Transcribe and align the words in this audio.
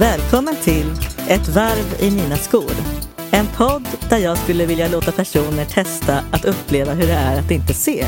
Välkommen 0.00 0.56
till 0.56 0.92
Ett 1.28 1.48
varv 1.48 2.00
i 2.00 2.10
mina 2.10 2.36
skor. 2.36 2.70
En 3.30 3.46
podd 3.46 3.88
där 4.10 4.18
jag 4.18 4.38
skulle 4.38 4.66
vilja 4.66 4.88
låta 4.88 5.12
personer 5.12 5.64
testa 5.64 6.18
att 6.30 6.44
uppleva 6.44 6.92
hur 6.92 7.06
det 7.06 7.12
är 7.12 7.38
att 7.38 7.50
inte 7.50 7.74
se. 7.74 8.06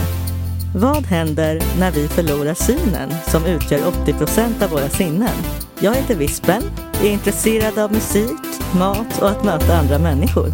Vad 0.74 1.06
händer 1.06 1.62
när 1.78 1.90
vi 1.90 2.08
förlorar 2.08 2.54
synen 2.54 3.10
som 3.26 3.46
utgör 3.46 3.86
80 4.02 4.12
procent 4.12 4.62
av 4.62 4.70
våra 4.70 4.88
sinnen? 4.88 5.36
Jag 5.80 5.94
heter 5.94 6.14
Vispen, 6.14 6.62
är 7.02 7.10
intresserad 7.10 7.78
av 7.78 7.92
musik, 7.92 8.40
mat 8.78 9.22
och 9.22 9.30
att 9.30 9.44
möta 9.44 9.78
andra 9.78 9.98
människor. 9.98 10.48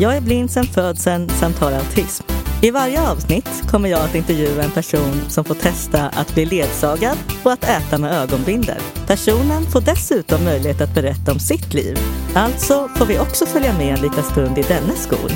Jag 0.00 0.16
är 0.16 0.20
blind 0.20 0.50
sedan 0.50 0.64
födseln 0.64 1.28
samt 1.28 1.58
har 1.58 1.72
autism. 1.72 2.29
I 2.62 2.70
varje 2.70 3.10
avsnitt 3.10 3.62
kommer 3.70 3.88
jag 3.88 4.00
att 4.00 4.14
intervjua 4.14 4.62
en 4.64 4.70
person 4.70 5.20
som 5.28 5.44
får 5.44 5.54
testa 5.54 6.08
att 6.08 6.34
bli 6.34 6.44
ledsagad 6.44 7.18
och 7.44 7.52
att 7.52 7.64
äta 7.64 7.98
med 7.98 8.12
ögonbindel. 8.12 8.80
Personen 9.06 9.62
får 9.62 9.80
dessutom 9.80 10.44
möjlighet 10.44 10.80
att 10.80 10.94
berätta 10.94 11.32
om 11.32 11.38
sitt 11.38 11.74
liv. 11.74 11.98
Alltså 12.34 12.88
får 12.88 13.06
vi 13.06 13.18
också 13.18 13.46
följa 13.46 13.78
med 13.78 13.94
en 13.94 14.02
liten 14.02 14.22
stund 14.22 14.58
i 14.58 14.62
dennes 14.62 15.02
skor. 15.02 15.30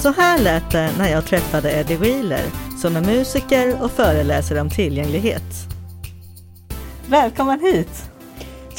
Så 0.00 0.12
här 0.12 0.38
lät 0.38 0.70
det 0.70 0.90
när 0.98 1.08
jag 1.08 1.24
träffade 1.24 1.72
Eddie 1.72 1.96
Wheeler 1.96 2.44
som 2.82 2.96
är 2.96 3.00
musiker 3.00 3.82
och 3.82 3.90
föreläser 3.90 4.60
om 4.60 4.70
tillgänglighet. 4.70 5.68
Välkommen 7.06 7.60
hit! 7.60 8.10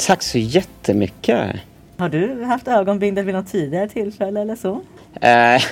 Tack 0.06 0.22
så 0.22 0.38
jättemycket! 0.38 1.56
Har 1.96 2.08
du 2.08 2.44
haft 2.44 2.68
ögonbindel 2.68 3.24
vid 3.24 3.34
något 3.34 3.50
tidigare 3.52 3.88
tillfälle 3.88 4.40
eller 4.40 4.56
så? 4.56 4.82
Eh, 5.20 5.62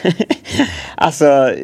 alltså, 0.95 1.55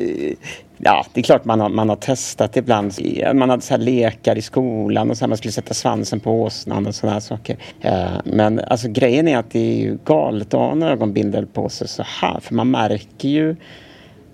ja, 0.78 1.06
det 1.12 1.20
är 1.20 1.22
klart 1.22 1.44
man 1.44 1.60
har, 1.60 1.68
man 1.68 1.88
har 1.88 1.96
testat 1.96 2.56
ibland. 2.56 2.92
Man 3.34 3.50
hade 3.50 3.62
så 3.62 3.74
här 3.74 3.78
lekar 3.78 4.38
i 4.38 4.42
skolan 4.42 5.10
och 5.10 5.16
så 5.16 5.24
här, 5.24 5.28
man 5.28 5.38
skulle 5.38 5.52
sätta 5.52 5.74
svansen 5.74 6.20
på 6.20 6.42
åsnan 6.42 6.86
och 6.86 6.94
sådana 6.94 7.20
saker. 7.20 7.56
Eh, 7.80 8.16
men 8.24 8.60
alltså 8.60 8.88
grejen 8.88 9.28
är 9.28 9.38
att 9.38 9.50
det 9.50 9.72
är 9.72 9.76
ju 9.76 9.98
galet 10.04 10.54
att 10.54 10.60
ha 10.60 10.72
en 10.72 10.82
ögonbindel 10.82 11.46
på 11.46 11.68
sig 11.68 11.88
så 11.88 12.02
här, 12.20 12.40
för 12.40 12.54
man 12.54 12.70
märker 12.70 13.28
ju 13.28 13.56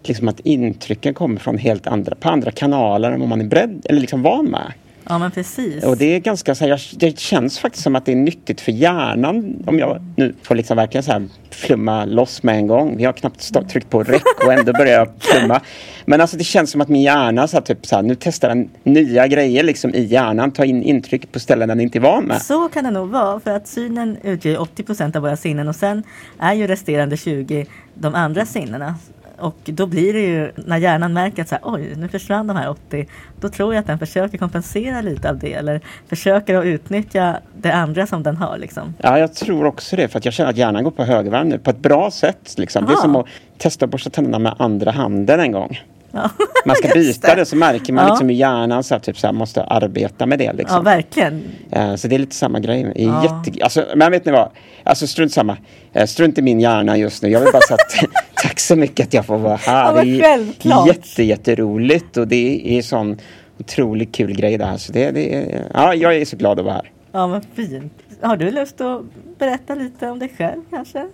liksom 0.04 0.28
att 0.28 0.40
intrycken 0.40 1.14
kommer 1.14 1.40
från 1.40 1.58
helt 1.58 1.86
andra, 1.86 2.14
på 2.14 2.28
andra 2.28 2.50
kanaler 2.50 3.12
än 3.12 3.20
vad 3.20 3.28
man 3.28 3.40
är 3.40 3.44
beredd 3.44 3.86
eller 3.88 4.00
liksom 4.00 4.22
van 4.22 4.44
med. 4.44 4.72
Ja 5.10 5.18
men 5.18 5.30
precis. 5.30 5.84
Och 5.84 5.96
det 5.96 6.14
är 6.14 6.18
ganska 6.18 6.54
så 6.54 6.66
här, 6.66 6.82
det 6.96 7.18
känns 7.18 7.58
faktiskt 7.58 7.84
som 7.84 7.96
att 7.96 8.04
det 8.06 8.12
är 8.12 8.16
nyttigt 8.16 8.60
för 8.60 8.72
hjärnan 8.72 9.64
om 9.66 9.78
jag 9.78 10.02
nu 10.16 10.34
får 10.42 10.54
liksom 10.54 10.76
verkligen 10.76 11.02
så 11.02 11.12
här 11.12 11.28
flumma 11.50 12.04
loss 12.04 12.42
med 12.42 12.54
en 12.54 12.66
gång. 12.66 12.96
Vi 12.96 13.04
har 13.04 13.12
knappt 13.12 13.70
tryckt 13.70 13.90
på 13.90 14.02
räck 14.02 14.22
och 14.46 14.52
ändå 14.52 14.72
börjar 14.72 14.98
jag 14.98 15.08
flumma. 15.18 15.60
Men 16.04 16.20
alltså 16.20 16.36
det 16.36 16.44
känns 16.44 16.70
som 16.70 16.80
att 16.80 16.88
min 16.88 17.02
hjärna 17.02 17.48
så 17.48 17.56
här, 17.56 17.62
typ 17.62 17.86
så 17.86 17.96
här, 17.96 18.02
nu 18.02 18.14
testar 18.20 18.48
den 18.48 18.70
nya 18.82 19.26
grejer 19.26 19.62
liksom 19.62 19.94
i 19.94 20.04
hjärnan, 20.04 20.50
tar 20.50 20.64
in 20.64 20.82
intryck 20.82 21.32
på 21.32 21.40
ställen 21.40 21.68
den 21.68 21.80
inte 21.80 21.98
är 21.98 22.00
van 22.00 22.24
med. 22.24 22.42
Så 22.42 22.68
kan 22.68 22.84
det 22.84 22.90
nog 22.90 23.08
vara 23.08 23.40
för 23.40 23.50
att 23.50 23.68
synen 23.68 24.16
utgör 24.22 24.60
80 24.60 24.82
procent 24.82 25.16
av 25.16 25.22
våra 25.22 25.36
sinnen 25.36 25.68
och 25.68 25.76
sen 25.76 26.02
är 26.38 26.54
ju 26.54 26.66
resterande 26.66 27.16
20 27.16 27.66
de 27.94 28.14
andra 28.14 28.46
sinnena. 28.46 28.94
Och 29.40 29.56
då 29.64 29.86
blir 29.86 30.12
det 30.12 30.20
ju, 30.20 30.52
när 30.56 30.76
hjärnan 30.76 31.12
märker 31.12 31.42
att 31.42 31.48
så 31.48 31.54
här, 31.54 31.62
oj, 31.64 31.94
nu 31.96 32.08
försvann 32.08 32.46
de 32.46 32.56
här 32.56 32.70
80, 32.70 33.06
då 33.40 33.48
tror 33.48 33.74
jag 33.74 33.80
att 33.80 33.86
den 33.86 33.98
försöker 33.98 34.38
kompensera 34.38 35.00
lite 35.00 35.30
av 35.30 35.38
det 35.38 35.52
eller 35.52 35.80
försöker 36.08 36.58
att 36.58 36.64
utnyttja 36.64 37.36
det 37.56 37.72
andra 37.72 38.06
som 38.06 38.22
den 38.22 38.36
har. 38.36 38.58
Liksom. 38.58 38.94
Ja, 38.98 39.18
jag 39.18 39.34
tror 39.34 39.64
också 39.64 39.96
det, 39.96 40.08
för 40.08 40.18
att 40.18 40.24
jag 40.24 40.34
känner 40.34 40.50
att 40.50 40.56
hjärnan 40.56 40.84
går 40.84 40.90
på 40.90 41.04
högvarv 41.04 41.46
nu 41.46 41.58
på 41.58 41.70
ett 41.70 41.78
bra 41.78 42.10
sätt. 42.10 42.54
Liksom. 42.58 42.86
Det 42.86 42.92
är 42.92 42.96
som 42.96 43.16
att 43.16 43.26
testa 43.58 43.84
att 43.84 43.90
borsta 43.90 44.10
tänderna 44.10 44.38
med 44.38 44.54
andra 44.58 44.90
handen 44.90 45.40
en 45.40 45.52
gång. 45.52 45.80
Ja. 46.12 46.30
Man 46.64 46.76
ska 46.76 46.88
byta 46.94 47.34
det. 47.34 47.46
så 47.46 47.56
märker 47.56 47.92
man 47.92 48.04
ja. 48.04 48.10
liksom 48.10 48.28
hur 48.28 48.36
hjärnan 48.36 48.84
så 48.84 48.94
här, 48.94 49.00
typ, 49.00 49.18
så 49.18 49.26
här, 49.26 49.34
måste 49.34 49.64
arbeta 49.64 50.26
med 50.26 50.38
det. 50.38 50.52
Liksom. 50.52 50.76
Ja, 50.76 50.82
verkligen. 50.82 51.42
Uh, 51.76 51.94
så 51.96 52.08
det 52.08 52.14
är 52.14 52.18
lite 52.18 52.36
samma 52.36 52.60
grej. 52.60 52.92
Ja. 52.96 53.22
Jätte... 53.22 53.64
Alltså, 53.64 53.84
men 53.96 54.12
vet 54.12 54.24
ni 54.24 54.32
vad? 54.32 54.50
Alltså 54.84 55.06
strunt 55.06 55.32
samma. 55.32 55.56
Uh, 55.96 56.04
strunt 56.04 56.38
i 56.38 56.42
min 56.42 56.60
hjärna 56.60 56.96
just 56.96 57.22
nu. 57.22 57.28
Jag 57.28 57.40
vill 57.40 57.52
bara 57.52 57.62
säga 57.62 57.76
att 57.76 58.10
tack 58.34 58.60
så 58.60 58.76
mycket 58.76 59.06
att 59.06 59.14
jag 59.14 59.26
får 59.26 59.38
vara 59.38 59.56
här. 59.56 59.96
Ja, 59.96 60.02
det 60.02 60.20
är 60.20 60.86
jätte, 60.86 61.22
jätteroligt 61.22 62.16
och 62.16 62.28
det 62.28 62.78
är 62.78 62.82
sån 62.82 63.18
otroligt 63.58 64.14
kul 64.14 64.36
grej 64.36 64.58
det 64.58 64.64
här. 64.64 64.76
Så 64.76 64.92
det, 64.92 65.10
det 65.10 65.34
är, 65.34 65.66
ja, 65.74 65.94
jag 65.94 66.16
är 66.16 66.24
så 66.24 66.36
glad 66.36 66.58
att 66.58 66.64
vara 66.64 66.74
här. 66.74 66.90
Ja, 67.12 67.26
men 67.26 67.42
fint. 67.54 67.92
Har 68.22 68.36
du 68.36 68.50
lust 68.50 68.80
att 68.80 69.02
berätta 69.38 69.74
lite 69.74 70.10
om 70.10 70.18
dig 70.18 70.32
själv 70.38 70.62
kanske? 70.70 71.06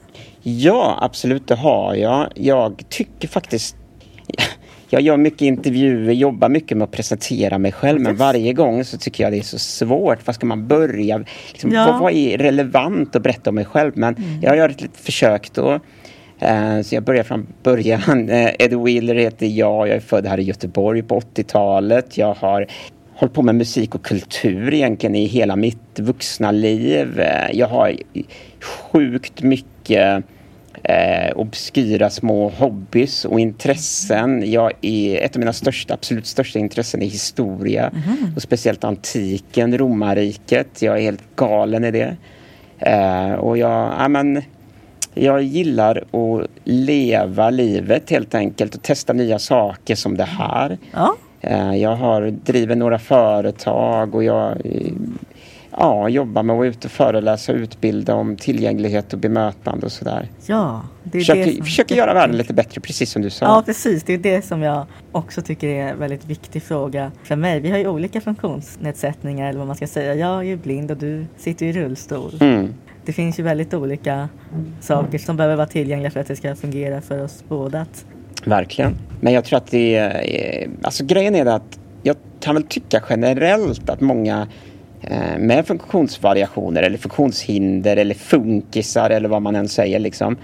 Ja, 0.42 0.98
absolut 1.00 1.48
det 1.48 1.54
har 1.54 1.94
jag. 1.94 2.28
Jag 2.34 2.84
tycker 2.88 3.28
faktiskt 3.28 3.76
jag 4.90 5.02
gör 5.02 5.16
mycket 5.16 5.42
intervjuer, 5.42 6.12
jobbar 6.12 6.48
mycket 6.48 6.76
med 6.76 6.84
att 6.84 6.90
presentera 6.90 7.58
mig 7.58 7.72
själv 7.72 8.00
men 8.00 8.16
varje 8.16 8.52
gång 8.52 8.84
så 8.84 8.98
tycker 8.98 9.24
jag 9.24 9.32
det 9.32 9.38
är 9.38 9.42
så 9.42 9.58
svårt. 9.58 10.26
Var 10.26 10.34
ska 10.34 10.46
man 10.46 10.66
börja? 10.66 11.24
Liksom, 11.52 11.72
ja. 11.72 11.86
vad, 11.86 12.00
vad, 12.00 12.12
är 12.12 12.38
relevant 12.38 13.16
att 13.16 13.22
berätta 13.22 13.50
om 13.50 13.54
mig 13.54 13.64
själv? 13.64 13.92
Men 13.94 14.14
mm. 14.14 14.40
jag 14.42 14.56
gör 14.56 14.68
ett 14.68 14.80
litet 14.80 14.96
försök 14.96 15.52
då. 15.52 15.80
Uh, 16.42 16.82
så 16.82 16.94
jag 16.94 17.02
börjar 17.02 17.22
från 17.22 17.46
början. 17.62 18.30
Uh, 18.30 18.48
Eddie 18.58 18.76
Wheeler 18.84 19.14
heter 19.14 19.46
jag. 19.46 19.88
Jag 19.88 19.96
är 19.96 20.00
född 20.00 20.26
här 20.26 20.38
i 20.38 20.42
Göteborg 20.42 21.02
på 21.02 21.20
80-talet. 21.20 22.18
Jag 22.18 22.34
har 22.34 22.66
hållit 23.14 23.34
på 23.34 23.42
med 23.42 23.54
musik 23.54 23.94
och 23.94 24.04
kultur 24.04 24.74
egentligen 24.74 25.14
i 25.14 25.26
hela 25.26 25.56
mitt 25.56 25.98
vuxna 25.98 26.50
liv. 26.50 27.20
Uh, 27.20 27.56
jag 27.56 27.68
har 27.68 27.96
sjukt 28.60 29.42
mycket 29.42 30.24
eh, 30.88 31.36
obskyra 31.36 32.10
små 32.10 32.48
hobbys 32.48 33.24
och 33.24 33.40
intressen. 33.40 34.50
Jag 34.50 34.72
är, 34.80 35.20
ett 35.20 35.36
av 35.36 35.40
mina 35.40 35.52
största, 35.52 35.94
absolut 35.94 36.26
största 36.26 36.58
intressen 36.58 37.02
är 37.02 37.06
historia 37.06 37.88
mm. 37.88 38.34
och 38.36 38.42
speciellt 38.42 38.84
antiken, 38.84 39.78
romarriket. 39.78 40.82
Jag 40.82 40.96
är 40.96 41.02
helt 41.02 41.36
galen 41.36 41.84
i 41.84 41.90
det. 41.90 42.16
Eh, 42.78 43.32
och 43.32 43.58
jag, 43.58 43.92
ja, 43.98 44.08
men, 44.08 44.42
jag 45.14 45.42
gillar 45.42 45.96
att 45.96 46.50
leva 46.64 47.50
livet 47.50 48.10
helt 48.10 48.34
enkelt 48.34 48.74
och 48.74 48.82
testa 48.82 49.12
nya 49.12 49.38
saker 49.38 49.94
som 49.94 50.16
det 50.16 50.24
här. 50.24 50.78
Eh, 51.40 51.74
jag 51.74 51.96
har 51.96 52.30
drivit 52.30 52.78
några 52.78 52.98
företag 52.98 54.14
och 54.14 54.24
jag 54.24 54.56
ja, 55.76 56.08
jobba 56.08 56.42
med 56.42 56.54
att 56.54 56.58
vara 56.58 56.68
ute 56.68 56.86
och 56.86 56.92
föreläsa 56.92 57.52
och 57.52 57.58
utbilda 57.58 58.14
om 58.14 58.36
tillgänglighet 58.36 59.12
och 59.12 59.18
bemötande 59.18 59.86
och 59.86 59.92
sådär. 59.92 60.28
Ja, 60.46 60.82
det 61.02 61.18
är 61.18 61.20
försöker, 61.20 61.44
det 61.44 61.56
som 61.56 61.64
försöker 61.64 61.94
göra 61.94 62.14
världen 62.14 62.36
lite 62.36 62.54
bättre, 62.54 62.80
precis 62.80 63.10
som 63.10 63.22
du 63.22 63.30
sa. 63.30 63.46
Ja, 63.46 63.62
precis. 63.66 64.02
Det 64.02 64.14
är 64.14 64.18
det 64.18 64.42
som 64.42 64.62
jag 64.62 64.86
också 65.12 65.42
tycker 65.42 65.68
är 65.68 65.88
en 65.88 65.98
väldigt 65.98 66.24
viktig 66.24 66.62
fråga 66.62 67.12
för 67.22 67.36
mig. 67.36 67.60
Vi 67.60 67.70
har 67.70 67.78
ju 67.78 67.88
olika 67.88 68.20
funktionsnedsättningar, 68.20 69.48
eller 69.48 69.58
vad 69.58 69.66
man 69.66 69.76
ska 69.76 69.86
säga. 69.86 70.14
Jag 70.14 70.38
är 70.38 70.42
ju 70.42 70.56
blind 70.56 70.90
och 70.90 70.96
du 70.96 71.26
sitter 71.36 71.66
i 71.66 71.72
rullstol. 71.72 72.32
Mm. 72.40 72.74
Det 73.04 73.12
finns 73.12 73.38
ju 73.38 73.42
väldigt 73.42 73.74
olika 73.74 74.28
saker 74.80 75.18
som 75.18 75.36
behöver 75.36 75.56
vara 75.56 75.66
tillgängliga 75.66 76.10
för 76.10 76.20
att 76.20 76.26
det 76.26 76.36
ska 76.36 76.56
fungera 76.56 77.00
för 77.00 77.24
oss 77.24 77.44
båda. 77.48 77.86
Verkligen. 78.44 78.94
Men 79.20 79.32
jag 79.32 79.44
tror 79.44 79.56
att 79.56 79.70
det 79.70 79.96
är... 79.96 80.70
Alltså 80.82 81.04
grejen 81.04 81.34
är 81.34 81.46
att 81.46 81.78
jag 82.02 82.16
kan 82.40 82.54
väl 82.54 82.64
tycka 82.64 83.02
generellt 83.08 83.90
att 83.90 84.00
många 84.00 84.48
med 85.38 85.66
funktionsvariationer 85.66 86.82
eller 86.82 86.98
funktionshinder 86.98 87.96
eller 87.96 88.14
funkisar 88.14 89.10
eller 89.10 89.28
vad 89.28 89.42
man 89.42 89.56
än 89.56 89.68
säger. 89.68 89.98
Liksom. 89.98 90.36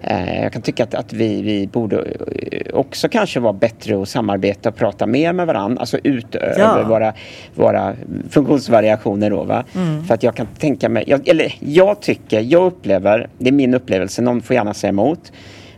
Eh, 0.00 0.42
jag 0.42 0.52
kan 0.52 0.62
tycka 0.62 0.84
att, 0.84 0.94
att 0.94 1.12
vi, 1.12 1.42
vi 1.42 1.66
borde 1.66 1.96
eh, 1.96 2.74
också 2.74 3.08
kanske 3.08 3.40
vara 3.40 3.52
bättre 3.52 4.02
att 4.02 4.08
samarbeta 4.08 4.68
och 4.68 4.76
prata 4.76 5.06
mer 5.06 5.32
med 5.32 5.46
varandra, 5.46 5.80
alltså 5.80 5.98
utöver 6.02 6.58
ja. 6.58 6.88
våra, 6.88 7.12
våra 7.54 7.94
funktionsvariationer. 8.30 9.30
Då? 9.30 9.62
Mm. 9.74 10.04
För 10.04 10.14
att 10.14 10.22
jag 10.22 10.34
kan 10.34 10.46
tänka 10.46 10.88
mig, 10.88 11.04
jag, 11.06 11.28
eller 11.28 11.54
jag 11.60 12.00
tycker, 12.00 12.40
jag 12.40 12.66
upplever, 12.66 13.28
det 13.38 13.48
är 13.48 13.52
min 13.52 13.74
upplevelse, 13.74 14.22
någon 14.22 14.42
får 14.42 14.54
gärna 14.54 14.74
säga 14.74 14.88
emot, 14.88 15.32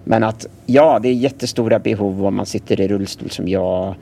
men 0.05 0.25
att 0.25 0.47
ja, 0.66 0.98
det 0.98 1.09
är 1.09 1.13
jättestora 1.13 1.78
behov 1.78 2.27
om 2.27 2.34
man 2.34 2.47
sitter 2.47 2.81
i 2.81 2.89
rullstol 2.89 3.31
som 3.31 3.48
jag 3.48 3.95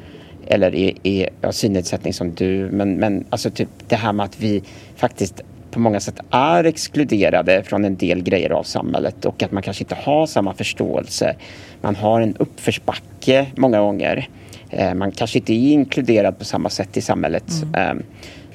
eller 0.50 0.74
i, 0.74 0.96
i 1.02 1.26
ja, 1.40 1.52
synnedsättning 1.52 2.12
som 2.12 2.34
du. 2.34 2.70
Men, 2.70 2.94
men 2.94 3.24
alltså 3.30 3.50
typ 3.50 3.68
det 3.88 3.96
här 3.96 4.12
med 4.12 4.24
att 4.24 4.40
vi 4.40 4.62
faktiskt 4.96 5.42
på 5.70 5.80
många 5.80 6.00
sätt 6.00 6.20
är 6.30 6.64
exkluderade 6.64 7.62
från 7.62 7.84
en 7.84 7.96
del 7.96 8.22
grejer 8.22 8.50
av 8.50 8.62
samhället 8.62 9.24
och 9.24 9.42
att 9.42 9.52
man 9.52 9.62
kanske 9.62 9.84
inte 9.84 9.94
har 9.94 10.26
samma 10.26 10.54
förståelse. 10.54 11.36
Man 11.80 11.96
har 11.96 12.20
en 12.20 12.36
uppförsbacke 12.36 13.46
många 13.56 13.80
gånger. 13.80 14.28
Eh, 14.70 14.94
man 14.94 15.12
kanske 15.12 15.38
inte 15.38 15.52
är 15.52 15.72
inkluderad 15.72 16.38
på 16.38 16.44
samma 16.44 16.70
sätt 16.70 16.96
i 16.96 17.00
samhället. 17.00 17.52
Mm. 17.62 17.98
Eh, 17.98 18.04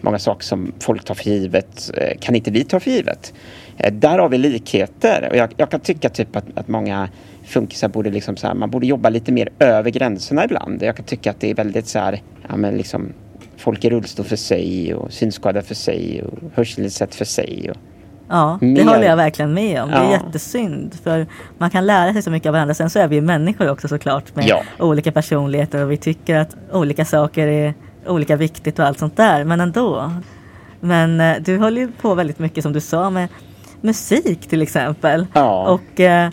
många 0.02 0.20
saker 0.20 0.44
som 0.44 0.74
folk 0.80 1.04
tar 1.04 1.16
för 1.16 1.30
givet 1.30 1.92
eh, 1.98 2.18
kan 2.20 2.36
inte 2.36 2.52
vi 2.52 2.64
ta 2.64 2.80
för 2.80 2.92
givet. 2.92 3.34
Eh, 3.78 3.94
där 3.94 4.20
har 4.20 4.30
vi 4.30 4.38
likheter 4.38 5.28
och 5.32 5.38
jag, 5.38 5.54
jag 5.58 5.72
kan 5.72 5.80
tycka 5.80 6.10
typ 6.10 6.36
att, 6.36 6.46
att 6.56 6.68
många 6.68 7.10
funkisar 7.44 7.88
borde 7.88 8.10
liksom 8.10 8.38
så 8.38 8.48
här, 8.48 8.54
man 8.54 8.70
borde 8.70 8.88
jobba 8.88 9.10
lite 9.10 9.32
mer 9.32 9.50
över 9.60 9.90
gränserna 9.90 10.46
ibland. 10.46 10.84
Jag 10.84 10.96
kan 10.96 11.06
tycka 11.06 11.32
att 11.32 11.40
det 11.40 11.50
är 11.50 11.56
väldigt 11.56 11.88
så 11.88 12.00
här, 12.00 12.22
ja 12.50 12.58
men 12.58 12.78
liksom 12.78 13.14
folk 13.58 13.86
i 13.86 13.90
rullstol 13.90 14.26
för 14.26 14.36
sig 14.36 14.94
och 14.96 15.14
synskadade 15.14 15.66
för 15.66 15.76
sig 15.76 16.24
och 16.24 16.40
hörselnedsatt 16.56 17.16
för 17.16 17.26
sig. 17.26 17.72
Och 17.72 17.78
ja, 18.30 18.58
det 18.62 18.66
mer. 18.66 18.84
håller 18.84 19.04
jag 19.04 19.16
verkligen 19.16 19.54
med 19.54 19.84
om. 19.84 19.90
Det 19.90 19.96
är 19.96 20.12
jättesynd 20.12 20.96
för 21.04 21.28
man 21.58 21.70
kan 21.70 21.86
lära 21.86 22.14
sig 22.14 22.22
så 22.22 22.32
mycket 22.32 22.48
av 22.48 22.54
varandra. 22.54 22.74
Sen 22.74 22.90
så 22.90 23.00
är 23.00 23.08
vi 23.08 23.16
ju 23.16 23.22
människor 23.22 23.70
också 23.70 23.88
såklart 23.88 24.36
med 24.36 24.46
ja. 24.48 24.64
olika 24.80 25.12
personligheter 25.12 25.84
och 25.84 25.92
vi 25.92 25.98
tycker 25.98 26.36
att 26.36 26.56
olika 26.72 27.06
saker 27.06 27.48
är 27.48 27.74
olika 28.08 28.36
viktigt 28.36 28.80
och 28.80 28.86
allt 28.86 29.00
sånt 29.00 29.18
där. 29.18 29.44
Men 29.44 29.62
ändå. 29.62 30.12
Men 30.80 31.22
eh, 31.22 31.36
du 31.42 31.58
håller 31.58 31.82
ju 31.82 31.92
på 31.92 32.16
väldigt 32.16 32.40
mycket 32.40 32.64
som 32.64 32.74
du 32.74 32.80
sa 32.82 33.10
med 33.10 33.28
musik 33.84 34.48
till 34.48 34.62
exempel. 34.62 35.26
Ja. 35.34 35.70
Och 35.70 36.00
eh, 36.00 36.30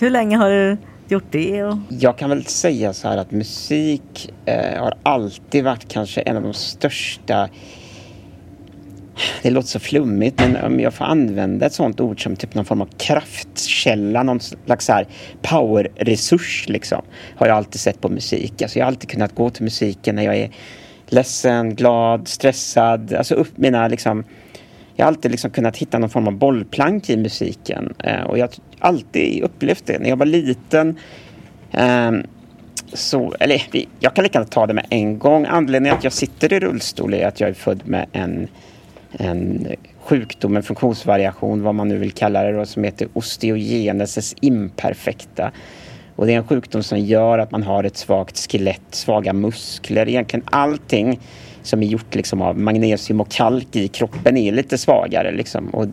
hur 0.00 0.10
länge 0.10 0.36
har 0.36 0.50
du 0.50 0.76
gjort 1.08 1.26
det? 1.30 1.64
Och... 1.64 1.76
Jag 1.88 2.18
kan 2.18 2.30
väl 2.30 2.46
säga 2.46 2.92
så 2.92 3.08
här 3.08 3.16
att 3.16 3.30
musik 3.30 4.32
eh, 4.44 4.82
har 4.82 4.94
alltid 5.02 5.64
varit 5.64 5.88
kanske 5.88 6.20
en 6.20 6.36
av 6.36 6.42
de 6.42 6.54
största 6.54 7.48
det 9.42 9.50
låter 9.50 9.68
så 9.68 9.78
flummigt, 9.78 10.40
men 10.40 10.56
om 10.64 10.80
jag 10.80 10.94
får 10.94 11.04
använda 11.04 11.66
ett 11.66 11.72
sånt 11.72 12.00
ord 12.00 12.22
som 12.22 12.36
typ 12.36 12.54
någon 12.54 12.64
form 12.64 12.80
av 12.80 12.88
kraftkälla, 12.98 14.22
någon 14.22 14.40
slags 14.40 14.88
här 14.88 15.06
powerresurs 15.42 16.68
liksom, 16.68 17.02
har 17.36 17.46
jag 17.46 17.56
alltid 17.56 17.80
sett 17.80 18.00
på 18.00 18.08
musik. 18.08 18.62
Alltså 18.62 18.78
jag 18.78 18.86
har 18.86 18.90
alltid 18.90 19.10
kunnat 19.10 19.34
gå 19.34 19.50
till 19.50 19.64
musiken 19.64 20.14
när 20.14 20.22
jag 20.22 20.36
är 20.36 20.50
ledsen, 21.06 21.74
glad, 21.74 22.28
stressad, 22.28 23.14
alltså 23.14 23.34
upp 23.34 23.58
mina 23.58 23.88
liksom 23.88 24.24
jag 24.96 25.06
har 25.06 25.08
alltid 25.08 25.30
liksom 25.30 25.50
kunnat 25.50 25.76
hitta 25.76 25.98
någon 25.98 26.10
form 26.10 26.28
av 26.28 26.32
bollplank 26.32 27.10
i 27.10 27.16
musiken 27.16 27.94
eh, 28.04 28.22
och 28.22 28.38
jag 28.38 28.46
har 28.46 28.54
alltid 28.78 29.42
upplevt 29.42 29.86
det. 29.86 29.98
När 29.98 30.08
jag 30.08 30.16
var 30.16 30.26
liten 30.26 30.98
eh, 31.72 32.12
så, 32.92 33.34
eller 33.40 33.62
jag 34.00 34.14
kan 34.14 34.22
lika 34.22 34.38
gärna 34.38 34.50
ta 34.50 34.66
det 34.66 34.74
med 34.74 34.86
en 34.90 35.18
gång. 35.18 35.46
Anledningen 35.48 35.98
att 35.98 36.04
jag 36.04 36.12
sitter 36.12 36.52
i 36.52 36.60
rullstol 36.60 37.14
är 37.14 37.26
att 37.26 37.40
jag 37.40 37.50
är 37.50 37.54
född 37.54 37.82
med 37.84 38.06
en 38.12 38.48
en 39.18 39.66
sjukdom, 40.00 40.56
en 40.56 40.62
funktionsvariation, 40.62 41.62
vad 41.62 41.74
man 41.74 41.88
nu 41.88 41.96
vill 41.96 42.12
kalla 42.12 42.42
det, 42.42 42.52
då, 42.52 42.66
som 42.66 42.84
heter 42.84 43.08
osteogenesis 43.12 44.34
imperfecta. 44.40 45.52
Och 46.16 46.26
det 46.26 46.32
är 46.32 46.36
en 46.36 46.46
sjukdom 46.46 46.82
som 46.82 46.98
gör 46.98 47.38
att 47.38 47.50
man 47.50 47.62
har 47.62 47.84
ett 47.84 47.96
svagt 47.96 48.38
skelett, 48.38 48.82
svaga 48.90 49.32
muskler. 49.32 50.08
Egentligen 50.08 50.46
allting 50.46 51.20
som 51.66 51.82
är 51.82 51.86
gjort 51.86 52.14
liksom 52.14 52.42
av 52.42 52.58
magnesium 52.58 53.20
och 53.20 53.30
kalk 53.30 53.76
i 53.76 53.88
kroppen 53.88 54.36
är 54.36 54.52
lite 54.52 54.78
svagare. 54.78 55.32
Liksom. 55.32 55.68
Och 55.68 55.86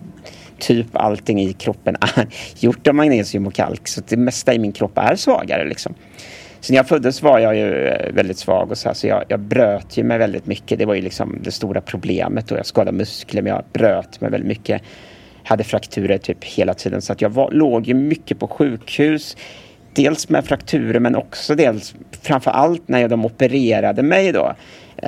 typ 0.59 0.87
allting 0.93 1.41
i 1.41 1.53
kroppen 1.53 1.95
är 2.01 2.27
gjort 2.59 2.87
av 2.87 2.95
magnesium 2.95 3.47
och 3.47 3.53
kalk. 3.53 3.87
Så 3.87 4.01
det 4.07 4.17
mesta 4.17 4.53
i 4.53 4.59
min 4.59 4.71
kropp 4.71 4.97
är 4.97 5.15
svagare. 5.15 5.65
Liksom. 5.65 5.95
Så 6.63 6.73
när 6.73 6.77
jag 6.77 6.87
föddes 6.87 7.21
var 7.21 7.39
jag 7.39 7.55
ju 7.55 7.87
eh, 7.87 8.13
väldigt 8.13 8.37
svag 8.37 8.71
och 8.71 8.77
så, 8.77 8.89
här, 8.89 8.93
så 8.93 9.07
jag, 9.07 9.23
jag, 9.27 9.39
bröt 9.39 9.97
ju 9.97 10.03
mig 10.03 10.17
väldigt 10.17 10.45
mycket. 10.45 10.79
Det 10.79 10.85
var 10.85 10.93
ju 10.93 11.01
liksom 11.01 11.39
det 11.43 11.51
stora 11.51 11.81
problemet 11.81 12.51
och 12.51 12.57
jag 12.57 12.65
skadade 12.65 12.97
muskler 12.97 13.41
men 13.41 13.53
jag 13.53 13.63
bröt 13.73 14.21
mig 14.21 14.31
väldigt 14.31 14.47
mycket. 14.47 14.81
Hade 15.43 15.63
frakturer 15.63 16.17
typ 16.17 16.43
hela 16.43 16.73
tiden 16.73 17.01
så 17.01 17.13
att 17.13 17.21
jag 17.21 17.29
var, 17.29 17.51
låg 17.51 17.87
ju 17.87 17.93
mycket 17.93 18.39
på 18.39 18.47
sjukhus. 18.47 19.37
Dels 19.93 20.29
med 20.29 20.45
frakturer 20.45 20.99
men 20.99 21.15
också 21.15 21.55
dels 21.55 21.95
framför 22.21 22.51
allt 22.51 22.87
när 22.87 23.07
de 23.07 23.25
opererade 23.25 24.03
mig 24.03 24.31
då 24.31 24.55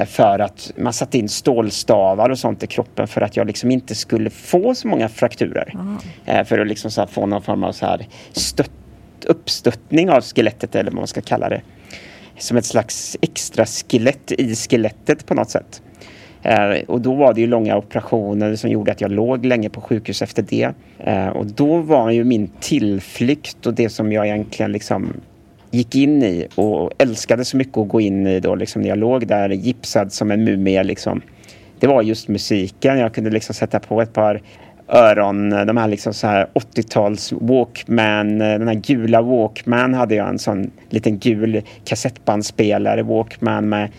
för 0.06 0.40
att 0.40 0.72
man 0.78 0.94
satte 0.94 1.18
in 1.18 1.30
stålstavar 1.30 2.30
och 2.30 2.40
sånt 2.40 2.64
i 2.64 2.68
kroppen 2.68 3.08
för 3.08 3.22
att 3.22 3.38
jag 3.38 3.48
liksom 3.48 3.72
inte 3.72 3.96
skulle 3.96 4.30
få 4.30 4.76
så 4.76 4.88
många 4.88 5.10
frakturer. 5.10 5.74
Mm. 5.74 6.46
För 6.46 6.60
att 6.60 6.68
liksom 6.68 6.92
så 6.92 7.08
få 7.08 7.26
någon 7.26 7.42
form 7.42 7.64
av 7.64 7.72
så 7.72 7.86
här 7.86 8.08
stött 8.32 8.72
uppstöttning 9.26 10.10
av 10.10 10.22
skelettet 10.22 10.76
eller 10.76 10.92
vad 10.92 10.98
man 10.98 11.08
ska 11.08 11.22
kalla 11.22 11.50
det. 11.50 11.62
Som 12.38 12.58
ett 12.58 12.66
slags 12.66 13.18
extra 13.22 13.66
skelett 13.66 14.32
i 14.32 14.56
skelettet 14.56 15.26
på 15.26 15.34
något 15.34 15.50
sätt. 15.50 15.82
Eh, 16.42 16.84
och 16.88 17.02
då 17.02 17.14
var 17.14 17.34
det 17.34 17.42
ju 17.42 17.48
långa 17.48 17.78
operationer 17.78 18.56
som 18.56 18.70
gjorde 18.70 18.92
att 18.92 19.02
jag 19.02 19.12
låg 19.12 19.46
länge 19.46 19.70
på 19.70 19.82
sjukhus 19.82 20.22
efter 20.22 20.42
det. 20.42 20.74
Eh, 21.00 21.28
och 21.28 21.46
då 21.46 21.78
var 21.78 22.12
ju 22.12 22.24
min 22.24 22.50
tillflykt 22.60 23.66
och 23.66 23.74
det 23.74 23.90
som 23.90 24.12
jag 24.12 24.26
egentligen 24.26 24.72
liksom 24.72 25.14
gick 25.76 25.96
in 25.96 26.24
i 26.24 26.48
och 26.56 26.92
älskade 26.98 27.46
så 27.46 27.58
mycket 27.58 27.78
att 27.78 27.88
gå 27.88 28.02
in 28.02 28.28
i 28.28 28.40
då 28.40 28.56
liksom 28.56 28.82
när 28.82 28.90
jag 28.90 28.98
låg 28.98 29.28
där 29.28 29.50
gipsad 29.50 30.14
som 30.14 30.32
en 30.32 30.44
mumie 30.44 30.84
liksom. 30.84 31.22
Det 31.80 31.88
var 31.88 32.02
just 32.02 32.28
musiken. 32.28 32.98
Jag 32.98 33.14
kunde 33.14 33.30
liksom 33.30 33.56
sätta 33.56 33.80
på 33.80 34.02
ett 34.02 34.14
par 34.14 34.42
öron, 34.88 35.50
de 35.50 35.78
här 35.78 35.88
liksom 35.88 36.14
så 36.14 36.28
här 36.28 36.48
80-tals 36.54 37.32
Walkman, 37.32 38.38
den 38.40 38.68
här 38.68 38.76
gula 38.76 39.22
Walkman 39.22 39.94
hade 39.94 40.16
jag 40.16 40.30
en 40.30 40.40
sån 40.40 40.72
liten 40.90 41.18
gul 41.18 41.62
kassettbandspelare 41.86 43.04
Walkman 43.04 43.70
med 43.70 43.90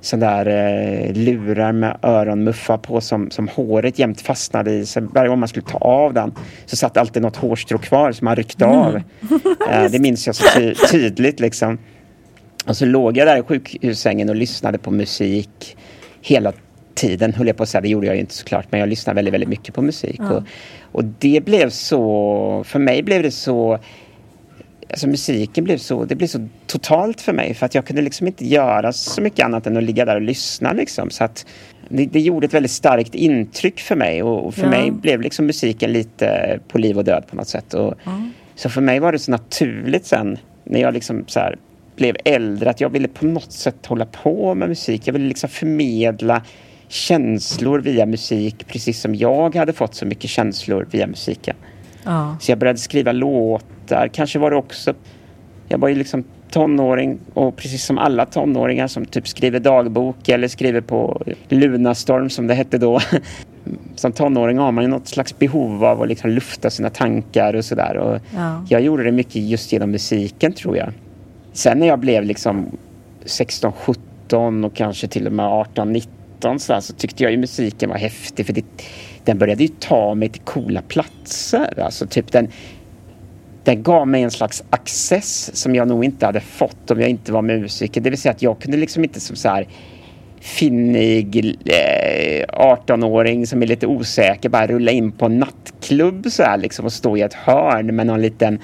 sån 0.00 0.20
där 0.20 0.46
eh, 0.46 1.12
lurar 1.12 1.72
med 1.72 1.98
öronmuffar 2.02 2.78
på 2.78 3.00
som, 3.00 3.30
som 3.30 3.48
håret 3.48 3.98
jämt 3.98 4.20
fastnade 4.20 4.72
i. 4.72 4.86
Så 4.86 5.00
varje 5.00 5.28
gång 5.28 5.38
man 5.38 5.48
skulle 5.48 5.66
ta 5.66 5.78
av 5.78 6.14
den 6.14 6.34
så 6.66 6.76
satt 6.76 6.96
alltid 6.96 7.22
något 7.22 7.36
hårstrå 7.36 7.78
kvar 7.78 8.12
som 8.12 8.24
man 8.24 8.36
ryckte 8.36 8.66
av. 8.66 8.90
Mm. 8.90 9.04
eh, 9.70 9.84
det 9.90 9.98
minns 9.98 10.26
jag 10.26 10.36
så 10.36 10.44
ty 10.54 10.74
tydligt 10.74 11.40
liksom. 11.40 11.78
Och 12.66 12.76
så 12.76 12.84
låg 12.84 13.16
jag 13.16 13.26
där 13.26 13.36
i 13.36 13.42
sjukhussängen 13.42 14.28
och 14.28 14.36
lyssnade 14.36 14.78
på 14.78 14.90
musik 14.90 15.76
hela 16.20 16.52
tiden 16.94 17.32
höll 17.32 17.46
jag 17.46 17.56
på 17.56 17.62
att 17.62 17.68
säga, 17.68 17.80
det 17.80 17.88
gjorde 17.88 18.06
jag 18.06 18.14
ju 18.16 18.20
inte 18.20 18.34
såklart, 18.34 18.66
men 18.70 18.80
jag 18.80 18.88
lyssnade 18.88 19.14
väldigt, 19.14 19.34
väldigt 19.34 19.48
mycket 19.48 19.74
på 19.74 19.82
musik. 19.82 20.16
Ja. 20.18 20.30
Och, 20.30 20.42
och 20.92 21.04
det 21.04 21.44
blev 21.44 21.70
så, 21.70 22.64
för 22.66 22.78
mig 22.78 23.02
blev 23.02 23.22
det 23.22 23.30
så 23.30 23.78
Alltså 24.90 25.08
musiken 25.08 25.64
blev 25.64 25.78
så, 25.78 26.04
det 26.04 26.14
blev 26.14 26.26
så 26.26 26.48
totalt 26.66 27.20
för 27.20 27.32
mig 27.32 27.54
för 27.54 27.66
att 27.66 27.74
jag 27.74 27.86
kunde 27.86 28.02
liksom 28.02 28.26
inte 28.26 28.46
göra 28.46 28.92
så 28.92 29.20
mycket 29.20 29.44
annat 29.44 29.66
än 29.66 29.76
att 29.76 29.82
ligga 29.82 30.04
där 30.04 30.14
och 30.14 30.22
lyssna 30.22 30.72
liksom. 30.72 31.10
Så 31.10 31.24
att 31.24 31.46
det, 31.88 32.06
det 32.06 32.20
gjorde 32.20 32.46
ett 32.46 32.54
väldigt 32.54 32.72
starkt 32.72 33.14
intryck 33.14 33.80
för 33.80 33.96
mig 33.96 34.22
och, 34.22 34.46
och 34.46 34.54
för 34.54 34.62
ja. 34.62 34.70
mig 34.70 34.90
blev 34.90 35.20
liksom 35.20 35.46
musiken 35.46 35.92
lite 35.92 36.60
på 36.68 36.78
liv 36.78 36.98
och 36.98 37.04
död 37.04 37.24
på 37.30 37.36
något 37.36 37.48
sätt. 37.48 37.74
Och, 37.74 37.94
ja. 38.04 38.28
Så 38.54 38.70
för 38.70 38.80
mig 38.80 39.00
var 39.00 39.12
det 39.12 39.18
så 39.18 39.30
naturligt 39.30 40.06
sen 40.06 40.38
när 40.64 40.80
jag 40.80 40.94
liksom 40.94 41.24
så 41.26 41.40
här, 41.40 41.56
blev 41.96 42.16
äldre 42.24 42.70
att 42.70 42.80
jag 42.80 42.88
ville 42.88 43.08
på 43.08 43.26
något 43.26 43.52
sätt 43.52 43.86
hålla 43.86 44.06
på 44.06 44.54
med 44.54 44.68
musik. 44.68 45.02
Jag 45.04 45.12
ville 45.12 45.28
liksom 45.28 45.50
förmedla 45.50 46.42
känslor 46.88 47.78
via 47.78 48.06
musik 48.06 48.66
precis 48.66 49.00
som 49.00 49.14
jag 49.14 49.54
hade 49.54 49.72
fått 49.72 49.94
så 49.94 50.06
mycket 50.06 50.30
känslor 50.30 50.88
via 50.90 51.06
musiken. 51.06 51.56
Ja. 52.04 52.36
Så 52.40 52.50
jag 52.50 52.58
började 52.58 52.78
skriva 52.78 53.12
låtar. 53.12 53.75
Kanske 54.12 54.38
var 54.38 54.50
det 54.50 54.56
också... 54.56 54.94
Jag 55.68 55.78
var 55.78 55.88
ju 55.88 55.94
liksom 55.94 56.24
tonåring 56.50 57.18
och 57.34 57.56
precis 57.56 57.84
som 57.84 57.98
alla 57.98 58.26
tonåringar 58.26 58.86
som 58.86 59.04
typ 59.04 59.28
skriver 59.28 59.60
dagbok 59.60 60.28
eller 60.28 60.48
skriver 60.48 60.80
på 60.80 61.22
Lunarstorm 61.48 62.30
som 62.30 62.46
det 62.46 62.54
hette 62.54 62.78
då. 62.78 63.00
Som 63.96 64.12
tonåring 64.12 64.58
har 64.58 64.72
man 64.72 64.84
ju 64.84 64.90
något 64.90 65.08
slags 65.08 65.38
behov 65.38 65.84
av 65.84 66.02
att 66.02 66.08
liksom 66.08 66.30
lufta 66.30 66.70
sina 66.70 66.90
tankar 66.90 67.54
och 67.54 67.64
sådär. 67.64 68.20
Ja. 68.34 68.64
Jag 68.68 68.80
gjorde 68.80 69.02
det 69.02 69.12
mycket 69.12 69.36
just 69.36 69.72
genom 69.72 69.90
musiken 69.90 70.52
tror 70.52 70.76
jag. 70.76 70.92
Sen 71.52 71.78
när 71.78 71.86
jag 71.86 71.98
blev 71.98 72.24
liksom 72.24 72.66
16, 73.24 73.72
17 73.72 74.64
och 74.64 74.74
kanske 74.74 75.08
till 75.08 75.26
och 75.26 75.32
med 75.32 75.46
18, 75.46 75.92
19 75.92 76.12
13 76.40 76.60
så, 76.60 76.80
så 76.80 76.92
tyckte 76.92 77.22
jag 77.22 77.32
ju 77.32 77.38
musiken 77.38 77.90
var 77.90 77.96
häftig 77.96 78.46
för 78.46 78.52
det, 78.52 78.64
den 79.24 79.38
började 79.38 79.62
ju 79.62 79.68
ta 79.68 80.14
mig 80.14 80.28
till 80.28 80.42
coola 80.42 80.82
platser. 80.82 81.80
Alltså 81.80 82.06
typ 82.06 82.32
den, 82.32 82.48
den 83.66 83.82
gav 83.82 84.08
mig 84.08 84.22
en 84.22 84.30
slags 84.30 84.64
access 84.70 85.56
som 85.56 85.74
jag 85.74 85.88
nog 85.88 86.04
inte 86.04 86.26
hade 86.26 86.40
fått 86.40 86.90
om 86.90 87.00
jag 87.00 87.10
inte 87.10 87.32
var 87.32 87.42
musiker. 87.42 88.00
Det 88.00 88.10
vill 88.10 88.18
säga 88.18 88.32
att 88.32 88.42
jag 88.42 88.58
kunde 88.58 88.76
liksom 88.76 89.04
inte 89.04 89.20
som 89.20 89.36
så 89.36 89.48
här 89.48 89.68
finnig 90.40 91.56
eh, 91.64 92.46
18-åring 92.46 93.46
som 93.46 93.62
är 93.62 93.66
lite 93.66 93.86
osäker 93.86 94.48
bara 94.48 94.66
rulla 94.66 94.90
in 94.90 95.12
på 95.12 95.26
en 95.26 95.38
nattklubb 95.38 96.26
så 96.30 96.42
här 96.42 96.58
liksom 96.58 96.84
och 96.84 96.92
stå 96.92 97.16
i 97.16 97.20
ett 97.20 97.34
hörn 97.34 97.96
med 97.96 98.06
någon 98.06 98.22
liten 98.22 98.58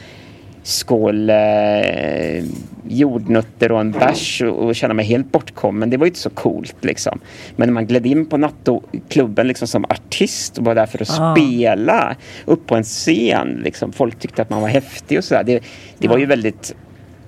skål 0.62 1.30
eh, 1.30 2.44
jordnötter 2.88 3.72
och 3.72 3.80
en 3.80 3.92
bärs 3.92 4.42
och, 4.42 4.66
och 4.66 4.76
känna 4.76 4.94
mig 4.94 5.04
helt 5.04 5.32
bortkommen. 5.32 5.90
Det 5.90 5.96
var 5.96 6.06
ju 6.06 6.10
inte 6.10 6.20
så 6.20 6.30
coolt 6.30 6.76
liksom. 6.80 7.20
Men 7.56 7.68
när 7.68 7.72
man 7.72 7.86
gled 7.86 8.06
in 8.06 8.26
på 8.26 8.36
nattklubben 8.36 9.48
liksom 9.48 9.68
som 9.68 9.84
artist 9.84 10.58
och 10.58 10.64
var 10.64 10.74
där 10.74 10.86
för 10.86 11.02
att 11.02 11.20
ah. 11.20 11.36
spela 11.36 12.16
upp 12.44 12.66
på 12.66 12.76
en 12.76 12.84
scen. 12.84 13.60
Liksom. 13.64 13.92
Folk 13.92 14.18
tyckte 14.18 14.42
att 14.42 14.50
man 14.50 14.62
var 14.62 14.68
häftig 14.68 15.18
och 15.18 15.24
sådär. 15.24 15.44
Det, 15.44 15.62
det 15.98 16.08
var 16.08 16.18
ju 16.18 16.26
väldigt 16.26 16.74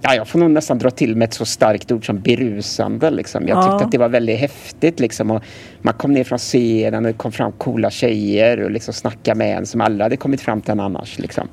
Ja, 0.07 0.15
jag 0.15 0.29
får 0.29 0.39
nog 0.39 0.51
nästan 0.51 0.79
dra 0.79 0.91
till 0.91 1.17
med 1.17 1.27
ett 1.27 1.35
så 1.35 1.45
starkt 1.45 1.93
ord 1.93 2.07
som 2.07 2.21
berusande. 2.21 3.11
Liksom. 3.11 3.49
Jag 3.49 3.65
tyckte 3.65 3.85
att 3.85 3.93
det 3.93 3.99
var 3.99 4.09
väldigt 4.09 4.39
häftigt. 4.39 5.01
Liksom. 5.01 5.31
Och 5.31 5.43
man 5.83 5.95
kom 5.95 6.13
ner 6.13 6.25
från 6.25 6.39
scenen 6.39 7.05
och 7.05 7.13
det 7.13 7.19
kom 7.19 7.33
fram 7.33 7.53
coola 7.53 7.91
tjejer 7.91 8.61
och 8.65 8.71
liksom 8.71 8.95
snackade 8.95 9.39
med 9.39 9.57
en 9.57 9.67
som 9.67 9.81
aldrig 9.81 10.03
hade 10.03 10.17
kommit 10.17 10.41
fram 10.41 10.61
till 10.61 10.73
en 10.73 10.81
annars. 10.81 11.19
Liksom. 11.19 11.49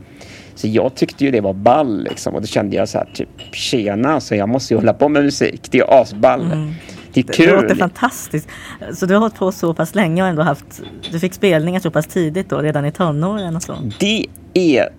Så 0.62 0.68
jag 0.68 0.96
tyckte 0.96 1.26
ju 1.26 1.32
det 1.32 1.42
var 1.42 1.54
ball 1.54 2.04
liksom. 2.04 2.36
Och 2.36 2.42
då 2.42 2.48
kände 2.48 2.76
jag 2.76 2.90
så 2.90 2.98
här 2.98 3.10
typ 3.14 3.30
tjena, 3.52 4.22
så 4.22 4.36
jag 4.36 4.50
måste 4.50 4.74
ju 4.74 4.78
hålla 4.78 4.94
på 4.94 5.10
med 5.10 5.24
musik. 5.24 5.62
Det 5.72 5.80
är 5.80 6.02
asball. 6.02 6.42
Mm. 6.42 6.74
Det 7.14 7.20
är 7.20 7.34
kul. 7.34 7.48
Det 7.48 7.62
låter 7.62 7.76
fantastiskt. 7.76 8.48
Så 8.94 9.06
du 9.06 9.14
har 9.14 9.22
hållit 9.22 9.36
på 9.36 9.52
så 9.52 9.74
pass 9.74 9.96
länge 9.96 10.22
och 10.22 10.28
ändå 10.28 10.42
haft, 10.42 10.82
du 11.12 11.20
fick 11.20 11.34
spelningar 11.34 11.80
så 11.80 11.92
pass 11.92 12.08
tidigt 12.08 12.50
då, 12.50 12.58
redan 12.58 12.86
i 12.86 12.92
tonåren 12.92 13.56
och 13.56 13.64
så? 13.64 13.92
Det 14.00 14.26
är, 14.54 14.90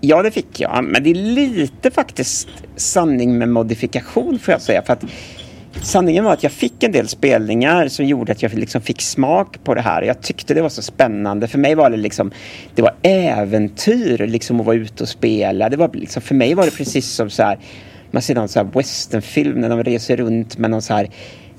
ja 0.00 0.22
det 0.22 0.30
fick 0.30 0.60
jag. 0.60 0.84
Men 0.84 1.02
det 1.02 1.10
är 1.10 1.14
lite 1.14 1.90
faktiskt 1.90 2.48
sanning 2.76 3.38
med 3.38 3.48
modifikation 3.48 4.38
får 4.38 4.52
jag 4.52 4.62
säga. 4.62 4.82
För 4.82 4.92
att 4.92 5.04
sanningen 5.82 6.24
var 6.24 6.32
att 6.32 6.42
jag 6.42 6.52
fick 6.52 6.82
en 6.82 6.92
del 6.92 7.08
spelningar 7.08 7.88
som 7.88 8.06
gjorde 8.06 8.32
att 8.32 8.42
jag 8.42 8.54
liksom 8.54 8.80
fick 8.80 9.02
smak 9.02 9.64
på 9.64 9.74
det 9.74 9.80
här. 9.80 10.02
Jag 10.02 10.22
tyckte 10.22 10.54
det 10.54 10.62
var 10.62 10.68
så 10.68 10.82
spännande. 10.82 11.48
För 11.48 11.58
mig 11.58 11.74
var 11.74 11.90
det 11.90 11.96
liksom, 11.96 12.30
det 12.74 12.82
var 12.82 12.94
äventyr 13.02 14.26
liksom 14.26 14.60
att 14.60 14.66
vara 14.66 14.76
ute 14.76 15.02
och 15.02 15.08
spela. 15.08 15.68
Det 15.68 15.76
var 15.76 15.90
liksom, 15.92 16.22
för 16.22 16.34
mig 16.34 16.54
var 16.54 16.64
det 16.64 16.76
precis 16.76 17.08
som 17.08 17.30
så 17.30 17.42
här, 17.42 17.58
man 18.10 18.22
ser 18.22 18.34
någon 18.34 18.48
så 18.48 18.58
här 18.58 18.68
westernfilm 18.74 19.60
när 19.60 19.68
de 19.68 19.84
reser 19.84 20.16
runt 20.16 20.58
med 20.58 20.70
någon 20.70 20.82
så 20.82 20.94
här 20.94 21.10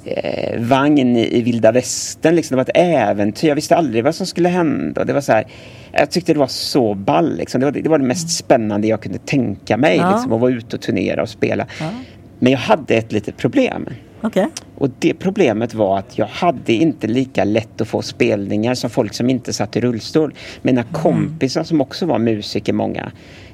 eh, 0.06 0.62
vagn 0.62 1.18
i, 1.18 1.38
i 1.38 1.42
vilda 1.42 1.72
västern. 1.72 2.36
Liksom. 2.36 2.58
Det 2.58 2.64
var 2.64 2.70
ett 2.70 3.10
äventyr. 3.10 3.48
Jag 3.48 3.56
visste 3.56 3.76
aldrig 3.76 4.04
vad 4.04 4.16
som 4.16 4.26
skulle 4.26 4.50
hända. 4.50 5.06
Det 5.06 5.14
var 5.14 5.22
så 5.22 5.32
här, 5.32 5.48
jag 5.92 6.12
tyckte 6.12 6.34
det 6.34 6.40
var 6.40 6.48
så 6.48 6.94
ball. 6.94 7.38
Liksom. 7.38 7.60
Det, 7.60 7.66
var, 7.66 7.72
det 7.72 7.90
var 7.90 8.00
det 8.00 8.06
mest 8.06 8.30
spännande 8.30 8.88
jag 8.88 9.02
kunde 9.02 9.20
tänka 9.20 9.78
mig. 9.78 9.98
Ja. 9.98 10.12
Liksom, 10.12 10.34
att 10.34 10.42
vara 10.42 10.52
ute 10.52 10.76
och 10.76 10.82
turnera 10.82 11.22
och 11.22 11.30
spela. 11.30 11.68
Ja. 11.80 11.90
Men 12.40 12.52
jag 12.52 12.60
hade 12.60 12.96
ett 12.96 13.12
litet 13.12 13.38
problem. 13.38 13.90
Okej. 14.22 14.48
Och 14.78 14.90
det 15.00 15.14
problemet 15.14 15.74
var 15.74 16.00
att 16.00 16.18
jag 16.18 16.26
hade 16.26 16.74
inte 16.74 17.08
lika 17.08 17.44
lätt 17.44 17.82
att 17.82 17.88
få 17.88 18.02
spelningar 18.02 18.74
som 18.76 18.90
folk 18.90 19.14
som 19.14 19.30
inte 19.30 19.54
satt 19.54 19.76
i 19.76 19.82
rullstol. 19.82 20.34
Mina 20.62 20.84
kompisar 20.84 21.64
som 21.64 21.82
också 21.82 22.06
var 22.06 22.20
musiker, 22.20 22.74
många, 22.74 23.12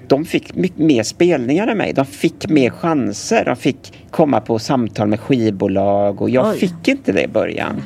de 0.07 0.25
fick 0.25 0.55
mycket 0.55 0.79
mer 0.79 1.03
spelningar 1.03 1.67
än 1.67 1.77
mig. 1.77 1.93
De 1.93 2.05
fick 2.05 2.49
mer 2.49 2.69
chanser. 2.69 3.45
De 3.45 3.55
fick 3.55 3.93
komma 4.11 4.41
på 4.41 4.59
samtal 4.59 5.07
med 5.07 5.19
skivbolag 5.19 6.21
och 6.21 6.29
jag 6.29 6.47
Oj. 6.47 6.57
fick 6.57 6.87
inte 6.87 7.11
det 7.11 7.23
i 7.23 7.27
början. 7.27 7.83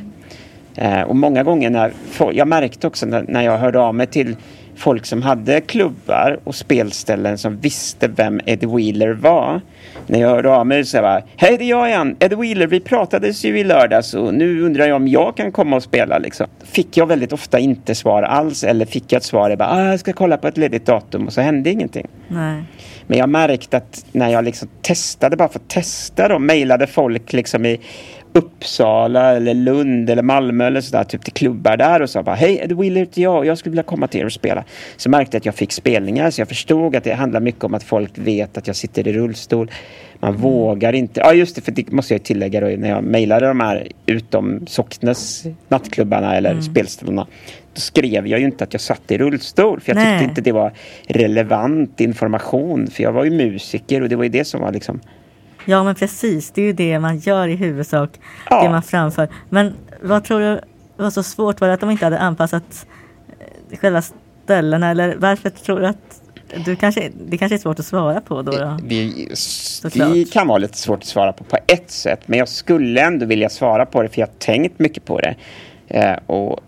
Eh, 0.75 1.01
och 1.01 1.15
många 1.15 1.43
gånger 1.43 1.69
när 1.69 1.93
jag 2.31 2.47
märkte 2.47 2.87
också 2.87 3.05
när 3.05 3.41
jag 3.41 3.57
hörde 3.57 3.79
av 3.79 3.95
mig 3.95 4.07
till 4.07 4.35
folk 4.79 5.05
som 5.05 5.21
hade 5.21 5.61
klubbar 5.61 6.39
och 6.43 6.55
spelställen 6.55 7.37
som 7.37 7.57
visste 7.57 8.07
vem 8.07 8.41
Eddie 8.45 8.67
Wheeler 8.67 9.13
var. 9.13 9.61
När 10.07 10.19
jag 10.19 10.29
hörde 10.29 10.49
av 10.49 10.67
mig 10.67 10.85
så 10.85 11.01
var 11.01 11.23
Hej 11.35 11.57
det 11.57 11.63
är 11.63 11.69
jag 11.69 11.87
igen, 11.89 12.15
Eddie 12.19 12.35
Wheeler, 12.35 12.67
vi 12.67 12.79
pratades 12.79 13.45
ju 13.45 13.59
i 13.59 13.63
lördags 13.63 14.13
och 14.13 14.33
nu 14.33 14.61
undrar 14.61 14.87
jag 14.87 14.95
om 14.95 15.07
jag 15.07 15.37
kan 15.37 15.51
komma 15.51 15.75
och 15.75 15.83
spela 15.83 16.17
liksom. 16.17 16.47
Fick 16.63 16.97
jag 16.97 17.07
väldigt 17.07 17.33
ofta 17.33 17.59
inte 17.59 17.95
svar 17.95 18.23
alls 18.23 18.63
eller 18.63 18.85
fick 18.85 19.11
jag 19.11 19.17
ett 19.17 19.23
svar, 19.23 19.49
jag 19.49 19.59
bara 19.59 19.69
ah, 19.69 19.89
jag 19.89 19.99
ska 19.99 20.13
kolla 20.13 20.37
på 20.37 20.47
ett 20.47 20.57
ledigt 20.57 20.85
datum 20.85 21.27
och 21.27 21.33
så 21.33 21.41
hände 21.41 21.69
ingenting. 21.69 22.07
Nej. 22.27 22.63
Men 23.07 23.17
jag 23.17 23.29
märkte 23.29 23.77
att 23.77 24.05
när 24.11 24.29
jag 24.29 24.43
liksom 24.43 24.67
testade, 24.81 25.37
bara 25.37 25.49
för 25.49 25.59
att 25.59 25.69
testa 25.69 26.27
då, 26.27 26.39
mejlade 26.39 26.87
folk 26.87 27.33
liksom 27.33 27.65
i 27.65 27.79
Uppsala 28.33 29.35
eller 29.35 29.53
Lund 29.53 30.09
eller 30.09 30.23
Malmö 30.23 30.67
eller 30.67 30.81
sådär, 30.81 31.03
typ 31.03 31.23
till 31.23 31.33
klubbar 31.33 31.77
där 31.77 32.01
och 32.01 32.09
sa 32.09 32.23
bara 32.23 32.35
hej, 32.35 32.59
Eddie 32.63 32.75
Wheeler 32.75 32.99
heter 32.99 33.21
jag 33.21 33.37
och 33.37 33.45
jag 33.45 33.57
skulle 33.57 33.71
vilja 33.71 33.83
komma 33.83 34.07
till 34.07 34.19
er 34.19 34.25
och 34.25 34.31
spela. 34.31 34.63
Så 34.97 35.09
märkte 35.09 35.35
jag 35.35 35.39
att 35.39 35.45
jag 35.45 35.55
fick 35.55 35.71
spelningar 35.71 36.31
så 36.31 36.41
jag 36.41 36.47
förstod 36.47 36.95
att 36.95 37.03
det 37.03 37.13
handlar 37.13 37.39
mycket 37.39 37.63
om 37.63 37.73
att 37.73 37.83
folk 37.83 38.11
vet 38.17 38.57
att 38.57 38.67
jag 38.67 38.75
sitter 38.75 39.07
i 39.07 39.13
rullstol. 39.13 39.71
Man 40.19 40.35
vågar 40.35 40.93
inte, 40.93 41.19
ja 41.19 41.33
just 41.33 41.55
det, 41.55 41.61
för 41.61 41.71
det 41.71 41.91
måste 41.91 42.13
jag 42.13 42.23
tillägga 42.23 42.59
då 42.59 42.67
när 42.67 42.89
jag 42.89 43.03
mejlade 43.03 43.47
de 43.47 43.59
här 43.59 43.87
utom 44.05 44.67
Socknes 44.67 45.43
nattklubbarna 45.67 46.35
eller 46.35 46.61
spelställena. 46.61 47.27
Då 47.73 47.81
skrev 47.81 48.27
jag 48.27 48.39
ju 48.39 48.45
inte 48.45 48.63
att 48.63 48.73
jag 48.73 48.81
satt 48.81 49.11
i 49.11 49.17
rullstol 49.17 49.79
för 49.79 49.91
jag 49.91 49.95
Nej. 49.95 50.19
tyckte 50.19 50.29
inte 50.29 50.41
det 50.41 50.51
var 50.51 50.73
relevant 51.07 52.01
information 52.01 52.87
för 52.87 53.03
jag 53.03 53.11
var 53.11 53.23
ju 53.23 53.31
musiker 53.31 54.01
och 54.01 54.09
det 54.09 54.15
var 54.15 54.23
ju 54.23 54.29
det 54.29 54.45
som 54.45 54.61
var 54.61 54.71
liksom 54.71 54.99
Ja 55.69 55.83
men 55.83 55.95
precis, 55.95 56.51
det 56.51 56.61
är 56.61 56.65
ju 56.65 56.73
det 56.73 56.99
man 56.99 57.17
gör 57.17 57.47
i 57.47 57.55
huvudsak. 57.55 58.09
Ja. 58.49 58.63
Det 58.63 58.69
man 58.69 58.83
framför. 58.83 59.27
Men 59.49 59.73
vad 60.01 60.23
tror 60.23 60.39
du 60.39 60.61
var 60.97 61.09
så 61.09 61.23
svårt? 61.23 61.61
Var 61.61 61.67
det 61.67 61.73
att 61.73 61.79
de 61.79 61.91
inte 61.91 62.05
hade 62.05 62.19
anpassat 62.19 62.87
eh, 63.69 63.77
själva 63.77 64.01
ställena? 64.43 64.89
Eller 64.89 65.15
varför 65.15 65.49
tror 65.49 65.79
du 65.79 65.87
att 65.87 66.21
du 66.65 66.75
kanske, 66.75 67.11
det 67.27 67.37
kanske 67.37 67.55
är 67.55 67.59
svårt 67.59 67.79
att 67.79 67.85
svara 67.85 68.21
på 68.21 68.41
då? 68.41 68.51
då? 68.51 68.77
Det, 68.83 69.37
Såklart. 69.37 70.13
det 70.13 70.31
kan 70.31 70.47
vara 70.47 70.57
lite 70.57 70.77
svårt 70.77 70.99
att 70.99 71.05
svara 71.05 71.33
på 71.33 71.43
på 71.43 71.57
ett 71.67 71.91
sätt. 71.91 72.19
Men 72.25 72.39
jag 72.39 72.49
skulle 72.49 73.01
ändå 73.01 73.25
vilja 73.25 73.49
svara 73.49 73.85
på 73.85 74.01
det 74.01 74.09
för 74.09 74.19
jag 74.19 74.27
har 74.27 74.33
tänkt 74.33 74.79
mycket 74.79 75.05
på 75.05 75.19
det. 75.19 75.35
Eh, 75.87 76.17
och 76.25 76.59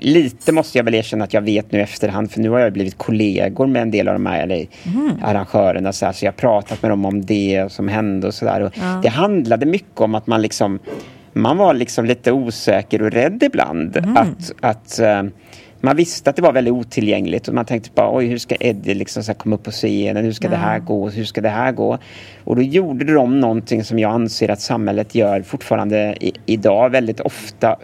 lite 0.00 0.52
måste 0.52 0.78
jag 0.78 0.84
väl 0.84 0.94
erkänna 0.94 1.24
att 1.24 1.34
jag 1.34 1.42
vet 1.42 1.72
nu 1.72 1.80
efterhand. 1.80 2.30
För 2.30 2.40
nu 2.40 2.50
har 2.50 2.58
jag 2.58 2.72
blivit 2.72 2.98
kollegor 2.98 3.66
med 3.66 3.82
en 3.82 3.90
del 3.90 4.08
av 4.08 4.14
de 4.14 4.26
här 4.26 4.42
eller, 4.42 4.66
Mm. 4.86 5.12
arrangörerna. 5.22 5.92
Så, 5.92 6.06
här, 6.06 6.12
så 6.12 6.24
jag 6.24 6.32
har 6.32 6.36
pratat 6.36 6.82
med 6.82 6.90
dem 6.90 7.04
om 7.04 7.24
det 7.24 7.64
som 7.68 7.88
hände 7.88 8.26
och 8.26 8.34
sådär. 8.34 8.70
Ja. 8.74 9.00
Det 9.02 9.08
handlade 9.08 9.66
mycket 9.66 10.00
om 10.00 10.14
att 10.14 10.26
man 10.26 10.42
liksom 10.42 10.78
man 11.32 11.56
var 11.56 11.74
liksom 11.74 12.04
lite 12.04 12.32
osäker 12.32 13.02
och 13.02 13.10
rädd 13.10 13.42
ibland. 13.42 13.96
Mm. 13.96 14.16
Att, 14.16 14.52
att 14.60 14.98
eh, 14.98 15.22
man 15.80 15.96
visste 15.96 16.30
att 16.30 16.36
det 16.36 16.42
var 16.42 16.52
väldigt 16.52 16.72
otillgängligt 16.74 17.48
och 17.48 17.54
man 17.54 17.64
tänkte 17.64 17.90
bara 17.94 18.16
oj 18.16 18.26
hur 18.26 18.38
ska 18.38 18.56
Eddie 18.60 18.94
liksom 18.94 19.22
så 19.22 19.34
komma 19.34 19.54
upp 19.54 19.62
på 19.62 19.70
scenen, 19.70 20.24
hur 20.24 20.32
ska 20.32 20.48
det 20.48 20.56
här 20.56 20.78
gå, 20.78 21.10
hur 21.10 21.24
ska 21.24 21.40
det 21.40 21.48
här 21.48 21.72
gå? 21.72 21.98
Och 22.44 22.56
då 22.56 22.62
gjorde 22.62 23.14
de 23.14 23.40
någonting 23.40 23.84
som 23.84 23.98
jag 23.98 24.12
anser 24.12 24.50
att 24.50 24.60
samhället 24.60 25.14
gör 25.14 25.42
fortfarande 25.42 26.16
i, 26.20 26.32
idag 26.46 26.90
väldigt 26.90 27.20
ofta 27.20 27.76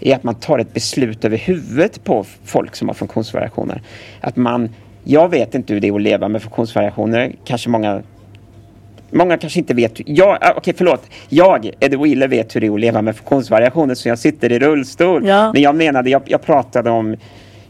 är 0.00 0.14
att 0.14 0.22
man 0.22 0.34
tar 0.34 0.58
ett 0.58 0.74
beslut 0.74 1.24
över 1.24 1.36
huvudet 1.36 2.04
på 2.04 2.24
folk 2.44 2.76
som 2.76 2.88
har 2.88 2.94
funktionsvariationer. 2.94 3.82
Att 4.20 4.36
man, 4.36 4.68
jag 5.04 5.28
vet 5.28 5.54
inte 5.54 5.74
hur 5.74 5.80
det 5.80 5.88
är 5.88 5.94
att 5.94 6.02
leva 6.02 6.28
med 6.28 6.42
funktionsvariationer, 6.42 7.32
kanske 7.44 7.70
många 7.70 8.02
Många 9.10 9.38
kanske 9.38 9.58
inte 9.58 9.74
vet. 9.74 9.92
Jag, 10.08 10.38
ah, 10.40 10.52
okej, 10.56 10.74
förlåt. 10.76 11.06
Jag, 11.28 11.70
Eddie 11.80 11.96
Wheeler, 11.96 12.28
vet 12.28 12.56
hur 12.56 12.60
det 12.60 12.66
är 12.66 12.74
att 12.74 12.80
leva 12.80 13.02
med 13.02 13.16
funktionsvariationer 13.16 13.94
så 13.94 14.08
jag 14.08 14.18
sitter 14.18 14.52
i 14.52 14.58
rullstol. 14.58 15.26
Ja. 15.26 15.52
Men 15.52 15.62
jag 15.62 15.74
menade, 15.74 16.10
jag, 16.10 16.22
jag 16.26 16.42
pratade 16.42 16.90
om 16.90 17.16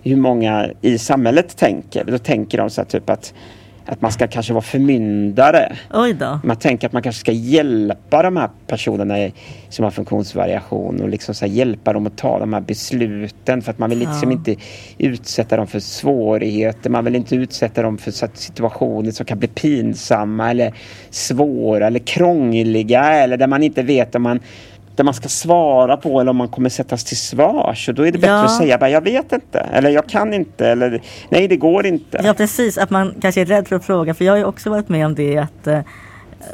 hur 0.02 0.16
många 0.16 0.68
i 0.80 0.98
samhället 0.98 1.56
tänker. 1.56 2.04
Då 2.04 2.18
tänker 2.18 2.58
de 2.58 2.70
så 2.70 2.80
här 2.80 2.88
typ 2.88 3.10
att, 3.10 3.34
att 3.90 4.00
man 4.00 4.12
ska 4.12 4.26
kanske 4.26 4.52
vara 4.52 4.62
förmyndare. 4.62 5.76
Man 6.44 6.56
tänker 6.56 6.86
att 6.86 6.92
man 6.92 7.02
kanske 7.02 7.20
ska 7.20 7.32
hjälpa 7.32 8.22
de 8.22 8.36
här 8.36 8.50
personerna 8.66 9.30
som 9.68 9.84
har 9.84 9.90
funktionsvariation 9.90 11.00
och 11.02 11.08
liksom 11.08 11.34
så 11.34 11.46
hjälpa 11.46 11.92
dem 11.92 12.06
att 12.06 12.16
ta 12.16 12.38
de 12.38 12.52
här 12.52 12.60
besluten 12.60 13.62
för 13.62 13.70
att 13.70 13.78
man 13.78 13.90
vill 13.90 13.98
liksom 13.98 14.30
Ja. 14.30 14.36
inte 14.36 14.56
utsätta 14.98 15.56
dem 15.56 15.66
för 15.66 15.80
svårigheter. 15.80 16.90
Man 16.90 17.04
vill 17.04 17.16
inte 17.16 17.36
utsätta 17.36 17.82
dem 17.82 17.98
för 17.98 18.10
situationer 18.36 19.10
som 19.10 19.26
kan 19.26 19.38
bli 19.38 19.48
pinsamma 19.48 20.50
eller 20.50 20.74
svåra 21.10 21.86
eller 21.86 21.98
krångliga 21.98 23.12
eller 23.12 23.36
där 23.36 23.46
man 23.46 23.62
inte 23.62 23.82
vet 23.82 24.14
om 24.14 24.22
man 24.22 24.40
där 24.98 25.04
man 25.04 25.14
ska 25.14 25.28
svara 25.28 25.96
på 25.96 26.20
eller 26.20 26.30
om 26.30 26.36
man 26.36 26.48
kommer 26.48 26.68
sättas 26.68 27.04
till 27.04 27.16
svars. 27.16 27.88
Och 27.88 27.94
då 27.94 28.06
är 28.06 28.12
det 28.12 28.18
bättre 28.18 28.26
Ja. 28.34 28.44
att 28.44 28.56
säga 28.56 28.78
bara, 28.78 28.90
jag 28.90 29.00
vet 29.00 29.32
inte 29.32 29.58
eller 29.60 29.90
jag 29.90 30.06
kan 30.08 30.34
inte 30.34 30.66
eller 30.68 31.00
nej 31.28 31.48
det 31.48 31.56
går 31.56 31.86
inte. 31.86 32.20
Ja 32.24 32.34
precis, 32.34 32.78
att 32.78 32.90
man 32.90 33.14
kanske 33.20 33.40
är 33.40 33.44
rädd 33.46 33.68
för 33.68 33.76
att 33.76 33.84
fråga. 33.84 34.14
För 34.14 34.24
jag 34.24 34.32
har 34.32 34.38
ju 34.38 34.44
också 34.44 34.70
varit 34.70 34.88
med 34.88 35.06
om 35.06 35.14
det 35.14 35.38
att 35.38 35.66
eh, 35.66 35.80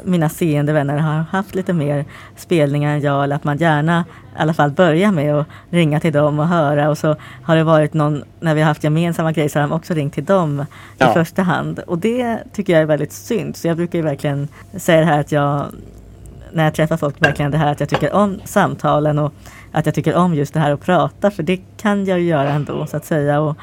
mina 0.03 0.29
seende 0.29 0.73
vänner 0.73 0.97
har 0.97 1.13
haft 1.31 1.55
lite 1.55 1.73
mer 1.73 2.05
spelningar 2.37 2.93
än 2.95 3.01
jag. 3.01 3.23
Eller 3.23 3.35
att 3.35 3.43
man 3.43 3.57
gärna 3.57 4.05
i 4.37 4.41
alla 4.41 4.53
fall 4.53 4.71
börjar 4.71 5.11
med 5.11 5.35
att 5.35 5.47
ringa 5.69 5.99
till 5.99 6.13
dem 6.13 6.39
och 6.39 6.47
höra. 6.47 6.89
Och 6.89 6.97
så 6.97 7.15
har 7.43 7.55
det 7.55 7.63
varit 7.63 7.93
någon, 7.93 8.23
när 8.39 8.55
vi 8.55 8.61
har 8.61 8.67
haft 8.67 8.83
gemensamma 8.83 9.31
grejer 9.31 9.49
så 9.49 9.59
har 9.59 9.67
de 9.67 9.75
också 9.75 9.93
ringt 9.93 10.13
till 10.13 10.25
dem 10.25 10.59
i 10.61 10.65
Ja. 10.97 11.13
första 11.13 11.41
hand. 11.41 11.79
Och 11.79 11.97
det 11.97 12.37
tycker 12.53 12.73
jag 12.73 12.81
är 12.81 12.85
väldigt 12.85 13.13
synd. 13.13 13.55
Så 13.57 13.67
jag 13.67 13.77
brukar 13.77 13.99
ju 13.99 14.03
verkligen 14.05 14.47
säga 14.77 14.99
det 14.99 15.05
här 15.05 15.19
att 15.19 15.31
jag 15.31 15.65
när 16.55 16.63
jag 16.63 16.73
träffar 16.73 16.97
folk 16.97 17.21
verkligen 17.21 17.51
det 17.51 17.57
här 17.57 17.71
att 17.71 17.79
jag 17.79 17.89
tycker 17.89 18.13
om 18.13 18.41
samtalen 18.45 19.19
och 19.19 19.33
att 19.71 19.85
jag 19.85 19.95
tycker 19.95 20.15
om 20.15 20.35
just 20.35 20.53
det 20.53 20.59
här 20.59 20.71
att 20.71 20.81
prata 20.81 21.31
för 21.31 21.43
det 21.43 21.59
kan 21.77 22.05
jag 22.05 22.19
ju 22.19 22.25
göra 22.25 22.49
ändå 22.49 22.87
så 22.87 22.97
att 22.97 23.05
säga. 23.05 23.39
Och 23.39 23.57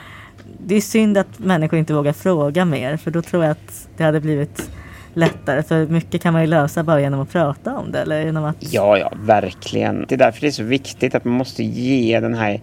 det 0.58 0.75
är 0.75 0.80
synd 0.80 1.18
att 1.18 1.38
människor 1.38 1.78
inte 1.78 1.94
vågar 1.94 2.12
fråga 2.12 2.64
mer 2.64 2.96
för 2.96 3.11
då 3.11 3.22
tror 3.22 3.44
jag 3.44 3.50
att 3.50 3.88
det 3.96 4.04
hade 4.04 4.20
blivit 4.20 4.70
lättare 5.14 5.62
för 5.62 5.87
mycket 5.87 6.22
kan 6.22 6.32
man 6.32 6.42
ju 6.42 6.49
lösa 6.49 6.82
bara 6.82 7.00
genom 7.00 7.20
att 7.20 7.32
prata 7.32 7.78
om 7.78 7.92
det 7.92 7.99
eller 7.99 8.25
genom 8.25 8.44
att 8.44 8.56
Ja, 8.58 8.99
ja, 8.99 9.12
verkligen. 9.22 10.04
Det 10.08 10.14
är 10.14 10.18
därför 10.18 10.40
det 10.40 10.46
är 10.46 10.50
så 10.50 10.62
viktigt 10.62 11.14
att 11.14 11.25
man 11.25 11.34
måste 11.34 11.64
ge 11.64 12.20
den 12.20 12.34
här... 12.34 12.61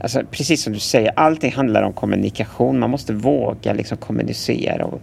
Alltså, 0.00 0.22
precis 0.30 0.62
som 0.62 0.72
du 0.72 0.78
säger, 0.78 1.12
allting 1.16 1.52
handlar 1.52 1.82
om 1.82 1.92
kommunikation. 1.92 2.78
Man 2.78 2.90
måste 2.90 3.12
våga 3.12 3.72
liksom 3.72 3.96
kommunicera 3.98 4.84
och, 4.84 5.02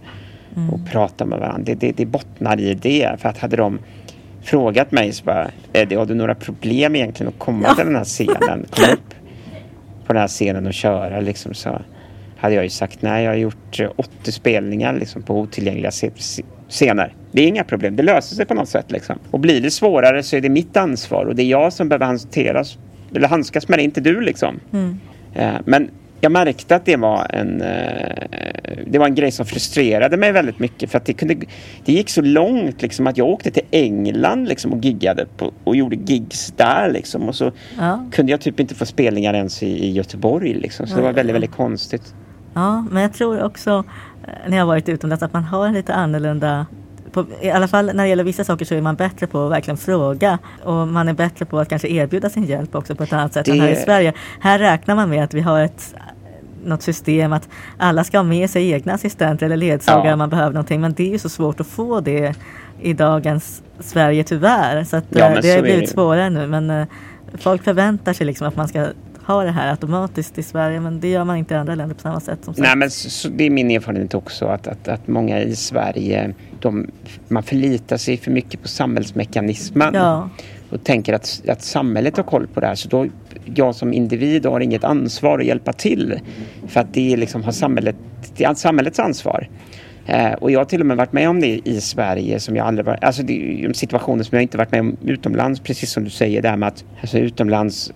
och 0.72 0.90
prata 0.90 1.24
med 1.24 1.38
varandra. 1.38 1.62
Det, 1.64 1.74
det, 1.74 1.92
det 1.96 2.06
bottnar 2.06 2.60
i 2.60 2.74
det. 2.74 3.20
För 3.20 3.28
att 3.28 3.38
hade 3.38 3.56
de 3.56 3.78
frågat 4.50 4.92
mig 4.92 5.12
så 5.12 5.24
bara, 5.24 5.50
Eddie, 5.72 5.94
har 5.96 6.06
du 6.06 6.14
några 6.14 6.34
problem 6.34 6.96
egentligen 6.96 7.32
att 7.32 7.38
komma 7.38 7.74
till 7.74 7.84
den 7.86 7.96
här 7.96 8.04
scenen? 8.04 8.66
Komma 8.70 8.86
upp 8.92 9.14
på 10.06 10.12
den 10.12 10.20
här 10.20 10.28
scenen 10.28 10.66
och 10.66 10.74
köra 10.74 11.20
liksom 11.20 11.54
så 11.54 11.80
hade 12.36 12.54
jag 12.54 12.64
ju 12.64 12.70
sagt 12.70 13.02
nej, 13.02 13.24
jag 13.24 13.30
har 13.30 13.36
gjort 13.36 13.80
eh, 13.80 13.90
80 13.96 14.32
spelningar 14.32 14.92
liksom 14.92 15.22
på 15.22 15.40
otillgängliga 15.40 15.90
sce- 15.90 16.12
sce- 16.16 16.44
scener. 16.68 17.14
Det 17.32 17.42
är 17.42 17.46
inga 17.46 17.64
problem, 17.64 17.96
det 17.96 18.02
löser 18.02 18.36
sig 18.36 18.46
på 18.46 18.54
något 18.54 18.68
sätt 18.68 18.90
liksom. 18.90 19.18
Och 19.30 19.40
blir 19.40 19.60
det 19.60 19.70
svårare 19.70 20.22
så 20.22 20.36
är 20.36 20.40
det 20.40 20.48
mitt 20.48 20.76
ansvar 20.76 21.24
och 21.24 21.34
det 21.36 21.42
är 21.42 21.46
jag 21.46 21.72
som 21.72 21.88
behöver 21.88 22.06
hanteras, 22.06 22.78
eller 23.14 23.28
handskas 23.28 23.68
med 23.68 23.78
det, 23.78 23.82
inte 23.82 24.00
du 24.00 24.20
liksom. 24.20 24.60
Eh, 25.34 25.54
Men 25.64 25.90
jag 26.20 26.32
märkte 26.32 26.76
att 26.76 26.84
det 26.84 26.96
var 26.96 27.26
en, 27.30 27.62
eh, 27.62 28.26
det 28.86 28.98
var 28.98 29.06
en 29.06 29.14
grej 29.14 29.30
som 29.30 29.46
frustrerade 29.46 30.16
mig 30.16 30.32
väldigt 30.32 30.58
mycket 30.58 30.90
för 30.90 30.98
att 30.98 31.04
det, 31.04 31.12
kunde, 31.12 31.34
det 31.84 31.92
gick 31.92 32.10
så 32.10 32.22
långt 32.22 32.82
liksom 32.82 33.06
att 33.06 33.16
jag 33.16 33.28
åkte 33.28 33.50
till 33.50 33.62
England 33.70 34.48
liksom 34.48 34.72
och 34.72 34.84
giggade 34.84 35.26
på, 35.36 35.52
och 35.64 35.76
gjorde 35.76 35.96
gigs 35.96 36.52
där 36.56 36.90
liksom 36.90 37.28
och 37.28 37.34
så 37.34 37.52
Ja. 37.78 38.04
kunde 38.12 38.32
jag 38.32 38.40
typ 38.40 38.60
inte 38.60 38.74
få 38.74 38.86
spelningar 38.86 39.34
ens 39.34 39.62
i, 39.62 39.66
i 39.86 39.90
Göteborg 39.92 40.54
liksom 40.54 40.86
så 40.86 40.96
det 40.96 41.02
var 41.02 41.12
väldigt, 41.12 41.34
väldigt 41.34 41.52
konstigt. 41.56 42.14
Ja, 42.54 42.86
men 42.90 43.02
jag 43.02 43.12
tror 43.12 43.42
också 43.42 43.84
eh, 44.26 44.50
när 44.50 44.56
jag 44.56 44.66
varit 44.66 44.88
utomlands 44.88 45.22
att 45.22 45.32
man 45.32 45.44
har 45.44 45.66
en 45.66 45.72
lite 45.74 45.94
annorlunda 45.94 46.66
på, 47.12 47.26
I 47.42 47.50
alla 47.50 47.68
fall 47.68 47.86
när 47.86 48.02
det 48.04 48.08
gäller 48.08 48.24
vissa 48.24 48.44
saker 48.44 48.64
så 48.64 48.74
är 48.74 48.80
man 48.80 48.96
bättre 48.96 49.26
på 49.26 49.44
att 49.44 49.50
verkligen 49.52 49.76
fråga 49.78 50.38
och 50.64 50.88
man 50.88 51.08
är 51.08 51.12
bättre 51.14 51.44
på 51.44 51.58
att 51.58 51.68
kanske 51.68 51.88
erbjuda 51.88 52.30
sin 52.30 52.44
hjälp 52.44 52.74
också 52.74 52.94
på 52.94 53.02
ett 53.02 53.12
annat 53.12 53.32
sätt 53.32 53.48
än 53.48 53.56
Det- 53.58 53.62
här 53.62 53.70
i 53.70 53.76
Sverige. 53.76 54.12
Här 54.40 54.58
räknar 54.58 54.94
man 54.94 55.10
med 55.10 55.24
att 55.24 55.34
vi 55.34 55.40
har 55.40 55.60
ett 55.60 55.94
något 56.64 56.82
system 56.82 57.32
att 57.32 57.48
alla 57.76 58.04
ska 58.04 58.18
ha 58.18 58.24
med 58.24 58.50
sig 58.50 58.70
egna 58.72 58.92
assistenter 58.92 59.46
eller 59.46 59.56
ledsagare 59.56 60.06
Ja. 60.06 60.12
om 60.12 60.18
man 60.18 60.30
behöver 60.30 60.52
någonting. 60.52 60.80
Men 60.80 60.92
det 60.92 61.02
är 61.08 61.10
ju 61.12 61.18
så 61.18 61.28
svårt 61.28 61.60
att 61.60 61.66
få 61.66 62.00
det 62.00 62.34
i 62.82 62.92
dagens 62.92 63.62
Sverige 63.80 64.24
tyvärr. 64.24 64.84
Så 64.84 64.96
att, 64.96 65.04
Ja, 65.10 65.18
eh, 65.34 65.40
det 65.42 65.50
har 65.50 65.58
är 65.58 65.62
blivit 65.62 65.90
svårare 65.90 66.30
nu. 66.30 66.46
Men 66.46 66.70
eh, 66.70 66.86
folk 67.34 67.64
förväntar 67.64 68.12
sig 68.12 68.26
liksom 68.26 68.46
att 68.48 68.56
man 68.56 68.68
ska 68.68 68.86
ha 69.26 69.44
det 69.44 69.50
här 69.50 69.70
automatiskt 69.70 70.38
i 70.38 70.42
Sverige. 70.42 70.80
Men 70.80 71.00
det 71.00 71.08
gör 71.08 71.24
man 71.24 71.36
inte 71.36 71.54
i 71.54 71.56
andra 71.56 71.74
länder 71.74 71.94
på 71.94 72.00
samma 72.00 72.20
sätt. 72.20 72.38
Som 72.44 72.54
sagt. 72.54 72.66
Nej, 72.66 72.76
men 72.76 72.90
så, 72.90 73.10
så 73.10 73.28
det 73.28 73.44
är 73.44 73.50
min 73.50 73.70
erfarenhet 73.70 74.14
också 74.14 74.46
att, 74.46 74.66
att, 74.66 74.88
att 74.88 75.08
många 75.08 75.40
i 75.40 75.56
Sverige, 75.56 76.34
de, 76.60 76.90
man 77.28 77.42
förlitar 77.42 77.96
sig 77.96 78.16
för 78.16 78.30
mycket 78.30 78.62
på 78.62 78.68
samhällsmekanismen 78.68 79.94
Ja. 79.94 80.28
och 80.70 80.84
tänker 80.84 81.12
att, 81.12 81.42
att 81.48 81.62
samhället 81.62 82.16
har 82.16 82.24
koll 82.24 82.46
på 82.46 82.60
det 82.60 82.66
här. 82.66 82.74
Så 82.74 82.88
då, 82.88 83.06
jag 83.54 83.74
som 83.74 83.92
individ 83.92 84.46
har 84.46 84.60
inget 84.60 84.84
ansvar 84.84 85.38
att 85.38 85.44
hjälpa 85.44 85.72
till 85.72 86.20
för 86.68 86.80
att 86.80 86.94
det 86.94 87.16
liksom 87.16 87.42
har 87.42 87.52
samhället, 87.52 87.96
det 88.36 88.44
är 88.44 88.54
samhällets 88.54 88.98
ansvar. 88.98 89.48
Eh, 90.06 90.32
och 90.32 90.50
jag 90.50 90.60
har 90.60 90.64
till 90.64 90.80
och 90.80 90.86
med 90.86 90.96
varit 90.96 91.12
med 91.12 91.28
om 91.28 91.40
det 91.40 91.60
i 91.64 91.80
Sverige 91.80 92.40
som 92.40 92.56
jag 92.56 92.66
aldrig 92.66 92.86
varit, 92.86 93.04
alltså 93.04 93.22
det 93.22 93.64
är 93.64 93.72
situationer 93.72 94.24
som 94.24 94.36
jag 94.36 94.42
inte 94.42 94.58
varit 94.58 94.72
med 94.72 94.80
om 94.80 94.96
utomlands, 95.04 95.60
precis 95.60 95.90
som 95.90 96.04
du 96.04 96.10
säger 96.10 96.42
där 96.42 96.56
med 96.56 96.66
att 96.68 96.84
alltså 97.00 97.18
utomlands 97.18 97.92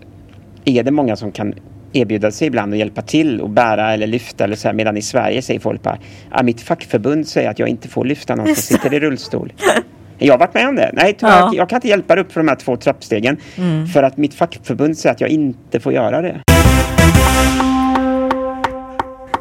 är 0.64 0.82
det 0.82 0.90
många 0.90 1.16
som 1.16 1.32
kan 1.32 1.54
erbjuda 1.92 2.30
sig 2.30 2.49
ibland 2.49 2.73
och 2.73 2.78
hjälpa 2.78 3.02
till 3.02 3.40
och 3.40 3.50
bära 3.50 3.92
eller 3.92 4.06
lyfta 4.06 4.44
eller 4.44 4.56
så 4.56 4.68
här, 4.68 4.75
medan 4.75 4.96
i 4.96 5.02
Sverige 5.02 5.42
säger 5.42 5.61
folk 5.61 5.82
bara 5.82 5.99
ah, 6.30 6.42
mitt 6.42 6.61
fackförbund 6.61 7.28
säger 7.28 7.50
att 7.50 7.58
jag 7.58 7.68
inte 7.68 7.88
får 7.88 8.04
lyfta 8.04 8.34
någon 8.34 8.46
som 8.46 8.56
sitter 8.56 8.94
i 8.94 9.00
rullstol. 9.00 9.52
Jag 10.18 10.33
har 10.35 10.38
varit 10.38 10.54
med 10.54 10.68
om 10.68 10.76
det. 10.76 10.90
Nej, 10.92 11.16
tyvärr, 11.18 11.38
Ja. 11.38 11.50
jag 11.54 11.68
kan 11.68 11.76
inte 11.76 11.88
hjälpa 11.88 12.14
dig 12.14 12.25
upp 12.25 12.33
för 12.33 12.40
de 12.40 12.49
här 12.49 12.56
två 12.56 12.76
trappstegen 12.76 13.37
för 13.92 14.02
att 14.02 14.16
mitt 14.16 14.35
fackförbund 14.35 14.99
säger 14.99 15.14
att 15.14 15.21
jag 15.21 15.30
inte 15.30 15.80
får 15.80 15.92
göra 15.92 16.23
det. 16.23 16.40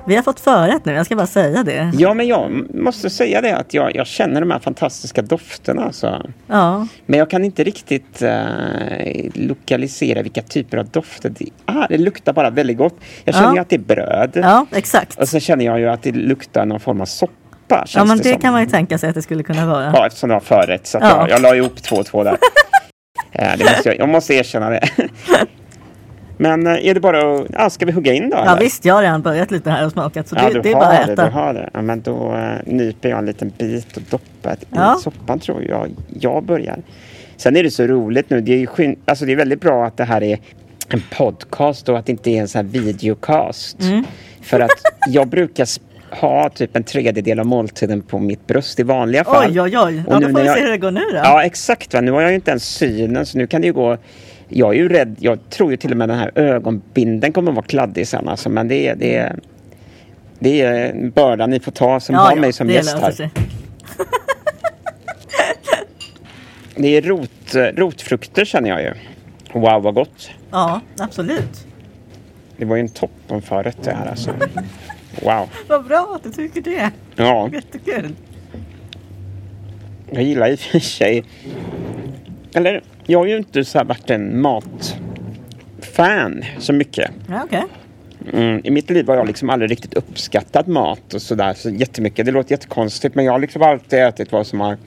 Vi 0.07 0.15
har 0.15 0.23
fått 0.23 0.39
förrätt 0.39 0.85
nu, 0.85 0.93
jag 0.93 1.05
ska 1.05 1.15
bara 1.15 1.27
säga 1.27 1.63
det. 1.63 1.91
Ja, 1.97 2.13
men 2.13 2.27
jag 2.27 2.51
måste 2.75 3.09
säga 3.09 3.41
det 3.41 3.57
att 3.57 3.73
jag, 3.73 3.95
jag 3.95 4.07
känner 4.07 4.39
de 4.41 4.51
här 4.51 4.59
fantastiska 4.59 5.21
dofterna. 5.21 5.83
Alltså. 5.83 6.29
Ja, 6.47 6.87
Men 7.05 7.19
jag 7.19 7.29
kan 7.29 7.45
inte 7.45 7.63
riktigt 7.63 8.21
eh, 8.21 8.43
lokalisera 9.33 10.21
vilka 10.21 10.41
typer 10.41 10.77
av 10.77 10.85
dofter 10.85 11.29
det 11.39 11.49
är. 11.65 11.87
Det 11.89 11.97
luktar 11.97 12.33
bara 12.33 12.49
väldigt 12.49 12.77
gott. 12.77 12.95
Jag 13.23 13.35
känner 13.35 13.47
Ja. 13.47 13.53
ju 13.55 13.59
att 13.59 13.69
det 13.69 13.75
är 13.75 13.79
bröd. 13.79 14.31
ja 14.35 14.65
exakt. 14.71 15.19
Och 15.19 15.27
så 15.27 15.39
känner 15.39 15.65
jag 15.65 15.79
ju 15.79 15.89
att 15.89 16.03
det 16.03 16.11
luktar 16.11 16.65
någon 16.65 16.79
form 16.79 17.01
av 17.01 17.05
soppa. 17.05 17.33
Känns 17.69 17.95
Ja, 17.95 18.05
men 18.05 18.17
det, 18.17 18.23
det 18.23 18.37
kan 18.41 18.51
man 18.53 18.61
ju 18.61 18.67
tänka 18.69 18.97
sig 18.97 19.09
att 19.09 19.15
det 19.15 19.21
skulle 19.21 19.43
kunna 19.43 19.65
vara. 19.65 19.83
Ja, 19.95 20.07
eftersom 20.07 20.29
det 20.29 20.35
var 20.35 20.39
förrätt. 20.41 20.87
Så 20.87 20.97
Ja. 21.01 21.07
jag, 21.09 21.29
jag 21.29 21.41
la 21.41 21.55
ihop 21.55 21.83
två 21.83 21.95
och 21.95 22.05
två 22.05 22.23
där. 22.23 22.37
Eh, 23.35 23.51
det 23.57 23.63
måste 23.63 23.89
jag, 23.89 23.99
jag 23.99 24.09
måste 24.09 24.33
erkänna 24.33 24.69
det. 24.69 24.81
Men 26.37 26.67
eh, 26.67 26.85
är 26.87 26.93
det 26.93 26.99
bara 26.99 27.35
att... 27.35 27.45
Ja, 27.53 27.69
ska 27.69 27.85
vi 27.85 27.91
hugga 27.91 28.13
in 28.13 28.29
då? 28.29 28.37
Ja 28.37 28.51
eller? 28.51 28.59
visst, 28.61 28.85
jag 28.85 28.93
har 28.95 29.01
redan 29.01 29.21
börjat 29.21 29.51
lite 29.51 29.69
här 29.71 29.85
och 29.85 29.91
smakat 29.91 30.27
så 30.27 30.35
Ja, 30.35 30.47
det, 30.47 30.53
du 30.53 30.61
det 30.61 30.69
är 30.71 30.73
bara 30.75 30.87
att 30.87 31.07
det, 31.07 31.13
äta. 31.13 31.25
du 31.25 31.31
har 31.31 31.53
det. 31.53 31.69
Ja, 31.73 31.81
men 31.81 32.01
då 32.01 32.33
uh, 32.35 32.73
nyper 32.73 33.09
jag 33.09 33.19
en 33.19 33.25
liten 33.25 33.51
bit 33.57 33.97
och 33.97 34.03
doppar 34.09 34.53
i 34.53 34.57
Ja. 34.69 34.97
soppan 35.03 35.39
tror 35.39 35.63
jag. 35.63 35.89
Jag 36.19 36.43
börjar. 36.43 36.77
Sen 37.37 37.55
är 37.57 37.63
det 37.63 37.71
så 37.71 37.83
roligt 37.87 38.29
nu. 38.29 38.41
Det 38.41 38.63
är, 38.63 38.65
skyn- 38.65 38.97
alltså, 39.05 39.25
det 39.25 39.31
är 39.31 39.35
väldigt 39.35 39.61
bra 39.61 39.85
att 39.85 39.97
det 39.97 40.03
här 40.03 40.23
är 40.23 40.39
en 40.89 41.03
podcast 41.17 41.89
och 41.89 41.97
att 41.99 42.05
det 42.05 42.11
inte 42.11 42.29
är 42.29 42.41
en 42.41 42.47
sån 42.47 42.65
här 42.65 42.71
videocast. 42.79 43.81
Mm. 43.81 44.03
För 44.41 44.59
att 44.59 44.71
jag 45.07 45.27
brukar 45.27 45.65
ha 46.21 46.49
typ 46.49 46.75
en 46.75 46.83
tredjedel 46.83 47.39
av 47.39 47.45
måltiden 47.45 48.01
på 48.01 48.19
mitt 48.19 48.47
bröst 48.47 48.79
i 48.79 48.83
vanliga 48.83 49.23
fall. 49.23 49.49
Oj, 49.51 49.61
oj, 49.61 49.77
oj. 49.77 50.03
Och 50.07 50.13
Ja, 50.13 50.19
nu 50.19 50.25
då 50.27 50.31
får 50.33 50.39
vi 50.39 50.45
jag- 50.45 50.55
se 50.57 50.63
hur 50.63 50.71
det 50.71 50.77
går 50.77 50.91
nu 50.91 50.99
då. 51.11 51.15
Ja, 51.15 51.43
exakt. 51.43 51.93
Va? 51.93 52.01
Nu 52.01 52.11
har 52.11 52.21
jag 52.21 52.29
ju 52.29 52.35
inte 52.35 52.51
ens 52.51 52.63
synen, 52.65 53.25
så 53.25 53.37
nu 53.37 53.47
kan 53.47 53.61
det 53.61 53.67
ju 53.67 53.73
gå... 53.73 53.97
Jag 54.49 54.69
är 54.69 54.77
ju 54.77 54.89
rädd. 54.89 55.15
Jag 55.19 55.49
tror 55.49 55.71
ju 55.71 55.77
till 55.77 55.91
och 55.91 55.97
med 55.97 56.09
den 56.09 56.17
här 56.17 56.31
ögonbinden 56.35 57.33
kommer 57.33 57.51
att 57.51 57.55
vara 57.55 57.65
kladdig 57.65 58.07
sen. 58.07 58.29
Alltså, 58.29 58.49
men 58.49 58.67
det 58.67 58.87
är, 58.87 58.95
det, 58.95 59.15
är, 59.15 59.39
det 60.39 60.61
är 60.61 60.89
en 60.89 61.11
börda 61.11 61.47
ni 61.47 61.59
får 61.59 61.71
ta 61.71 61.99
som 61.99 62.15
har 62.15 62.35
mig 62.35 62.53
som 62.53 62.69
gäst 62.69 62.97
här. 62.99 63.29
Det 66.75 66.87
är 66.97 67.01
rot, 67.01 67.55
rotfrukter 67.75 68.45
känner 68.45 68.69
jag 68.69 68.81
ju. 68.81 68.93
Wow, 69.53 69.83
vad 69.83 69.93
gott. 69.93 70.29
Ja, 70.51 70.81
absolut. 70.99 71.67
Det 72.57 72.65
var 72.65 72.75
ju 72.75 72.79
en 72.79 72.89
toppenförrätt 72.89 73.83
det 73.83 73.91
här 73.91 74.05
alltså. 74.09 74.31
Wow. 75.21 75.49
Vad 75.67 75.85
bra 75.85 76.11
att 76.15 76.23
du 76.23 76.31
tycker 76.31 76.61
det. 76.61 76.91
Ja, 77.15 77.49
Jättekul. 77.53 78.15
jag 80.11 80.23
gillar 80.23 80.49
i 80.49 80.55
och 80.55 80.59
för 80.59 80.79
sig... 80.79 81.23
Eller, 82.55 82.81
jag 83.05 83.19
har 83.19 83.25
ju 83.25 83.37
inte 83.37 83.65
så 83.65 83.77
här 83.77 83.85
varit 83.85 84.09
en 84.09 84.41
matfan 84.41 86.43
så 86.59 86.73
mycket. 86.73 87.11
Ja, 87.29 87.41
okej. 87.45 87.63
Mm, 88.33 88.61
I 88.63 88.71
mitt 88.71 88.89
liv 88.89 89.07
har 89.07 89.15
jag 89.15 89.27
liksom 89.27 89.49
aldrig 89.49 89.71
riktigt 89.71 89.93
uppskattat 89.93 90.67
mat 90.67 91.13
och 91.13 91.21
sådär 91.21 91.53
så 91.53 91.69
jättemycket. 91.69 92.25
Det 92.25 92.31
låter 92.31 92.51
jättekonstigt 92.51 93.15
men 93.15 93.25
jag 93.25 93.31
har 93.31 93.39
liksom 93.39 93.61
alltid 93.61 93.99
ätit 93.99 94.31
vad 94.31 94.47
som 94.47 94.59
har 94.59 94.77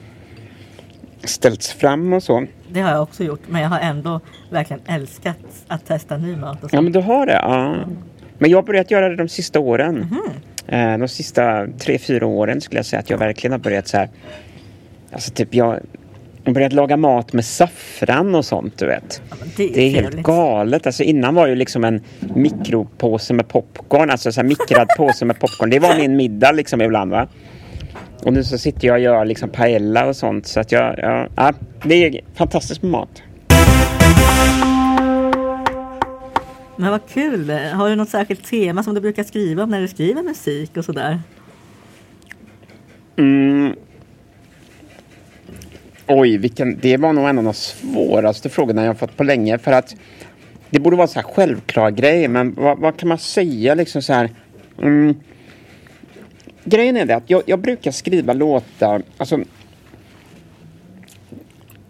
ställts 1.23 1.73
fram 1.73 2.13
och 2.13 2.23
så. 2.23 2.45
Det 2.71 2.81
har 2.81 2.91
jag 2.91 3.03
också 3.03 3.23
gjort. 3.23 3.41
Men 3.47 3.61
jag 3.61 3.69
har 3.69 3.79
ändå 3.79 4.19
verkligen 4.49 4.81
älskat 4.85 5.37
att 5.67 5.85
testa 5.85 6.17
ny 6.17 6.35
mat. 6.35 6.63
Och 6.63 6.69
så. 6.69 6.75
Ja 6.75 6.81
men 6.81 6.91
du 6.91 6.99
har 6.99 7.25
det? 7.25 7.33
Ja. 7.33 7.75
Men 8.37 8.49
jag 8.51 8.57
har 8.57 8.63
börjat 8.63 8.91
göra 8.91 9.09
det 9.09 9.15
de 9.15 9.27
sista 9.27 9.59
åren. 9.59 10.05
Eh, 10.67 10.97
De 10.97 11.07
sista 11.07 11.67
tre, 11.79 11.97
fyra 11.97 12.25
åren 12.25 12.61
skulle 12.61 12.79
jag 12.79 12.85
säga 12.85 12.99
att 12.99 13.09
jag 13.09 13.17
verkligen 13.17 13.51
har 13.51 13.59
börjat 13.59 13.87
så 13.87 13.97
här. 13.97 14.09
Alltså 15.11 15.31
typ 15.31 15.55
jag 15.55 15.65
har 16.45 16.53
börjat 16.53 16.73
laga 16.73 16.97
mat 16.97 17.33
med 17.33 17.45
saffran 17.45 18.35
och 18.35 18.45
sånt 18.45 18.77
du 18.77 18.85
vet. 18.85 19.21
Ja, 19.29 19.35
det 19.57 19.63
är, 19.63 19.73
Det 19.73 19.81
är 19.81 19.89
helt 19.89 20.15
galet. 20.15 20.85
Alltså 20.85 21.03
innan 21.03 21.35
var 21.35 21.43
det 21.45 21.49
ju 21.49 21.55
liksom 21.55 21.83
en 21.83 22.01
mikropåse 22.35 23.33
med 23.33 23.47
popcorn. 23.47 24.09
Alltså 24.09 24.31
så 24.31 24.41
här 24.41 24.47
mikrad 24.47 24.87
påse 24.97 25.25
med 25.25 25.39
popcorn. 25.39 25.69
Det 25.69 25.79
var 25.79 25.97
min 25.97 26.15
middag 26.15 26.51
liksom 26.51 26.81
ibland 26.81 27.11
va. 27.11 27.27
Och 28.23 28.33
nu 28.33 28.43
så 28.43 28.57
sitter 28.57 28.87
jag 28.87 28.93
och 28.93 28.99
gör 28.99 29.25
liksom 29.25 29.49
paella 29.49 30.05
och 30.05 30.15
sånt. 30.15 30.47
Så 30.47 30.59
att 30.59 30.71
jag, 30.71 30.95
ja, 30.97 31.27
ja, 31.35 31.53
det 31.83 31.95
är 32.05 32.21
fantastiskt 32.35 32.81
med 32.81 32.91
mat. 32.91 33.23
Men 36.77 36.91
vad 36.91 37.09
kul. 37.09 37.49
Har 37.49 37.89
du 37.89 37.95
något 37.95 38.09
särskilt 38.09 38.43
tema 38.43 38.83
som 38.83 38.93
du 38.93 39.01
brukar 39.01 39.23
skriva 39.23 39.63
om 39.63 39.69
när 39.69 39.81
du 39.81 39.87
skriver 39.87 40.23
musik 40.23 40.77
och 40.77 40.85
sådär? 40.85 41.21
Mm. 43.15 43.75
Oj, 46.07 46.37
vilken, 46.37 46.79
det 46.79 46.97
var 46.97 47.13
nog 47.13 47.29
en 47.29 47.37
av 47.37 47.43
de 47.43 47.53
svåraste 47.53 48.49
frågorna 48.49 48.81
jag 48.81 48.89
har 48.89 48.95
fått 48.95 49.17
på 49.17 49.23
länge. 49.23 49.57
För 49.57 49.71
att 49.71 49.95
det 50.69 50.79
borde 50.79 50.95
vara 50.95 51.03
en 51.03 51.07
så 51.07 51.19
här 51.19 51.27
självklar 51.27 51.91
grej, 51.91 52.27
men 52.27 52.53
vad, 52.53 52.79
vad 52.79 52.97
kan 52.97 53.09
man 53.09 53.17
säga 53.17 53.75
liksom 53.75 54.01
så 54.01 54.13
här? 54.13 54.29
Mm. 54.81 55.15
Grejen 56.63 56.97
är 56.97 57.05
det 57.05 57.15
att 57.15 57.29
jag, 57.29 57.43
jag 57.45 57.59
brukar 57.59 57.91
skriva 57.91 58.33
låtar, 58.33 59.01
alltså 59.17 59.39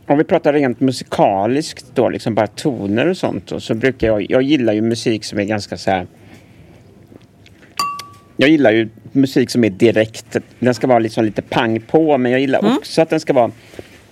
om 0.08 0.18
vi 0.18 0.24
pratar 0.24 0.54
rent 0.54 0.80
musikaliskt 0.80 1.86
då, 1.94 2.10
liksom 2.10 2.36
bara 2.36 2.48
toner 2.48 3.06
och 3.08 3.18
sånt, 3.18 3.48
då, 3.48 3.60
så 3.60 3.74
brukar 3.74 4.08
jag, 4.08 4.32
jag 4.32 4.42
gillar 4.42 4.74
ju 4.74 4.82
musik 4.82 5.26
som 5.26 5.40
är 5.40 5.44
ganska 5.44 5.78
så 5.78 5.92
här 5.92 6.08
jag 8.38 8.50
gillar 8.50 8.72
ju 8.72 8.90
musik 9.12 9.50
som 9.50 9.64
är 9.64 9.70
direkt. 9.70 10.38
Den 10.60 10.74
ska 10.74 10.88
vara 10.88 11.00
liksom 11.00 11.26
lite 11.26 11.42
pang 11.42 11.80
på, 11.80 12.18
men 12.18 12.32
jag 12.32 12.42
gillar 12.42 12.78
också 12.78 13.02
att 13.02 13.10
den 13.10 13.20
ska 13.20 13.34
vara 13.34 13.52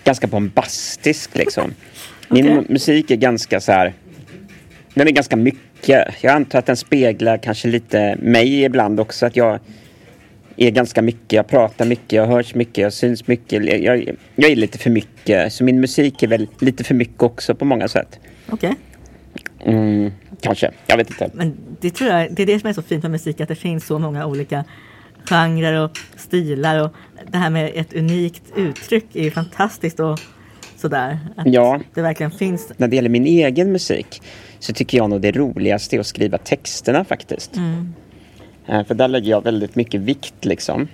ganska 0.03 0.27
bombastisk 0.27 1.37
liksom. 1.37 1.73
Min 2.29 2.45
mu- 2.47 2.65
musik 2.69 3.11
är 3.11 3.15
ganska 3.15 3.59
så 3.59 3.71
här. 3.71 3.93
Den 4.93 5.07
är 5.07 5.11
ganska 5.11 5.35
mycket. 5.35 6.07
Jag 6.21 6.33
antar 6.33 6.59
att 6.59 6.65
den 6.65 6.77
speglar 6.77 7.37
kanske 7.37 7.67
lite 7.67 8.15
mig 8.19 8.63
ibland 8.63 8.99
också. 8.99 9.25
Att 9.25 9.35
jag 9.35 9.59
är 10.55 10.71
ganska 10.71 11.01
mycket. 11.01 11.31
Jag 11.33 11.47
pratar 11.47 11.85
mycket, 11.85 12.11
jag 12.11 12.27
hörs 12.27 12.55
mycket, 12.55 12.77
jag 12.77 12.93
syns 12.93 13.27
mycket. 13.27 13.65
Jag, 13.65 13.81
jag, 13.81 14.15
jag 14.35 14.51
är 14.51 14.55
lite 14.55 14.77
för 14.77 14.89
mycket. 14.89 15.53
Så 15.53 15.63
min 15.63 15.79
musik 15.81 16.23
är 16.23 16.27
väl 16.27 16.47
lite 16.59 16.83
för 16.83 16.95
mycket 16.95 17.23
också 17.23 17.55
på 17.55 17.65
många 17.65 17.87
sätt. 17.87 18.19
Okej. 18.49 18.75
Mm, 19.65 20.11
kanske, 20.41 20.71
jag 20.87 20.97
vet 20.97 21.09
inte. 21.09 21.29
Men 21.33 21.57
det 21.81 21.89
tror 21.89 22.09
jag, 22.09 22.33
det 22.33 22.41
är 22.41 22.47
det 22.47 22.59
som 22.59 22.69
är 22.69 22.73
så 22.73 22.81
fint 22.81 23.03
med 23.03 23.11
musik, 23.11 23.41
att 23.41 23.47
det 23.47 23.55
finns 23.55 23.85
så 23.85 23.99
många 23.99 24.25
olika 24.25 24.63
genrer 25.29 25.83
och 25.83 25.91
stilar 26.15 26.83
och 26.83 26.93
det 27.31 27.37
här 27.37 27.49
med 27.49 27.71
ett 27.75 27.93
unikt 27.93 28.43
uttryck 28.55 29.05
är 29.13 29.23
ju 29.23 29.31
fantastiskt 29.31 29.99
och 29.99 30.19
sådär. 30.77 31.19
Att 31.35 31.47
Ja. 31.47 31.79
Det 31.93 32.01
verkligen 32.01 32.31
finns. 32.31 32.71
när 32.77 32.87
det 32.87 32.95
gäller 32.95 33.09
min 33.09 33.25
egen 33.25 33.71
musik 33.71 34.21
så 34.59 34.73
tycker 34.73 34.97
jag 34.97 35.09
nog 35.09 35.21
det 35.21 35.31
roligaste 35.31 35.95
är 35.95 35.99
att 35.99 36.07
skriva 36.07 36.37
texterna 36.37 37.05
faktiskt. 37.05 37.57
Eh, 37.57 37.83
För 38.65 38.93
där 38.93 39.07
lägger 39.07 39.31
jag 39.31 39.43
väldigt 39.43 39.75
mycket 39.75 40.01
vikt 40.01 40.45
liksom. 40.45 40.87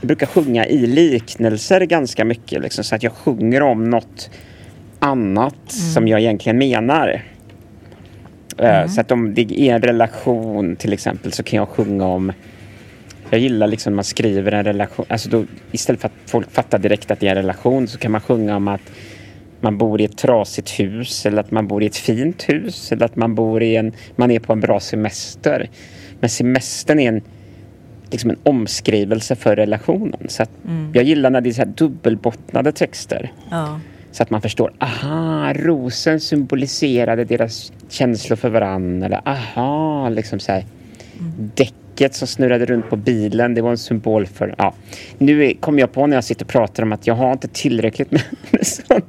Jag 0.00 0.06
brukar 0.06 0.26
sjunga 0.26 0.66
i 0.66 0.86
liknelser 0.86 1.80
ganska 1.80 2.24
mycket 2.24 2.62
liksom, 2.62 2.84
så 2.84 2.94
att 2.94 3.02
jag 3.02 3.12
sjunger 3.12 3.62
om 3.62 3.90
något 3.90 4.30
annat 4.98 5.72
som 5.94 6.08
jag 6.08 6.20
egentligen 6.20 6.58
menar. 6.58 7.22
Eh, 8.58 8.86
Så 8.86 9.00
att 9.00 9.10
om 9.10 9.34
det 9.34 9.60
är 9.60 9.74
en 9.74 9.82
relation 9.82 10.76
till 10.76 10.92
exempel 10.92 11.32
så 11.32 11.42
kan 11.42 11.56
jag 11.56 11.68
sjunga 11.68 12.06
om 12.06 12.32
jag 13.30 13.40
gillar 13.40 13.66
liksom 13.66 13.92
när 13.92 13.96
man 13.96 14.04
skriver 14.04 14.52
en 14.52 14.64
relation, 14.64 15.06
alltså 15.08 15.28
då, 15.28 15.44
istället 15.70 16.00
för 16.00 16.08
att 16.08 16.30
folk 16.30 16.50
fattar 16.50 16.78
direkt 16.78 17.10
att 17.10 17.20
det 17.20 17.26
är 17.26 17.30
en 17.30 17.36
relation 17.36 17.88
så 17.88 17.98
kan 17.98 18.12
man 18.12 18.20
sjunga 18.20 18.56
om 18.56 18.68
att 18.68 18.92
man 19.60 19.78
bor 19.78 20.00
i 20.00 20.04
ett 20.04 20.18
trasigt 20.18 20.80
hus 20.80 21.26
eller 21.26 21.40
att 21.40 21.50
man 21.50 21.68
bor 21.68 21.82
i 21.82 21.86
ett 21.86 21.96
fint 21.96 22.48
hus 22.48 22.92
eller 22.92 23.06
att 23.06 23.16
man 23.16 23.34
bor 23.34 23.62
i 23.62 23.76
en, 23.76 23.92
man 24.16 24.30
är 24.30 24.38
på 24.38 24.52
en 24.52 24.60
bra 24.60 24.80
semester. 24.80 25.70
Men 26.22 26.30
semestern 26.30 26.98
är 26.98 27.08
en, 27.08 27.22
liksom 28.10 28.30
en 28.30 28.38
omskrivelse 28.42 29.36
för 29.36 29.56
relationen. 29.56 30.26
Så 30.28 30.44
mm. 30.64 30.90
Jag 30.94 31.04
gillar 31.04 31.30
när 31.30 31.40
det 31.40 31.48
är 31.48 31.52
så 31.52 31.64
dubbelbottnade 31.64 32.72
texter. 32.72 33.32
Ja. 33.50 33.80
Så 34.12 34.22
att 34.22 34.30
man 34.30 34.42
förstår, 34.42 34.72
aha, 34.78 35.52
rosen 35.52 36.20
symboliserade 36.20 37.24
deras 37.24 37.72
känslor 37.88 38.36
för 38.36 38.50
varandra. 38.50 39.06
Eller 39.06 39.28
aha, 39.28 40.08
liksom 40.08 40.40
så 40.40 40.52
här. 40.52 40.64
Mm. 41.20 41.50
Däcket 41.54 42.14
som 42.14 42.28
snurrade 42.28 42.66
runt 42.66 42.90
på 42.90 42.96
bilen, 42.96 43.54
det 43.54 43.62
var 43.62 43.70
en 43.70 43.78
symbol 43.78 44.26
för... 44.26 44.54
Ja. 44.58 44.74
Nu 45.18 45.54
kom 45.60 45.78
jag 45.78 45.92
på 45.92 46.06
när 46.06 46.16
jag 46.16 46.24
sitter 46.24 46.44
och 46.44 46.50
pratar 46.50 46.82
om 46.82 46.92
att 46.92 47.06
jag 47.06 47.14
har 47.14 47.32
inte 47.32 47.48
tillräckligt 47.48 48.10
med, 48.10 48.22
med, 48.50 48.66
sån, 48.66 49.02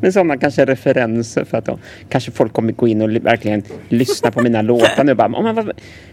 med 0.00 0.12
sådana 0.12 0.36
kanske 0.36 0.64
referenser 0.64 1.44
för 1.44 1.58
att 1.58 1.64
då, 1.64 1.78
kanske 2.08 2.30
folk 2.30 2.52
kommer 2.52 2.72
gå 2.72 2.88
in 2.88 3.02
och 3.02 3.10
verkligen 3.10 3.62
lyssna 3.88 4.30
på 4.30 4.42
mina 4.42 4.62
låtar 4.72 5.04
nu 5.04 5.10
och 5.10 5.16
bara, 5.16 5.28
oh, 5.28 5.42
men 5.42 5.54
vad, 5.54 5.70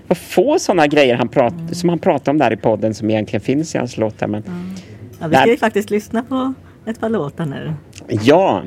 vad 0.08 0.18
få 0.18 0.60
sådana 0.60 0.88
grejer 0.88 1.16
han 1.16 1.30
prat, 1.30 1.54
mm. 1.54 1.74
som 1.74 1.90
han 1.90 2.00
pratar 2.00 2.32
om 2.32 2.38
där 2.38 2.54
i 2.54 2.58
podden 2.58 2.94
som 2.94 3.10
egentligen 3.10 3.42
finns 3.42 3.76
i 3.76 3.78
hans 3.78 3.98
låtar. 3.98 4.28
Men, 4.28 4.44
mm. 4.44 4.76
ja, 5.20 5.28
vi 5.28 5.36
ska 5.36 5.48
ju 5.48 5.58
faktiskt 5.58 5.90
lyssna 5.90 6.24
på 6.24 6.54
ett 6.86 7.00
par 7.00 7.10
låtar 7.10 7.46
nu. 7.46 7.74
Ja, 8.08 8.64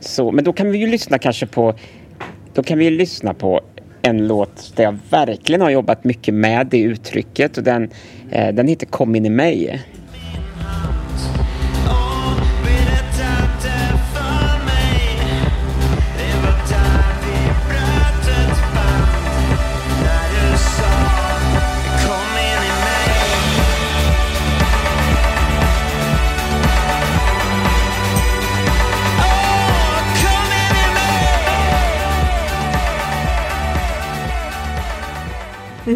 så, 0.00 0.32
men 0.32 0.44
då 0.44 0.52
kan 0.52 0.70
vi 0.70 0.78
ju 0.78 0.86
lyssna 0.86 1.18
kanske 1.18 1.46
på 1.46 1.74
då 2.54 2.62
kan 2.62 2.78
vi 2.78 2.90
lyssna 2.90 3.34
på 3.34 3.60
en 4.02 4.26
låt 4.26 4.72
där 4.76 4.84
jag 4.84 4.98
verkligen 5.10 5.60
har 5.60 5.70
jobbat 5.70 6.04
mycket 6.04 6.34
med 6.34 6.66
det 6.66 6.80
uttrycket 6.80 7.58
och 7.58 7.64
den, 7.64 7.90
eh, 8.30 8.54
den 8.54 8.68
heter 8.68 8.86
Kom 8.86 9.16
in 9.16 9.26
i 9.26 9.30
mig. 9.30 9.82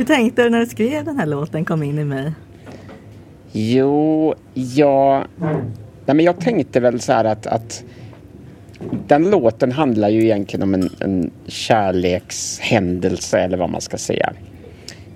Hur 0.00 0.04
tänkte 0.04 0.42
du 0.42 0.50
när 0.50 0.60
du 0.60 0.66
skrev 0.66 1.04
den 1.04 1.18
här 1.18 1.26
låten 1.26 1.64
Kom 1.64 1.82
in 1.82 1.98
i 1.98 2.04
mig? 2.04 2.32
Jo, 3.52 4.34
jag... 4.54 5.24
Nej, 6.06 6.16
men 6.16 6.20
jag 6.20 6.40
tänkte 6.40 6.80
väl 6.80 7.00
så 7.00 7.12
här 7.12 7.24
att, 7.24 7.46
att 7.46 7.84
den 9.06 9.30
låten 9.30 9.72
handlar 9.72 10.08
ju 10.08 10.24
egentligen 10.24 10.62
om 10.62 10.74
en, 10.74 10.90
en 11.00 11.30
kärlekshändelse 11.46 13.40
eller 13.40 13.56
vad 13.56 13.70
man 13.70 13.80
ska 13.80 13.98
säga. 13.98 14.32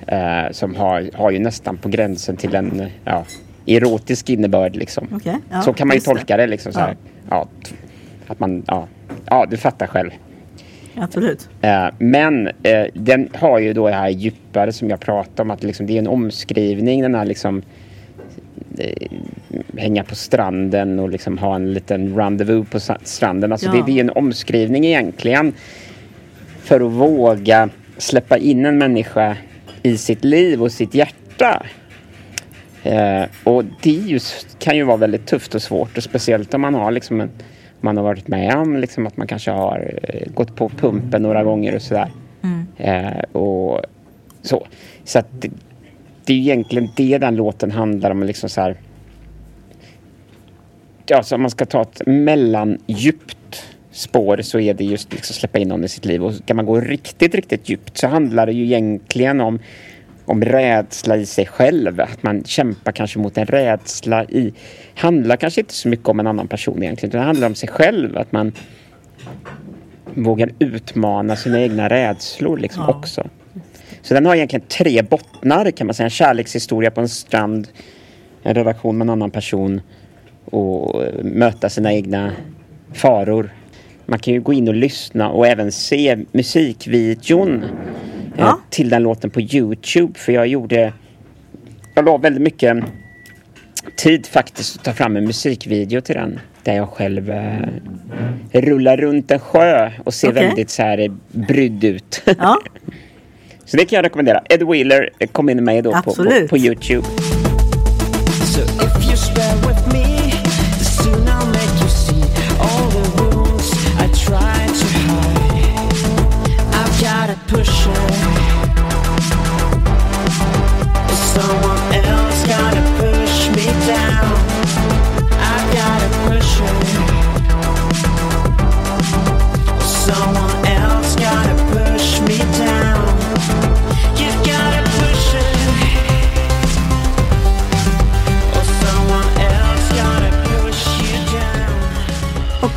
Eh, 0.06 0.50
som 0.50 0.74
har, 0.74 1.10
har 1.14 1.30
ju 1.30 1.38
nästan 1.38 1.76
på 1.76 1.88
gränsen 1.88 2.36
till 2.36 2.54
en 2.54 2.86
ja, 3.04 3.24
erotisk 3.66 4.30
innebörd 4.30 4.76
liksom. 4.76 5.08
Okay, 5.16 5.36
ja, 5.50 5.62
så 5.62 5.72
kan 5.72 5.88
man 5.88 5.96
ju 5.96 6.00
tolka 6.00 6.36
det 6.36 6.46
liksom 6.46 6.72
så. 6.72 6.80
Ja. 6.80 6.94
ja. 7.30 7.48
att 8.26 8.40
man, 8.40 8.64
ja, 8.66 8.88
ja, 9.26 9.46
du 9.50 9.56
fattar 9.56 9.86
själv. 9.86 10.10
Absolut. 10.96 11.48
Eh, 11.62 11.86
men 11.98 12.46
eh, 12.62 12.86
den 12.94 13.28
har 13.34 13.58
ju 13.58 13.72
då 13.72 13.88
det 13.88 13.94
här 13.94 14.08
djupare 14.08 14.72
som 14.72 14.90
jag 14.90 15.00
pratade 15.00 15.42
om 15.42 15.50
att 15.50 15.62
liksom, 15.62 15.86
det 15.86 15.92
är 15.92 15.98
en 15.98 16.08
omskrivning 16.08 17.02
den 17.02 17.14
här 17.14 17.24
liksom 17.24 17.62
eh, 18.78 19.08
hänga 19.76 20.04
på 20.04 20.14
stranden 20.14 20.98
och 20.98 21.08
liksom 21.08 21.38
ha 21.38 21.56
en 21.56 21.72
liten 21.72 22.16
rendezvous 22.16 22.68
på 22.70 22.80
stranden. 23.02 23.52
Alltså 23.52 23.66
ja. 23.66 23.72
det, 23.72 23.92
det 23.92 23.98
är 23.98 24.00
en 24.00 24.10
omskrivning 24.10 24.86
egentligen 24.86 25.52
för 26.60 26.80
att 26.80 26.92
våga 26.92 27.68
släppa 27.98 28.38
in 28.38 28.66
en 28.66 28.78
människa 28.78 29.36
i 29.82 29.96
sitt 29.96 30.24
liv 30.24 30.62
och 30.62 30.72
sitt 30.72 30.94
hjärta. 30.94 31.66
Eh, 32.82 33.24
och 33.44 33.64
det 33.82 33.90
just, 33.90 34.58
kan 34.58 34.76
ju 34.76 34.82
vara 34.82 34.96
väldigt 34.96 35.26
tufft 35.26 35.54
och 35.54 35.62
svårt 35.62 35.96
och 35.96 36.02
speciellt 36.02 36.54
om 36.54 36.60
man 36.60 36.74
har 36.74 36.90
liksom 36.90 37.20
en 37.20 37.30
man 37.84 37.96
har 37.96 38.04
varit 38.04 38.28
med 38.28 38.56
om. 38.56 38.76
Liksom 38.76 39.06
att 39.06 39.16
man 39.16 39.26
kanske 39.26 39.50
har 39.50 40.00
eh, 40.02 40.32
gått 40.34 40.56
på 40.56 40.68
pumpen 40.68 41.22
några 41.22 41.44
gånger 41.44 41.74
och 41.74 41.82
sådär. 41.82 42.10
Mm. 42.42 42.66
Eh, 42.76 43.22
och 43.32 43.80
så. 44.42 44.66
Så 45.04 45.18
att 45.18 45.26
det, 45.30 45.50
det 46.24 46.32
är 46.32 46.36
egentligen 46.36 46.88
det 46.96 47.18
den 47.18 47.36
låten 47.36 47.70
handlar 47.70 48.10
om. 48.10 48.22
Liksom 48.22 48.48
så 48.48 48.60
här, 48.60 48.76
ja, 51.06 51.22
så 51.22 51.34
om 51.34 51.40
man 51.40 51.50
ska 51.50 51.66
ta 51.66 51.82
ett 51.82 52.02
mellandjupt 52.06 53.64
spår 53.90 54.42
så 54.42 54.60
är 54.60 54.74
det 54.74 54.84
just 54.84 55.12
liksom 55.12 55.34
släppa 55.34 55.58
in 55.58 55.68
någon 55.68 55.84
i 55.84 55.88
sitt 55.88 56.04
liv. 56.04 56.24
Och 56.24 56.34
ska 56.34 56.54
man 56.54 56.66
gå 56.66 56.80
riktigt, 56.80 57.34
riktigt 57.34 57.68
djupt 57.68 57.98
så 57.98 58.06
handlar 58.06 58.46
det 58.46 58.52
ju 58.52 58.64
egentligen 58.64 59.40
om 59.40 59.58
om 60.24 60.44
rädsla 60.44 61.16
i 61.16 61.26
sig 61.26 61.46
själv. 61.46 62.00
Att 62.00 62.22
man 62.22 62.44
kämpar 62.44 62.92
kanske 62.92 63.18
mot 63.18 63.38
en 63.38 63.46
rädsla 63.46 64.24
i... 64.24 64.52
handlar 64.94 65.36
kanske 65.36 65.60
inte 65.60 65.74
så 65.74 65.88
mycket 65.88 66.08
om 66.08 66.20
en 66.20 66.26
annan 66.26 66.48
person 66.48 66.82
egentligen. 66.82 67.10
Utan 67.10 67.20
det 67.20 67.26
handlar 67.26 67.46
om 67.46 67.54
sig 67.54 67.68
själv. 67.68 68.16
Att 68.16 68.32
man 68.32 68.52
vågar 70.14 70.50
utmana 70.58 71.36
sina 71.36 71.60
egna 71.60 71.88
rädslor 71.88 72.58
liksom 72.58 72.82
ja. 72.82 72.94
också. 72.94 73.28
Så 74.02 74.14
den 74.14 74.26
har 74.26 74.34
egentligen 74.34 74.66
tre 74.68 75.02
bottnar 75.02 75.70
kan 75.70 75.86
man 75.86 75.94
säga. 75.94 76.04
En 76.04 76.10
kärlekshistoria 76.10 76.90
på 76.90 77.00
en 77.00 77.08
strand. 77.08 77.68
En 78.42 78.54
relation 78.54 78.98
med 78.98 79.04
en 79.04 79.10
annan 79.10 79.30
person. 79.30 79.80
Och 80.44 81.02
möta 81.22 81.68
sina 81.68 81.92
egna 81.92 82.32
faror. 82.92 83.54
Man 84.06 84.18
kan 84.18 84.34
ju 84.34 84.40
gå 84.40 84.52
in 84.52 84.68
och 84.68 84.74
lyssna 84.74 85.30
och 85.30 85.46
även 85.46 85.72
se 85.72 86.18
musikvideon 86.32 87.64
ja. 88.36 88.48
Eh, 88.48 88.54
till 88.70 88.88
den 88.88 89.02
låten 89.02 89.30
på 89.30 89.40
Youtube. 89.40 90.18
För 90.18 90.32
jag 90.32 90.46
gjorde... 90.46 90.92
Jag 91.94 92.04
la 92.04 92.16
väldigt 92.16 92.42
mycket 92.42 92.84
tid 93.96 94.26
faktiskt 94.26 94.76
att 94.76 94.84
ta 94.84 94.92
fram 94.92 95.16
en 95.16 95.24
musikvideo 95.24 96.00
till 96.00 96.14
den. 96.14 96.40
Där 96.62 96.74
jag 96.74 96.88
själv 96.88 97.30
eh, 97.30 97.68
rullar 98.52 98.96
runt 98.96 99.30
en 99.30 99.40
sjö 99.40 99.90
och 100.04 100.14
ser 100.14 100.28
okay. 100.28 100.46
väldigt 100.46 100.70
så 100.70 100.82
här 100.82 100.98
eh, 100.98 101.12
brydd 101.28 101.84
ut. 101.84 102.22
Ja. 102.38 102.58
så 103.64 103.76
det 103.76 103.84
kan 103.84 103.96
jag 103.96 104.04
rekommendera. 104.04 104.42
Ed 104.50 104.62
Wheeler 104.62 105.10
eh, 105.18 105.28
kom 105.28 105.48
in 105.48 105.64
med 105.64 105.84
då 105.84 105.92
på, 105.92 106.14
på, 106.14 106.48
på 106.48 106.58
Youtube. 106.58 107.06
Och 108.80 109.04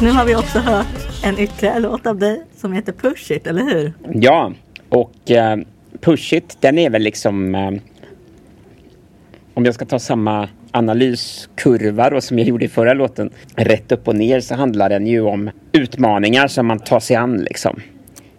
nu 0.02 0.12
har 0.12 0.26
vi 0.26 0.36
också 0.36 0.60
hört 0.60 1.24
en 1.24 1.40
ytterligare 1.40 1.80
låt 1.80 2.08
av 2.08 2.18
dig 2.18 2.42
som 2.56 2.74
heter 2.74 2.92
Push 2.92 3.32
It, 3.32 3.48
eller 3.48 3.64
hur? 3.64 3.94
Ja, 4.14 4.54
och 4.90 5.32
eh, 5.32 5.58
Push 6.02 6.34
It 6.34 6.58
den 6.60 6.78
är 6.78 6.90
väl 6.90 7.02
liksom 7.02 7.56
eh, 7.56 7.72
om 9.54 9.66
jag 9.66 9.74
ska 9.74 9.86
ta 9.86 10.00
samma 10.00 10.50
analyskurva 10.72 12.10
då, 12.10 12.22
som 12.22 12.40
jag 12.40 12.48
gjorde 12.48 12.66
i 12.66 12.68
förra 12.68 12.94
låten, 12.94 13.30
rätt 13.56 13.92
upp 13.92 14.08
och 14.08 14.16
ner 14.16 14.40
så 14.40 14.56
handlar 14.56 14.90
den 14.90 15.08
ju 15.08 15.22
om 15.22 15.50
utmaningar 15.72 16.48
som 16.48 16.68
man 16.68 16.80
tar 16.80 17.00
sig 17.00 17.16
an 17.16 17.38
liksom. 17.38 17.82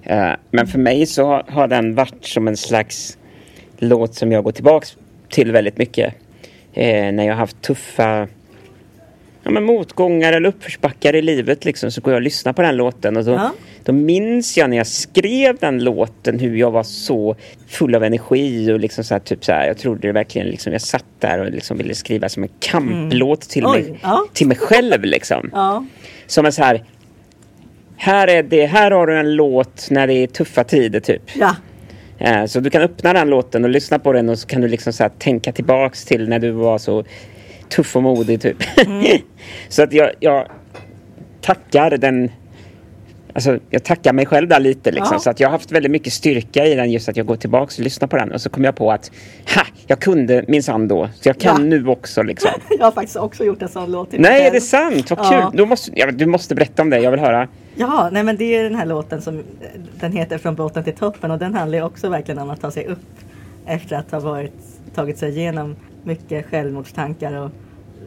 Eh, 0.03 0.31
men 0.51 0.67
för 0.67 0.79
mig 0.79 1.07
så 1.07 1.43
har 1.49 1.69
den 1.69 1.95
varit 1.95 2.25
som 2.25 2.49
en 2.49 2.57
slags 2.57 3.19
låt 3.79 4.15
som 4.15 4.33
jag 4.33 4.45
går 4.45 4.53
tillbaks 4.53 4.97
till 5.29 5.53
väldigt 5.53 5.79
mycket. 5.79 6.15
Eh, 6.73 7.13
när 7.13 7.25
jag 7.25 7.33
har 7.33 7.39
haft 7.39 7.63
tuffa 7.63 8.29
ja, 9.43 9.51
men 9.51 9.65
motgångar 9.65 10.33
eller 10.33 10.49
uppförsbackar 10.49 11.15
i 11.15 11.23
livet 11.23 11.65
liksom, 11.65 11.91
så 11.91 12.01
går 12.01 12.13
jag 12.13 12.19
och 12.19 12.23
lyssnar 12.23 12.53
på 12.53 12.63
den 12.63 12.77
låten. 12.77 13.17
Och 13.17 13.25
då, 13.25 13.33
ja. 13.33 13.53
då 13.85 13.93
minns 13.93 14.57
jag 14.57 14.71
när 14.71 14.77
jag 14.77 14.87
skrev 14.87 15.57
den 15.57 15.85
låten 15.85 16.39
hur 16.39 16.57
jag 16.57 16.71
var 16.71 16.83
så 16.83 17.37
full 17.69 17.95
av 17.95 18.05
energi 18.05 18.73
och 18.73 18.81
liksom 18.81 19.05
så 19.05 19.15
här, 19.15 19.21
typ 19.21 19.45
så 19.45 19.53
här, 19.53 19.67
jag 19.67 19.79
trodde 19.79 20.09
det 20.09 20.13
verkligen 20.13 20.49
liksom, 20.49 20.73
jag 20.73 20.83
satt 20.83 21.05
där 21.19 21.39
och 21.39 21.51
liksom 21.51 21.77
ville 21.77 21.95
skriva 21.95 22.29
som 22.29 22.43
en 22.43 22.49
kamplåt 22.61 23.41
till, 23.41 23.65
mm. 23.65 23.81
mig, 23.81 23.99
ja. 24.03 24.25
till 24.33 24.47
mig 24.47 24.57
själv 24.57 25.03
liksom. 25.03 25.51
Ja. 25.53 25.85
Som 26.27 26.47
en 26.47 26.53
så 26.53 26.63
här, 26.63 26.85
här 27.97 28.29
är 28.29 28.43
det, 28.43 28.67
här 28.67 28.91
har 28.91 29.07
du 29.07 29.19
en 29.19 29.37
låt 29.37 29.91
när 29.91 30.07
det 30.07 30.15
är 30.15 30.27
tuffa 30.27 30.65
tider 30.65 31.01
typ. 31.01 31.23
Ja. 31.35 31.57
Eh, 32.19 32.45
så 32.45 32.61
du 32.61 32.71
kan 32.71 32.83
öppna 32.83 33.13
den 33.13 33.31
låten 33.31 33.65
och 33.65 33.71
lyssna 33.71 33.99
på 33.99 34.13
den 34.13 34.29
och 34.29 34.39
så 34.39 34.47
kan 34.47 34.61
du 34.61 34.69
liksom 34.69 34.93
så 34.93 35.03
här, 35.03 35.11
tänka 35.19 35.53
tillbaks 35.53 36.05
till 36.05 36.29
när 36.29 36.39
du 36.39 36.51
var 36.51 36.79
så 36.79 37.05
tuff 37.69 37.97
och 37.97 38.03
modig 38.03 38.41
typ. 38.43 38.57
Mm. 38.87 39.19
så 39.69 39.83
att 39.83 39.93
jag, 39.93 40.11
jag, 40.21 40.49
tackar 41.41 41.97
den 41.97 42.31
Alltså, 43.33 43.59
jag 43.71 43.85
tackar 43.85 44.13
mig 44.13 44.27
själv 44.27 44.49
där 44.49 44.61
lite. 44.61 44.91
Liksom, 44.91 45.15
Ja. 45.15 45.19
Så 45.19 45.31
att 45.31 45.41
jag 45.41 45.49
har 45.49 45.53
haft 45.53 45.73
väldigt 45.73 45.93
mycket 45.93 46.13
styrka 46.13 46.67
i 46.67 46.75
den 46.75 46.91
just 46.91 47.09
att 47.09 47.17
jag 47.17 47.27
går 47.27 47.37
tillbaka 47.37 47.73
och 47.79 47.85
lyssnar 47.85 48.09
på 48.09 48.17
den. 48.17 48.33
Och 48.33 48.41
så 48.41 48.51
kom 48.51 48.65
jag 48.65 48.77
på 48.77 48.93
att 48.93 49.11
ha, 49.55 49.63
jag 49.87 50.01
kunde 50.01 50.45
minsann 50.49 50.89
då. 50.89 51.09
Så 51.21 51.29
jag 51.29 51.39
kan 51.39 51.57
Ja. 51.71 51.77
nu 51.79 51.89
också. 51.89 52.23
Liksom. 52.23 52.51
Jag 52.79 52.85
har 52.85 52.93
faktiskt 52.93 53.17
också 53.17 53.45
gjort 53.45 53.63
en 53.63 53.69
sån 53.69 53.91
låt 53.91 54.09
Nej, 54.13 54.47
är 54.47 54.51
det 54.51 54.61
sant? 54.61 55.11
Vad 55.11 55.19
Ja. 55.19 55.51
kul. 55.51 55.59
Då 55.59 55.67
måste, 55.67 55.91
ja, 55.95 56.11
du 56.11 56.27
måste 56.27 56.55
berätta 56.55 56.83
om 56.83 56.91
det. 56.91 56.99
Jag 56.99 57.11
vill 57.11 57.21
höra. 57.21 57.49
Ja, 57.75 58.09
nej 58.13 58.23
men 58.23 58.37
det 58.37 58.57
är 58.57 58.63
den 58.65 58.75
här 58.75 58.87
låten 58.87 59.23
som 59.23 59.43
den 60.01 60.13
heter 60.13 60.39
Från 60.39 60.55
botten 60.55 60.85
till 60.85 60.95
toppen 60.95 61.31
och 61.31 61.39
den 61.39 61.55
handlar 61.55 61.79
ju 61.79 61.85
också 61.85 62.09
verkligen 62.09 62.39
om 62.39 62.51
att 62.51 62.61
ta 62.61 62.71
sig 62.71 62.87
upp 62.87 62.99
efter 63.67 63.97
att 63.97 64.11
ha 64.11 64.21
varit, 64.21 64.53
tagit 64.95 65.19
sig 65.19 65.39
igenom 65.39 65.77
mycket 66.09 66.47
självmordstankar 66.47 67.33
och 67.33 67.51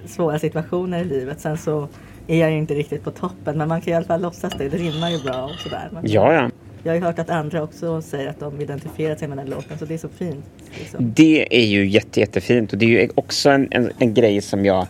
svåra 0.06 0.40
situationer 0.40 1.02
i 1.02 1.06
livet. 1.06 1.40
Sen 1.40 1.58
så 1.58 1.88
är 2.28 2.38
jag 2.38 2.52
ju 2.52 2.58
inte 2.58 2.74
riktigt 2.74 3.04
på 3.04 3.12
toppen 3.12 3.58
men 3.58 3.68
man 3.68 3.82
kan 3.82 3.94
i 3.94 3.96
alla 3.96 4.06
fall 4.06 4.22
låtsas 4.22 4.54
det. 4.58 4.70
Det 4.70 4.78
rimmar 4.78 5.10
ju 5.10 5.24
bra 5.24 5.44
och 5.44 5.60
sådär. 5.60 5.90
Men 5.92 6.04
Ja, 6.08 6.34
ja. 6.34 6.50
Jag 6.84 6.92
har 6.92 6.96
ju 6.96 7.02
hört 7.02 7.20
att 7.20 7.30
andra 7.30 7.64
också 7.64 8.02
säger 8.02 8.30
att 8.30 8.40
de 8.40 8.62
identifierar 8.62 9.16
sig 9.16 9.28
med 9.28 9.38
den 9.38 9.50
låten 9.50 9.78
så 9.78 9.86
det 9.86 9.94
är 9.94 9.98
så 9.98 10.10
fint. 10.10 10.46
Liksom. 10.80 11.14
Det 11.16 11.48
är 11.52 11.66
ju 11.66 11.88
jätte, 11.88 12.20
jättefint 12.20 12.74
och 12.74 12.80
det 12.80 12.86
är 12.86 12.90
ju 12.90 13.10
också 13.16 13.50
en, 13.50 13.68
en, 13.72 13.92
en 14.00 14.14
grej 14.14 14.42
som 14.42 14.66
jag 14.66 14.88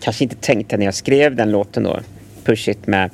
kanske 0.00 0.24
inte 0.24 0.36
tänkte 0.36 0.76
när 0.76 0.84
jag 0.84 0.94
skrev 0.94 1.36
den 1.36 1.50
låten 1.50 1.82
då. 1.82 2.00
Push 2.44 2.68
it 2.68 2.86
med. 2.86 3.10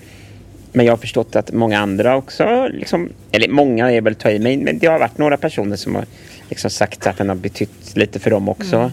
Men 0.73 0.87
jag 0.87 0.93
har 0.93 0.99
förstått 0.99 1.37
att 1.37 1.53
många 1.53 1.79
andra 1.79 2.17
också, 2.17 2.69
liksom, 2.73 3.09
eller 3.33 3.49
många 3.49 3.91
är 3.93 4.01
väl 4.01 4.15
ta 4.15 4.31
i 4.31 4.39
mig, 4.39 4.57
men 4.57 4.79
det 4.79 4.87
har 4.87 4.99
varit 4.99 5.19
några 5.19 5.37
personer 5.37 5.77
som 5.77 5.95
har 5.95 6.05
liksom 6.49 6.71
sagt 6.71 7.07
att 7.07 7.17
den 7.17 7.29
har 7.29 7.37
betytt 7.37 7.97
lite 7.97 8.19
för 8.19 8.31
dem 8.31 8.49
också. 8.49 8.77
Mm. 8.77 8.91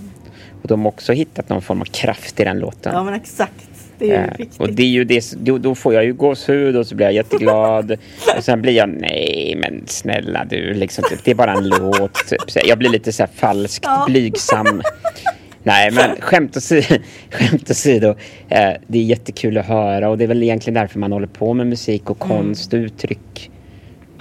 Och 0.65 0.69
de 0.69 0.81
har 0.81 0.87
också 0.87 1.13
hittat 1.13 1.49
någon 1.49 1.61
form 1.61 1.81
av 1.81 1.85
kraft 1.85 2.39
i 2.39 2.43
den 2.43 2.59
låten. 2.59 2.93
Ja 2.95 3.03
men 3.03 3.13
exakt. 3.13 3.69
Det 3.97 4.05
är 4.05 4.09
ju 4.09 4.13
Eh, 4.15 4.37
viktigt. 4.37 4.59
och 4.59 4.73
det 4.73 4.83
är 4.83 4.87
ju 4.87 5.03
det, 5.03 5.33
då, 5.39 5.57
då 5.57 5.75
får 5.75 5.93
jag 5.93 6.05
ju 6.05 6.13
gåshud 6.13 6.75
och 6.75 6.87
så 6.87 6.95
blir 6.95 7.05
jag 7.05 7.13
jätteglad. 7.13 7.91
och 8.37 8.43
sen 8.43 8.61
blir 8.61 8.73
jag, 8.73 8.89
nej 8.89 9.55
men 9.61 9.83
snälla 9.87 10.45
du, 10.49 10.73
liksom, 10.73 11.03
typ, 11.09 11.19
det 11.23 11.31
är 11.31 11.35
bara 11.35 11.53
en 11.53 11.69
låt. 11.69 12.13
Typ. 12.29 12.65
Jag 12.67 12.77
blir 12.77 12.89
lite 12.89 13.11
så 13.11 13.23
här 13.23 13.29
falskt 13.35 13.85
Ja. 13.87 14.05
blygsam. 14.09 14.81
Nej 15.63 15.91
men 15.91 16.21
skämt 16.21 16.57
åsido, 16.57 16.95
skämt 17.31 17.69
åsido 17.71 18.07
eh, 18.49 18.69
det 18.87 18.97
är 18.99 19.03
jättekul 19.03 19.57
att 19.57 19.65
höra 19.65 20.09
och 20.09 20.17
det 20.17 20.23
är 20.23 20.27
väl 20.27 20.43
egentligen 20.43 20.73
därför 20.81 20.99
man 20.99 21.11
håller 21.11 21.27
på 21.27 21.53
med 21.53 21.67
musik 21.67 22.09
och 22.09 22.25
Mm. 22.25 22.37
konst 22.37 22.73
och 22.73 22.77
uttryck. 22.77 23.51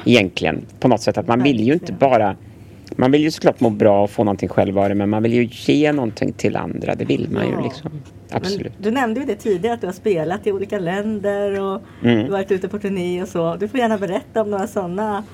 Egentligen, 0.05 0.67
på 0.81 0.89
något 0.89 1.01
sätt 1.03 1.19
att 1.19 1.27
man 1.29 1.43
vill 1.43 1.61
ju 1.61 1.73
inte 1.73 1.93
bara 1.93 2.37
man 2.97 3.11
vill 3.13 3.23
ju 3.23 3.31
såklart 3.31 3.61
må 3.61 3.71
bra 3.71 4.03
och 4.03 4.11
få 4.11 4.25
någonting 4.25 4.49
själv 4.49 4.79
av 4.79 4.89
det 4.89 4.95
men 4.95 5.11
man 5.11 5.23
vill 5.23 5.33
ju 5.33 5.49
ge 5.51 5.93
någonting 5.93 6.33
till 6.33 6.57
andra. 6.57 6.95
Det 6.95 7.05
vill 7.05 7.29
man 7.31 7.47
ju 7.47 7.53
Ja. 7.53 7.61
liksom. 7.65 7.91
Men 7.93 8.37
Absolut. 8.37 8.73
du 8.79 8.91
nämnde 8.91 9.21
ju 9.21 9.27
det 9.27 9.35
tidigare 9.37 9.75
att 9.75 9.81
du 9.81 9.87
har 9.87 9.95
spelat 9.95 10.47
i 10.47 10.53
olika 10.53 10.79
länder 10.79 11.61
och 11.63 11.81
Mm. 12.05 12.31
varit 12.33 12.53
ute 12.53 12.69
på 12.69 12.79
turné 12.79 13.23
och 13.23 13.29
så. 13.29 13.57
Du 13.57 13.69
får 13.69 13.81
gärna 13.81 13.99
berätta 13.99 14.43
om 14.43 14.51
några 14.51 14.67
sådana 14.67 15.25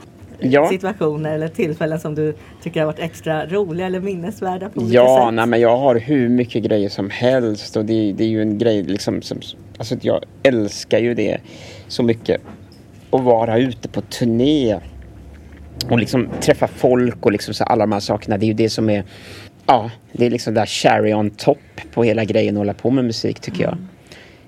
Ja. 0.43 0.69
situationer 0.69 1.35
eller 1.35 1.49
tillfällen 1.49 2.01
som 2.01 2.15
du 2.15 2.35
tycker 2.63 2.81
har 2.81 2.87
varit 2.87 2.99
extra 2.99 3.47
roliga 3.47 3.87
eller 3.87 4.01
minnesvärda 4.01 4.69
på 4.69 4.81
olika 4.81 4.95
Ja, 4.95 5.25
sätt. 5.27 5.35
nej, 5.35 5.47
men 5.47 5.61
jag 5.61 5.77
har 5.77 5.95
hur 5.97 6.29
mycket 6.29 6.63
grejer 6.63 6.89
som 6.89 7.11
helst 7.11 7.77
och 7.77 7.85
det, 7.85 8.13
det 8.13 8.25
är 8.25 8.29
ju 8.29 8.43
en 8.43 8.59
grej 8.59 8.83
liksom 8.83 9.23
som, 9.23 9.39
alltså 9.79 9.97
jag 10.01 10.25
älskar 10.43 10.99
ju 10.99 11.15
det 11.15 11.39
så 11.89 12.03
mycket. 12.03 12.41
Att 13.11 13.21
vara 13.23 13.59
ute 13.59 13.89
på 13.89 14.01
turné 14.01 14.81
och 15.89 15.99
liksom 15.99 16.29
träffa 16.41 16.67
folk 16.67 17.27
och 17.27 17.33
liksom 17.33 17.55
så 17.55 17.65
alla 17.65 17.83
de 17.83 17.93
här 17.93 18.01
sakerna. 18.01 18.39
Det 18.39 18.45
är 18.45 18.49
ju 18.49 18.55
det 18.55 18.71
som 18.71 18.91
är, 18.91 19.05
ja, 19.67 19.91
det 20.13 20.27
är 20.27 20.31
liksom 20.31 20.55
där 20.55 20.67
cherry 20.67 21.15
on 21.15 21.31
top 21.31 21.59
på 21.93 22.05
hela 22.05 22.25
grejen 22.25 22.57
att 22.57 22.59
hålla 22.61 22.75
på 22.75 22.91
med 22.91 23.05
musik 23.05 23.41
tycker 23.41 23.63
jag. 23.63 23.77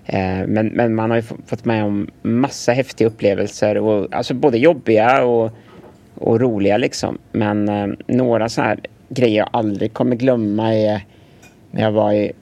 Eh, 0.06 0.46
Men, 0.46 0.66
men 0.66 0.94
man 0.94 1.10
har 1.10 1.16
ju 1.16 1.22
fått 1.46 1.64
med 1.64 1.84
om 1.84 2.08
massa 2.22 2.72
häftiga 2.72 3.08
upplevelser 3.08 3.78
och 3.78 4.14
alltså 4.14 4.34
både 4.34 4.58
jobbiga 4.58 5.24
och, 5.24 5.50
och 6.14 6.40
roliga 6.40 6.76
liksom. 6.76 7.18
Men 7.32 7.68
eh, 7.68 7.86
några 8.06 8.48
så 8.48 8.62
här 8.62 8.80
grejer 9.08 9.36
jag 9.38 9.48
aldrig 9.52 9.92
kommer 9.92 10.16
glömma 10.16 10.74
är 10.74 11.00
när 11.70 11.82
jag 11.82 11.92
var 11.92 12.12
i 12.12 12.32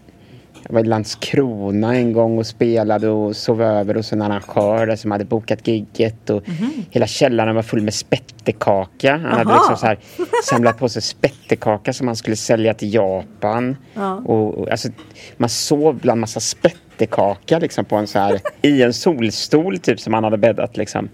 jag 0.70 0.74
var 0.74 0.80
i 0.80 0.84
Landskrona 0.84 1.94
en 1.94 2.12
gång 2.12 2.38
och 2.38 2.46
spelade 2.46 3.08
och 3.08 3.36
sov 3.36 3.62
över 3.62 3.94
hos 3.94 4.12
en 4.12 4.22
arrangör 4.22 4.86
där 4.86 4.96
som 4.96 5.10
hade 5.10 5.24
bokat 5.24 5.68
gigget 5.68 6.30
och 6.30 6.42
hela 6.90 7.06
källaren 7.06 7.54
var 7.54 7.62
full 7.62 7.82
med 7.82 7.94
spettekaka. 7.94 9.12
Han 9.12 9.32
hade 9.32 9.50
Aha. 9.50 9.58
liksom 9.58 9.76
så 9.76 9.86
här 9.86 9.98
samlat 10.44 10.78
på 10.78 10.88
sig 10.88 11.02
spettekaka 11.02 11.92
som 11.92 12.06
han 12.06 12.16
skulle 12.16 12.36
sälja 12.36 12.74
till 12.74 12.94
Japan. 12.94 13.76
Ja. 13.94 14.14
Och, 14.14 14.54
och, 14.54 14.70
alltså, 14.70 14.88
man 15.36 15.48
sov 15.48 15.98
bland 15.98 16.20
massa 16.20 16.40
spettekaka 16.40 17.58
liksom 17.58 17.84
på 17.84 17.96
en 17.96 18.06
så 18.06 18.18
här, 18.18 18.40
i 18.62 18.82
en 18.82 18.92
solstol 18.92 19.78
typ 19.78 20.00
som 20.00 20.14
han 20.14 20.24
hade 20.24 20.38
bäddat 20.38 20.76
liksom. 20.76 21.08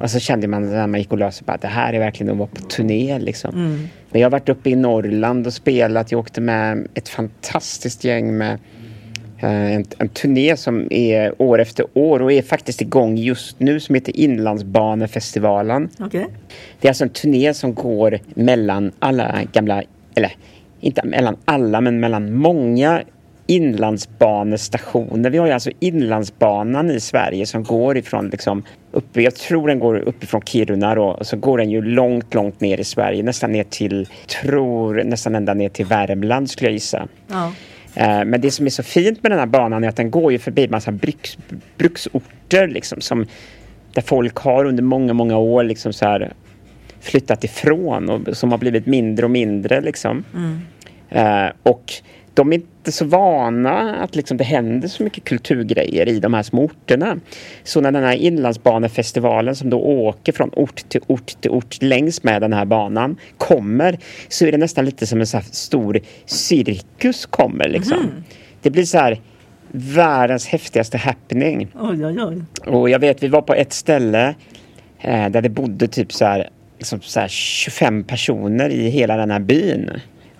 Och 0.00 0.10
så 0.10 0.18
kände 0.18 0.48
man 0.48 0.70
när 0.70 0.86
man 0.86 1.00
gick 1.00 1.12
och 1.12 1.18
löste 1.18 1.52
att 1.52 1.62
det 1.62 1.68
här 1.68 1.92
är 1.92 1.98
verkligen 1.98 2.32
att 2.32 2.38
vara 2.38 2.48
på 2.48 2.62
turné 2.62 3.18
liksom. 3.18 3.54
Mm. 3.54 3.88
Men 4.10 4.20
jag 4.20 4.26
har 4.26 4.32
varit 4.32 4.48
uppe 4.48 4.70
i 4.70 4.76
Norrland 4.76 5.46
och 5.46 5.52
spelat. 5.52 6.12
Jag 6.12 6.18
åkte 6.18 6.40
med 6.40 6.88
ett 6.94 7.08
fantastiskt 7.08 8.04
gäng 8.04 8.36
med 8.36 8.58
en, 9.38 9.84
en 9.98 10.08
turné 10.08 10.56
som 10.56 10.92
är 10.92 11.42
år 11.42 11.60
efter 11.60 11.86
år 11.94 12.22
och 12.22 12.32
är 12.32 12.42
faktiskt 12.42 12.80
igång 12.80 13.16
just 13.16 13.60
nu 13.60 13.80
som 13.80 13.94
heter 13.94 14.16
Inlandsbanefestivalen. 14.16 15.88
Okej. 16.00 16.26
Det 16.80 16.88
är 16.88 16.90
alltså 16.90 17.04
en 17.04 17.10
turné 17.10 17.54
som 17.54 17.74
går 17.74 18.18
mellan 18.34 18.92
alla 18.98 19.42
gamla, 19.52 19.82
eller 20.14 20.32
inte 20.80 21.06
mellan 21.06 21.36
alla, 21.44 21.80
men 21.80 22.00
mellan 22.00 22.34
många 22.34 23.02
inlandsbanestationer. 23.46 25.30
Vi 25.30 25.38
har 25.38 25.46
ju 25.46 25.52
alltså 25.52 25.70
Inlandsbanan 25.80 26.90
i 26.90 27.00
Sverige 27.00 27.46
som 27.46 27.64
går 27.64 27.96
ifrån 27.96 28.28
liksom 28.28 28.62
uppe, 28.92 29.22
jag 29.22 29.34
tror 29.34 29.68
den 29.68 29.78
går 29.78 29.96
uppifrån 29.96 30.42
Kiruna 30.42 30.94
då, 30.94 31.04
och 31.04 31.26
så 31.26 31.36
går 31.36 31.58
den 31.58 31.70
ju 31.70 31.82
långt, 31.82 32.34
långt 32.34 32.60
ner 32.60 32.80
i 32.80 32.84
Sverige, 32.84 33.22
nästan 33.22 33.52
ner 33.52 33.64
till, 33.64 34.08
tror 34.42 35.04
nästan 35.04 35.34
ända 35.34 35.54
ner 35.54 35.68
till 35.68 35.86
Värmland 35.86 36.50
skulle 36.50 36.68
jag 36.68 36.74
gissa. 36.74 37.08
Ja. 37.28 37.52
Eh, 37.96 38.24
Men 38.24 38.40
det 38.40 38.50
som 38.50 38.66
är 38.66 38.70
så 38.70 38.82
fint 38.82 39.22
med 39.22 39.32
den 39.32 39.38
här 39.38 39.46
banan 39.46 39.84
är 39.84 39.88
att 39.88 39.96
den 39.96 40.10
går 40.10 40.32
ju 40.32 40.38
förbi 40.38 40.68
massa 40.68 40.92
bruks, 40.92 41.38
bruksorter 41.76 42.68
liksom 42.68 43.00
som 43.00 43.26
där 43.92 44.02
folk 44.02 44.36
har 44.36 44.64
under 44.64 44.82
många, 44.82 45.12
många 45.12 45.38
år 45.38 45.64
liksom 45.64 45.92
så 45.92 46.04
här 46.04 46.32
flyttat 47.00 47.44
ifrån 47.44 48.10
och 48.10 48.36
som 48.36 48.50
har 48.50 48.58
blivit 48.58 48.86
mindre 48.86 49.26
och 49.26 49.30
mindre 49.30 49.80
liksom. 49.80 50.24
Mm. 50.34 50.60
Eh, 51.08 51.52
och 51.62 51.92
de 52.36 52.52
är 52.52 52.56
inte 52.56 52.92
så 52.92 53.04
vana 53.04 53.96
att 53.96 54.16
liksom 54.16 54.36
det 54.36 54.44
händer 54.44 54.88
så 54.88 55.02
mycket 55.02 55.24
kulturgrejer 55.24 56.08
i 56.08 56.20
de 56.20 56.34
här 56.34 56.42
små 56.42 56.64
orterna. 56.64 57.16
Så 57.64 57.80
när 57.80 57.92
den 57.92 58.04
här 58.04 58.14
inlandsbanefestivalen 58.14 59.56
som 59.56 59.70
då 59.70 59.80
åker 59.80 60.32
från 60.32 60.50
ort 60.52 60.88
till 60.88 61.00
ort 61.06 61.40
till 61.40 61.50
ort 61.50 61.82
längs 61.82 62.22
med 62.22 62.42
den 62.42 62.52
här 62.52 62.64
banan 62.64 63.16
kommer 63.38 63.98
så 64.28 64.46
är 64.46 64.52
det 64.52 64.58
nästan 64.58 64.84
lite 64.84 65.06
som 65.06 65.20
en 65.20 65.26
så 65.26 65.40
stor 65.50 66.00
cirkus 66.26 67.26
kommer 67.26 67.68
liksom. 67.68 68.10
Det 68.62 68.70
blir 68.70 68.84
så 68.84 68.98
här 68.98 69.20
världens 69.72 70.46
häftigaste 70.46 70.98
happening. 70.98 71.68
Oj, 71.74 72.06
oj, 72.06 72.22
oj. 72.22 72.42
Och 72.66 72.90
jag 72.90 72.98
vet, 72.98 73.22
vi 73.22 73.28
var 73.28 73.42
på 73.42 73.54
ett 73.54 73.72
ställe 73.72 74.34
eh, 75.00 75.28
där 75.28 75.42
det 75.42 75.48
bodde 75.48 75.88
typ 75.88 76.12
så 76.12 76.24
här, 76.24 76.50
liksom 76.78 77.00
så 77.00 77.20
här 77.20 77.28
25 77.28 78.04
personer 78.04 78.70
i 78.70 78.88
hela 78.88 79.16
den 79.16 79.30
här 79.30 79.40
byn. 79.40 79.90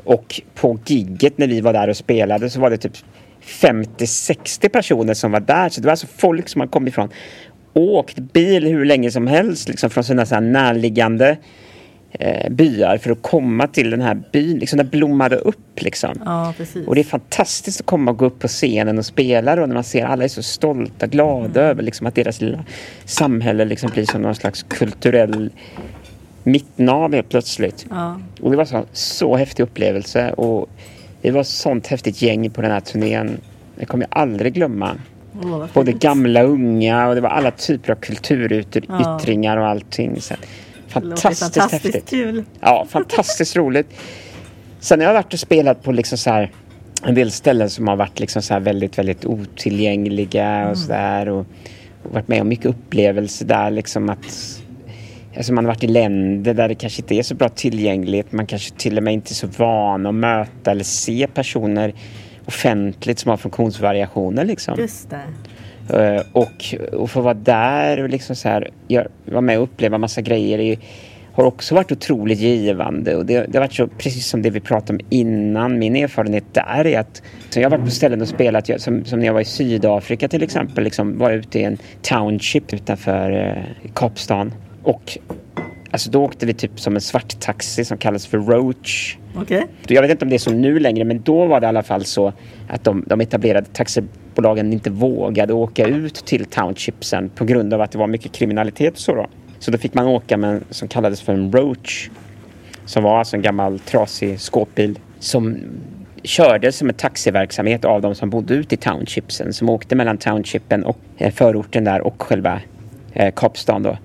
Och 0.07 0.41
på 0.55 0.79
gigget 0.87 1.39
när 1.39 1.47
vi 1.47 1.61
var 1.61 1.73
där 1.73 1.89
och 1.89 1.97
spelade 1.97 2.51
så 2.51 2.61
var 2.61 2.71
det 2.71 2.77
typ 2.77 2.97
50-60 3.43 4.69
personer 4.69 5.15
som 5.15 5.33
var 5.33 5.41
där. 5.41 5.69
Så 5.69 5.81
det 5.81 5.87
var 5.87 5.91
alltså 5.91 6.07
folk 6.17 6.49
som 6.49 6.61
har 6.61 6.69
kommit 6.69 6.93
ifrån 6.93 7.09
åkt 7.73 8.19
bil 8.19 8.67
hur 8.67 8.85
länge 8.85 9.11
som 9.11 9.27
helst 9.27 9.69
liksom 9.69 9.91
från 9.91 10.05
sina 10.05 10.27
så 10.27 10.41
närliggande 10.41 11.37
eh, 12.13 12.51
byar 12.51 12.99
för 12.99 13.11
att 13.11 13.23
komma 13.23 13.67
till 13.67 13.91
den 13.91 14.01
här 14.01 14.23
byn. 14.33 14.59
Liksom, 14.59 14.77
den 14.77 14.89
blommade 14.89 15.37
upp 15.37 15.83
liksom. 15.83 16.23
Ja, 16.25 16.55
precis. 16.57 16.89
Och 16.89 16.95
det 16.95 17.01
är 17.01 17.05
fantastiskt 17.05 17.81
att 17.81 17.87
komma 17.87 18.11
och 18.11 18.19
gå 18.19 18.25
upp 18.25 18.39
på 18.39 18.49
scenen 18.49 18.99
och 18.99 19.07
spela 19.07 19.57
då 19.57 19.67
när 19.67 19.75
man 19.75 19.85
ser 19.85 20.05
alla 20.05 20.25
är 20.25 20.29
så 20.29 20.43
stolta, 20.43 21.07
glada 21.07 21.61
över 21.61 21.83
liksom 21.83 22.07
att 22.07 22.15
deras 22.15 22.41
lilla 22.41 22.65
samhälle 23.05 23.65
liksom 23.65 23.91
blir 23.91 24.05
som 24.05 24.23
någon 24.23 24.35
slags 24.35 24.63
kulturell 24.63 25.51
mittnav 26.47 27.15
helt 27.15 27.29
plötsligt. 27.29 27.87
Ja. 27.91 28.21
Och 28.41 28.51
det 28.51 28.57
var 28.57 28.65
så, 28.65 28.85
så 28.93 29.37
häftig 29.37 29.63
upplevelse 29.63 30.33
och 30.33 30.69
det 31.23 31.31
var 31.31 31.43
sånt 31.43 31.87
häftigt 31.87 32.23
gäng 32.23 32.51
på 32.51 32.63
den 32.63 32.71
här 32.71 32.81
turnén. 32.81 33.41
Det 33.79 33.85
kommer 33.87 34.07
jag 34.11 34.21
aldrig 34.21 34.55
glömma. 34.55 34.97
Vad 35.33 35.69
Både 35.75 35.93
gamla 35.93 36.43
och 36.45 36.51
unga 36.51 37.09
och 37.09 37.15
det 37.15 37.21
var 37.21 37.29
alla 37.29 37.51
typer 37.51 37.93
av 37.93 37.99
Ja. 38.01 38.07
kulturyttringar 38.07 39.57
och 39.57 39.67
allting. 39.67 40.21
Så, 40.21 40.35
fantastiskt, 40.89 41.41
fantastiskt 41.55 41.85
häftigt. 41.95 42.11
kul. 42.11 42.45
Ja, 42.61 42.87
fantastiskt 42.89 43.57
roligt. 43.57 43.87
Sen 44.81 45.01
har 45.01 45.07
jag 45.07 45.15
varit 45.15 45.33
och 45.33 45.39
spelat 45.41 45.83
på 45.83 45.93
liksom 45.93 46.19
så 46.19 46.31
här, 46.31 46.51
en 47.03 47.15
del 47.15 47.31
ställen 47.31 47.71
som 47.71 47.89
har 47.89 47.97
varit 47.97 48.21
liksom 48.21 48.43
så 48.43 48.55
här 48.55 48.61
väldigt, 48.61 48.99
väldigt 48.99 49.25
otillgängliga 49.25 50.69
och 50.71 50.79
sådär. 50.79 51.29
Och, 51.29 51.47
och 52.03 52.13
varit 52.13 52.29
med 52.29 52.41
om 52.41 52.49
mycket 52.49 52.67
upplevelser 52.67 53.47
där 53.47 53.71
liksom 53.71 54.09
att 54.09 54.63
Alltså 55.37 55.53
man 55.53 55.65
har 55.65 55.73
varit 55.73 55.85
i 55.85 55.87
länder 55.87 56.55
där 56.55 56.69
det 56.69 56.75
kanske 56.75 57.03
inte 57.03 57.15
är 57.15 57.23
så 57.23 57.35
bra 57.35 57.49
tillgänglighet. 57.49 58.33
Man 58.33 58.47
kanske 58.47 58.75
till 58.77 58.97
och 58.97 59.03
med 59.03 59.15
inte 59.15 59.33
är 59.33 59.35
så 59.35 59.47
van 59.47 60.07
att 60.07 60.15
möta 60.15 60.71
eller 60.71 60.85
se 60.85 61.27
personer 61.35 61.95
offentligt 62.47 63.19
som 63.19 63.31
har 63.31 63.37
funktionsvariationer 63.37 64.45
liksom. 64.45 64.79
Just 64.79 65.11
det. 65.11 65.23
Eh, 65.89 66.23
och, 66.33 66.75
och 66.93 67.11
få 67.11 67.21
vara 67.21 67.35
där 67.35 68.03
och 68.03 68.09
liksom 68.09 68.37
så 68.37 68.49
här, 68.49 68.71
vara 69.25 69.41
med 69.41 69.59
och 69.59 69.65
uppleva 69.65 69.99
massa 69.99 70.21
grejer 70.21 70.59
är, 70.59 70.79
har 71.33 71.45
också 71.45 71.75
varit 71.75 71.93
otroligt 71.93 72.39
givande. 72.39 73.17
Och 73.17 73.27
det, 73.27 73.47
det 73.49 73.59
har 73.59 73.65
varit 73.65 73.75
så, 73.75 73.87
precis 73.87 74.27
som 74.27 74.43
det 74.43 74.51
vi 74.51 74.61
pratade 74.61 74.93
om 74.93 75.07
innan, 75.11 75.79
min 75.79 75.97
erfarenhet 75.97 76.45
där 76.53 76.87
är 76.87 76.99
att 76.99 77.23
så 77.51 77.61
jag 77.61 77.71
har 77.71 77.79
varit 77.79 77.85
på 77.85 77.91
ställen 77.91 78.23
och 78.23 78.29
spelat, 78.29 78.69
jag, 78.69 78.81
som, 78.81 79.05
som 79.05 79.19
när 79.19 79.27
jag 79.27 79.35
var 79.35 79.41
i 79.41 79.45
Sydafrika 79.45 80.29
till 80.29 80.43
exempel, 80.43 80.85
liksom 80.85 81.19
var 81.19 81.31
ute 81.31 81.59
i 81.59 81.63
en 81.63 81.79
township 82.03 82.75
utanför 82.75 83.31
eh, 83.31 83.91
Kapstaden. 83.95 84.53
Och 84.87 85.19
Alltså 85.91 86.11
då 86.11 86.25
åkte 86.25 86.47
vi 86.47 86.55
typ 86.55 86.81
som 86.81 86.95
en 86.95 87.01
svart 87.01 87.41
taxi 87.41 87.85
som 87.85 87.99
kallas 87.99 88.27
för 88.27 88.39
Roach. 88.39 89.17
Okay. 89.41 89.63
Jag 89.87 90.03
vet 90.03 90.11
inte 90.11 90.25
om 90.25 90.29
det 90.29 90.37
är 90.37 90.39
så 90.39 90.53
nu 90.53 90.79
längre 90.79 91.05
men 91.05 91.23
då 91.23 91.47
var 91.47 91.61
det 91.61 91.65
i 91.65 91.69
alla 91.69 91.83
fall 91.83 92.05
så 92.05 92.33
att 92.69 92.85
de, 92.85 93.05
de 93.07 93.21
etablerade 93.21 93.67
taxibolagen 93.73 94.73
inte 94.73 94.91
vågade 94.91 95.53
åka 95.53 95.87
ut 95.87 96.15
till 96.15 96.45
townshipsen 96.45 97.29
på 97.29 97.45
grund 97.45 97.75
av 97.75 97.81
att 97.81 97.93
det 97.93 97.99
var 97.99 98.07
mycket 98.07 98.33
kriminalitet 98.33 98.93
och 98.93 98.99
så 98.99 99.15
då. 99.15 99.27
Så 99.59 99.71
då 99.71 99.79
fick 99.79 99.95
man 99.95 100.07
åka 100.07 100.37
med 100.37 100.51
en 100.51 100.65
som 100.71 100.89
kallades 100.89 101.21
för 101.21 101.33
en 101.33 101.53
Roach. 101.53 102.11
Som 102.85 103.03
var 103.03 103.19
alltså 103.19 103.37
en 103.37 103.43
gammal 103.43 103.79
trasig 103.79 104.41
skåpbil 104.41 104.99
som 105.19 105.59
kördes 106.23 106.77
som 106.77 106.89
en 106.89 106.95
taxiverksamhet 106.95 107.85
av 107.85 108.01
de 108.01 108.15
som 108.15 108.31
bodde 108.31 108.55
ute 108.55 108.75
i 108.75 108.79
townshipsen 108.79 109.53
som 109.53 109.69
åkte 109.69 109.95
mellan 109.95 110.19
townshipen 110.19 110.85
och 110.85 110.99
eh, 111.19 111.33
förorten 111.33 111.85
där 111.85 112.01
och 112.01 112.23
själva 112.23 112.61
eh, 113.13 113.35
Kapstaden 113.35 113.83
då. 113.83 113.97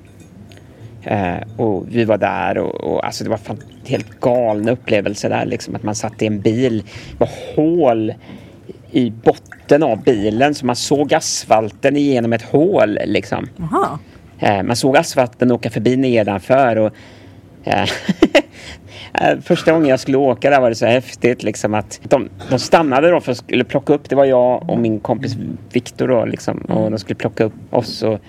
Eh, 1.03 1.37
och 1.57 1.85
vi 1.89 2.05
var 2.05 2.17
där 2.17 2.57
och, 2.57 2.75
och 2.83 3.05
alltså 3.05 3.23
det 3.23 3.29
var 3.29 3.37
fan, 3.37 3.57
helt 3.85 4.19
galna 4.19 4.71
upplevelser 4.71 5.29
där 5.29 5.45
liksom 5.45 5.75
att 5.75 5.83
man 5.83 5.95
satt 5.95 6.21
i 6.21 6.27
en 6.27 6.41
bil. 6.41 6.83
Det 7.11 7.19
var 7.19 7.29
hål 7.55 8.13
i 8.91 9.09
botten 9.11 9.83
av 9.83 10.03
bilen 10.03 10.55
så 10.55 10.65
man 10.65 10.75
såg 10.75 11.13
asfalten 11.13 11.97
igenom 11.97 12.33
ett 12.33 12.41
hål 12.41 12.99
liksom. 13.05 13.47
Eh, 14.39 14.63
man 14.63 14.75
såg 14.75 14.97
asfalten 14.97 15.51
åka 15.51 15.69
förbi 15.69 15.97
nedanför 15.97 16.75
och 16.75 16.91
eh, 17.63 17.89
eh, 19.13 19.39
Första 19.41 19.71
gången 19.71 19.87
jag 19.87 19.99
skulle 19.99 20.17
åka 20.17 20.49
där 20.49 20.61
var 20.61 20.69
det 20.69 20.75
så 20.75 20.85
häftigt 20.85 21.43
liksom 21.43 21.73
att 21.73 21.99
de, 22.03 22.29
de 22.49 22.59
stannade 22.59 23.09
då 23.09 23.21
för 23.21 23.31
att 23.31 23.37
skulle 23.37 23.63
plocka 23.63 23.93
upp, 23.93 24.09
det 24.09 24.15
var 24.15 24.25
jag 24.25 24.69
och 24.69 24.79
min 24.79 24.99
kompis 24.99 25.35
Viktor 25.73 26.07
då 26.07 26.25
liksom 26.25 26.57
och 26.57 26.91
de 26.91 26.99
skulle 26.99 27.15
plocka 27.15 27.43
upp 27.43 27.73
oss 27.73 28.03
och 28.03 28.19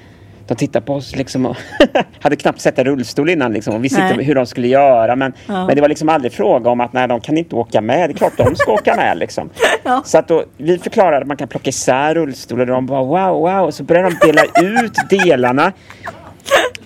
de 0.53 0.67
tittade 0.67 0.87
på 0.87 0.95
oss 0.95 1.17
liksom 1.17 1.47
och 1.47 1.57
hade 2.21 2.37
knappt 2.37 2.61
sett 2.61 2.79
en 2.79 2.85
rullstol 2.85 3.31
innan 3.31 3.53
liksom 3.53 3.75
och 3.75 3.85
visste 3.85 4.01
inte 4.01 4.25
hur 4.25 4.35
de 4.35 4.47
skulle 4.47 4.69
göra. 4.69 5.17
Men, 5.17 5.33
ja. 5.47 5.67
men 5.67 5.77
det 5.77 5.81
var 5.81 5.89
liksom 5.89 6.09
aldrig 6.09 6.33
fråga 6.33 6.71
om 6.71 6.81
att 6.81 6.93
nej, 6.93 7.09
de 7.09 7.21
kan 7.21 7.39
inte 7.39 7.57
åka 7.57 7.81
med. 7.81 8.11
Det 8.11 8.13
är 8.13 8.17
klart 8.17 8.33
de 8.37 8.57
ska 8.57 8.73
åka 8.73 8.97
med 8.97 9.19
liksom. 9.19 9.51
Ja. 9.83 10.03
Så 10.05 10.19
att 10.19 10.29
då, 10.29 10.45
vi 10.57 10.79
förklarade 10.79 11.19
att 11.19 11.27
man 11.27 11.37
kan 11.37 11.49
plocka 11.49 11.69
isär 11.69 12.15
rullstolar 12.15 12.63
och 12.63 12.75
de 12.75 12.87
bara 12.87 13.03
wow, 13.03 13.41
wow. 13.41 13.67
Och 13.67 13.75
så 13.75 13.85
började 13.85 14.09
de 14.21 14.27
dela 14.27 14.43
ut 14.63 14.95
delarna. 15.11 15.73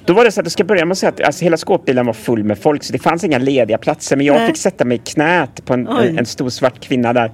Då 0.04 0.12
var 0.12 0.24
det 0.24 0.32
så 0.32 0.40
att 0.40 0.46
jag 0.46 0.52
ska 0.52 0.64
börja 0.64 0.84
med 0.84 0.92
att 0.92 0.98
säga 0.98 1.10
att 1.10 1.20
alltså, 1.20 1.44
hela 1.44 1.56
skåpbilen 1.56 2.06
var 2.06 2.12
full 2.12 2.44
med 2.44 2.58
folk 2.58 2.84
så 2.84 2.92
det 2.92 2.98
fanns 2.98 3.24
inga 3.24 3.38
lediga 3.38 3.78
platser. 3.78 4.16
Men 4.16 4.26
jag 4.26 4.36
nej. 4.36 4.46
fick 4.46 4.56
sätta 4.56 4.84
mig 4.84 4.96
i 4.96 4.98
knät 4.98 5.64
på 5.64 5.74
en, 5.74 5.88
en 6.18 6.26
stor 6.26 6.48
svart 6.48 6.80
kvinna 6.80 7.12
där. 7.12 7.30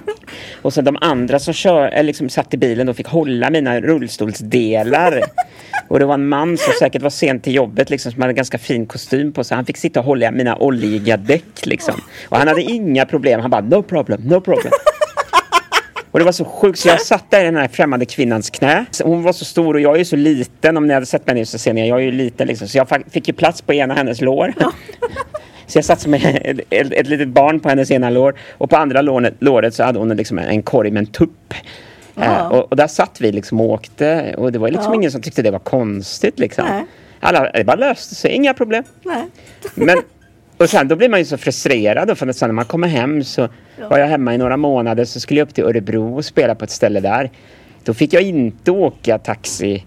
Och 0.62 0.74
sen 0.74 0.84
de 0.84 0.96
andra 1.00 1.38
som 1.38 1.54
kör, 1.54 1.96
eh, 1.96 2.04
liksom, 2.04 2.28
satt 2.28 2.54
i 2.54 2.56
bilen 2.56 2.88
och 2.88 2.96
fick 2.96 3.06
hålla 3.06 3.50
mina 3.50 3.80
rullstolsdelar. 3.80 5.22
Och 5.88 5.98
det 5.98 6.04
var 6.04 6.14
en 6.14 6.28
man 6.28 6.58
som 6.58 6.72
säkert 6.78 7.02
var 7.02 7.10
sen 7.10 7.40
till 7.40 7.54
jobbet 7.54 7.90
liksom, 7.90 8.12
som 8.12 8.22
hade 8.22 8.34
ganska 8.34 8.58
fin 8.58 8.86
kostym 8.86 9.32
på 9.32 9.44
sig. 9.44 9.54
Han 9.54 9.64
fick 9.64 9.76
sitta 9.76 10.00
och 10.00 10.06
hålla 10.06 10.30
mina 10.30 10.56
oljiga 10.56 11.16
däck 11.16 11.66
liksom. 11.66 11.94
Och 12.28 12.38
han 12.38 12.48
hade 12.48 12.62
inga 12.62 13.06
problem. 13.06 13.40
Han 13.40 13.50
bara 13.50 13.60
no 13.60 13.82
problem, 13.82 14.20
no 14.24 14.40
problem. 14.40 14.72
Och 16.10 16.18
det 16.18 16.24
var 16.24 16.32
så 16.32 16.44
sjukt 16.44 16.78
så 16.78 16.88
jag 16.88 17.00
satt 17.00 17.30
där 17.30 17.40
i 17.40 17.44
den 17.44 17.56
här 17.56 17.68
främmande 17.68 18.06
kvinnans 18.06 18.50
knä. 18.50 18.84
Hon 19.04 19.22
var 19.22 19.32
så 19.32 19.44
stor 19.44 19.74
och 19.74 19.80
jag 19.80 19.94
är 19.94 19.98
ju 19.98 20.04
så 20.04 20.16
liten. 20.16 20.76
Om 20.76 20.86
ni 20.86 20.94
hade 20.94 21.06
sett 21.06 21.26
mig 21.26 21.34
nu 21.34 21.44
så 21.44 21.58
ser 21.58 21.72
ni 21.72 21.88
jag 21.88 21.98
är 21.98 22.02
ju 22.02 22.12
liten 22.12 22.48
liksom. 22.48 22.68
Så 22.68 22.78
jag 22.78 22.88
fick 23.10 23.28
ju 23.28 23.34
plats 23.34 23.62
på 23.62 23.74
ena 23.74 23.94
hennes 23.94 24.20
lår. 24.20 24.54
Så 25.66 25.78
jag 25.78 25.84
satt 25.84 26.00
som 26.00 26.14
ett, 26.14 26.60
ett, 26.70 26.92
ett 26.92 27.06
litet 27.06 27.28
barn 27.28 27.60
på 27.60 27.68
hennes 27.68 27.90
ena 27.90 28.10
lår 28.10 28.34
och 28.58 28.70
på 28.70 28.76
andra 28.76 29.02
låret, 29.02 29.34
låret 29.38 29.74
så 29.74 29.82
hade 29.82 29.98
hon 29.98 30.16
liksom 30.16 30.38
en 30.38 30.62
korg 30.62 30.90
med 30.90 31.00
en 31.00 31.06
tupp. 31.06 31.54
Uh, 32.18 32.46
och, 32.46 32.72
och, 32.72 32.76
där 32.76 32.86
satt 32.86 33.20
vi 33.20 33.32
liksom 33.32 33.60
och 33.60 33.70
åkte 33.70 34.34
och 34.38 34.52
det 34.52 34.58
var 34.58 34.68
liksom 34.68 34.92
ja. 34.92 34.94
ingen 34.94 35.10
som 35.10 35.22
tyckte 35.22 35.42
det 35.42 35.50
var 35.50 35.58
konstigt 35.58 36.38
liksom. 36.38 36.64
Nej. 36.68 36.84
Alla, 37.20 37.50
det 37.52 37.64
bara 37.64 37.76
löste 37.76 38.14
sig, 38.14 38.30
inga 38.30 38.54
problem. 38.54 38.84
Nej. 39.02 39.24
Men, 39.74 39.98
och 40.56 40.70
sen 40.70 40.88
då 40.88 40.96
blir 40.96 41.08
man 41.08 41.18
ju 41.18 41.24
så 41.24 41.36
frustrerad 41.36 42.18
för 42.18 42.26
att 42.26 42.36
sen 42.36 42.48
när 42.48 42.54
man 42.54 42.64
kommer 42.64 42.88
hem 42.88 43.24
så 43.24 43.48
ja. 43.80 43.88
var 43.88 43.98
jag 43.98 44.06
hemma 44.06 44.34
i 44.34 44.38
några 44.38 44.56
månader 44.56 45.04
så 45.04 45.20
skulle 45.20 45.40
jag 45.40 45.48
upp 45.48 45.54
till 45.54 45.64
Örebro 45.64 46.16
och 46.16 46.24
spela 46.24 46.54
på 46.54 46.64
ett 46.64 46.70
ställe 46.70 47.00
där. 47.00 47.30
Då 47.84 47.94
fick 47.94 48.12
jag 48.12 48.22
inte 48.22 48.70
åka 48.70 49.18
taxi 49.18 49.84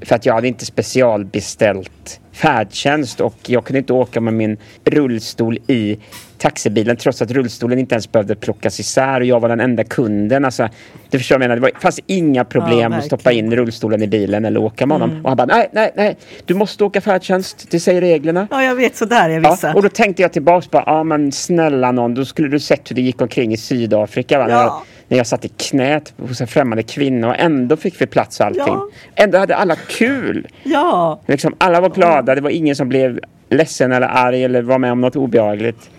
för 0.00 0.14
att 0.14 0.26
jag 0.26 0.34
hade 0.34 0.48
inte 0.48 0.66
specialbeställt 0.66 2.20
färdtjänst 2.32 3.20
och 3.20 3.36
jag 3.46 3.64
kunde 3.64 3.78
inte 3.78 3.92
åka 3.92 4.20
med 4.20 4.34
min 4.34 4.56
rullstol 4.84 5.58
i 5.66 5.98
taxibilen 6.38 6.96
trots 6.96 7.22
att 7.22 7.30
rullstolen 7.30 7.78
inte 7.78 7.94
ens 7.94 8.12
behövde 8.12 8.36
plockas 8.36 8.80
isär 8.80 9.20
och 9.20 9.26
jag 9.26 9.40
var 9.40 9.48
den 9.48 9.60
enda 9.60 9.84
kunden. 9.84 10.44
Alltså, 10.44 10.68
du 11.10 11.18
förstår 11.18 11.36
vad 11.36 11.44
jag 11.44 11.48
menar? 11.48 11.54
Det 11.54 11.60
var, 11.60 11.80
fanns 11.80 12.00
inga 12.06 12.44
problem 12.44 12.92
ja, 12.92 12.98
att 12.98 13.04
stoppa 13.04 13.32
in 13.32 13.56
rullstolen 13.56 14.02
i 14.02 14.06
bilen 14.06 14.44
eller 14.44 14.60
åka 14.60 14.86
med 14.86 14.94
honom. 14.94 15.10
Mm. 15.10 15.24
Och 15.24 15.30
han 15.30 15.36
bara, 15.36 15.46
nej, 15.46 15.68
nej, 15.72 15.92
nej, 15.96 16.16
du 16.44 16.54
måste 16.54 16.84
åka 16.84 17.00
färdtjänst, 17.00 17.66
det 17.70 17.80
säger 17.80 18.00
reglerna. 18.00 18.48
Ja, 18.50 18.62
jag 18.62 18.74
vet, 18.74 18.96
sådär 18.96 19.30
är 19.30 19.40
vissa. 19.40 19.68
Ja, 19.68 19.74
och 19.74 19.82
då 19.82 19.88
tänkte 19.88 20.22
jag 20.22 20.32
tillbaks 20.32 20.70
bara, 20.70 20.82
ja 20.86 21.04
men 21.04 21.32
snälla 21.32 21.92
någon, 21.92 22.14
då 22.14 22.24
skulle 22.24 22.48
du 22.48 22.60
sett 22.60 22.90
hur 22.90 22.96
det 22.96 23.02
gick 23.02 23.20
omkring 23.20 23.52
i 23.52 23.56
Sydafrika. 23.56 24.38
Va? 24.38 24.50
Ja 24.50 24.84
när 25.08 25.18
jag 25.18 25.26
satt 25.26 25.44
i 25.44 25.48
knät 25.48 26.14
hos 26.16 26.40
en 26.40 26.46
främmande 26.46 26.82
kvinna 26.82 27.28
och 27.28 27.38
ändå 27.38 27.76
fick 27.76 28.00
vi 28.00 28.06
plats 28.06 28.40
och 28.40 28.46
allting. 28.46 28.64
Ja. 28.66 28.88
Ändå 29.14 29.38
hade 29.38 29.56
alla 29.56 29.76
kul. 29.76 30.46
Ja. 30.62 31.20
Liksom, 31.26 31.54
alla 31.58 31.80
var 31.80 31.90
glada, 31.90 32.34
det 32.34 32.40
var 32.40 32.50
ingen 32.50 32.76
som 32.76 32.88
blev 32.88 33.20
ledsen 33.50 33.92
eller 33.92 34.06
arg 34.06 34.44
eller 34.44 34.62
var 34.62 34.78
med 34.78 34.92
om 34.92 35.00
något 35.00 35.16
obehagligt. 35.16 35.90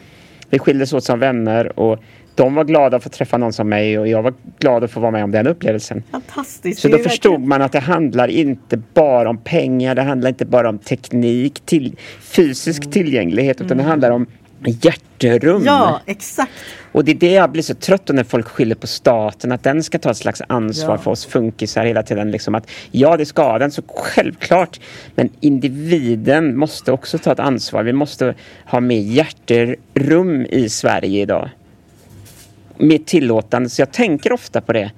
Vi 0.50 0.60
skildes 0.60 0.94
åt 0.94 1.04
som 1.04 1.20
vänner 1.20 1.80
och 1.80 2.00
de 2.36 2.56
var 2.56 2.64
glada 2.64 2.98
att 2.98 3.04
få 3.04 3.10
träffa 3.10 3.38
någon 3.38 3.54
som 3.54 3.70
mig 3.70 4.00
och 4.00 4.08
jag 4.08 4.22
var 4.22 4.34
glad 4.60 4.84
att 4.84 4.92
få 4.92 5.00
vara 5.00 5.12
med 5.12 5.24
om 5.24 5.32
den 5.32 5.48
upplevelsen. 5.48 6.04
Fantastiskt. 6.12 6.82
Så 6.82 6.88
då 6.88 6.98
förstod 6.98 7.32
verkligen... 7.32 7.50
man 7.50 7.62
att 7.62 7.72
det 7.72 7.80
handlar 7.80 8.28
inte 8.28 8.78
bara 8.78 9.30
om 9.30 9.38
pengar, 9.38 9.96
det 9.96 10.02
handlar 10.02 10.30
inte 10.30 10.46
bara 10.46 10.70
om 10.70 10.78
teknik, 10.78 11.62
till, 11.66 11.96
fysisk 12.22 12.84
mm. 12.84 12.92
tillgänglighet, 12.92 13.62
utan 13.62 13.72
mm. 13.72 13.78
det 13.78 13.90
handlar 13.90 14.12
om 14.12 14.26
hjärterum. 14.66 15.64
Ja, 15.66 16.02
exakt. 16.06 16.52
Och 16.92 17.06
det 17.06 17.12
är 17.12 17.16
det 17.16 17.32
jag 17.32 17.52
blir 17.52 17.64
så 17.64 17.74
trött 17.74 18.06
på 18.06 18.14
när 18.14 18.24
folk 18.24 18.48
skyller 18.48 18.76
på 18.76 18.88
staten, 18.88 19.52
att 19.52 19.64
den 19.64 19.84
ska 19.84 20.00
ta 20.00 20.12
ett 20.12 20.18
slags 20.18 20.42
ansvar 20.48 20.94
ja. 20.94 20.98
för 20.98 21.12
oss 21.12 21.26
funkisar 21.26 21.86
hela 21.86 22.04
tiden. 22.04 22.32
Liksom 22.32 22.56
att, 22.56 22.70
ja, 22.92 23.18
det 23.18 23.26
ska 23.26 23.58
den, 23.58 23.72
så 23.72 23.82
självklart. 23.88 24.80
Men 25.16 25.30
individen 25.40 26.58
måste 26.58 26.92
också 26.92 27.18
ta 27.18 27.32
ett 27.32 27.40
ansvar. 27.40 27.84
Vi 27.84 27.94
måste 27.94 28.36
ha 28.66 28.80
mer 28.80 29.00
hjärterum 29.00 30.46
i 30.50 30.70
Sverige 30.70 31.22
idag. 31.22 31.50
Mer 32.78 32.98
tillåtande, 32.98 33.70
så 33.70 33.82
jag 33.82 33.92
tänker 33.92 34.32
ofta 34.32 34.62
på 34.62 34.74
det. 34.74 34.92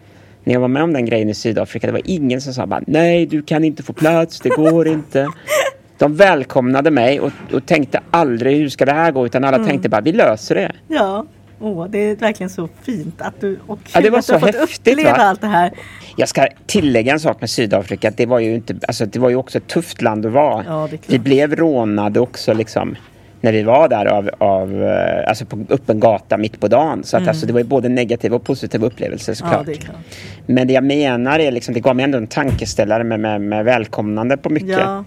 När 0.44 0.54
jag 0.54 0.62
var 0.62 0.68
med 0.68 0.84
om 0.84 0.94
den 0.94 1.06
grejen 1.06 1.30
i 1.30 1.34
Sydafrika, 1.34 1.88
det 1.88 1.94
var 1.94 2.02
ingen 2.06 2.42
som 2.42 2.54
sa 2.54 2.66
bara 2.66 2.82
nej, 2.88 3.26
du 3.26 3.42
kan 3.42 3.64
inte 3.64 3.84
få 3.84 3.94
plats, 3.94 4.40
det 4.40 4.50
går 4.50 4.88
inte. 4.88 5.28
De 5.98 6.16
välkomnade 6.16 6.92
mig 6.92 7.20
och, 7.20 7.32
och 7.54 7.66
tänkte 7.66 8.00
aldrig 8.12 8.58
hur 8.58 8.70
ska 8.70 8.86
det 8.86 8.92
här 8.92 9.12
gå 9.12 9.26
utan 9.26 9.44
alla 9.44 9.58
mm. 9.58 9.68
tänkte 9.68 9.90
bara 9.90 10.02
vi 10.02 10.12
löser 10.12 10.56
det. 10.56 10.72
Ja, 10.88 11.26
Åh, 11.62 11.88
det 11.90 11.98
är 11.98 12.16
verkligen 12.16 12.50
så 12.50 12.70
fint 12.82 13.22
att 13.22 13.42
du 13.42 13.60
och 13.68 13.80
ja, 13.94 14.02
det 14.02 14.10
var 14.10 14.22
så 14.22 14.40
fått 14.40 14.56
häftigt, 14.56 14.88
uppleva 14.88 15.18
va? 15.18 15.24
allt 15.24 15.42
det 15.42 15.48
här. 15.48 15.72
Jag 16.18 16.30
ska 16.30 16.48
tillägga 16.66 17.14
en 17.14 17.20
sak 17.20 17.42
med 17.42 17.50
Sydafrika. 17.50 18.12
Det 18.12 18.26
var 18.26 18.40
ju, 18.40 18.56
inte, 18.56 18.76
alltså, 18.88 19.06
det 19.06 19.20
var 19.20 19.30
ju 19.30 19.36
också 19.36 19.58
ett 19.58 19.68
tufft 19.68 20.02
land 20.02 20.26
att 20.26 20.32
vara. 20.32 20.64
Ja, 20.68 20.90
vi 21.08 21.20
blev 21.20 21.56
rånade 21.56 22.20
också 22.20 22.54
liksom 22.54 22.96
när 23.42 23.52
vi 23.52 23.64
var 23.64 23.90
där 23.90 24.06
av, 24.06 24.30
av 24.38 24.84
eh, 24.84 25.30
alltså 25.30 25.46
på 25.46 25.66
öppen 25.70 26.00
gata 26.00 26.38
mitt 26.38 26.60
på 26.60 26.68
dagen. 26.68 27.04
Så 27.04 27.18
att, 27.18 27.22
mm. 27.22 27.30
alltså, 27.30 27.46
det 27.46 27.54
var 27.54 27.60
ju 27.60 27.66
både 27.66 27.90
negativa 27.90 28.36
och 28.36 28.44
positiva 28.44 28.88
upplevelser 28.88 29.34
såklart. 29.34 29.68
Ja, 29.68 29.74
det 29.74 30.54
Men 30.54 30.68
det 30.68 30.74
jag 30.74 30.84
menar 30.84 31.40
är 31.40 31.52
liksom, 31.52 31.74
det 31.74 31.80
gav 31.80 31.96
mig 31.96 32.06
ändå 32.06 32.18
en 32.18 32.28
tankeställare 32.28 33.04
med, 33.04 33.20
med, 33.20 33.42
med 33.42 33.66
välkomnande 33.66 34.38
på 34.38 34.50
mycket. 34.50 34.70
Ja. 34.70 35.04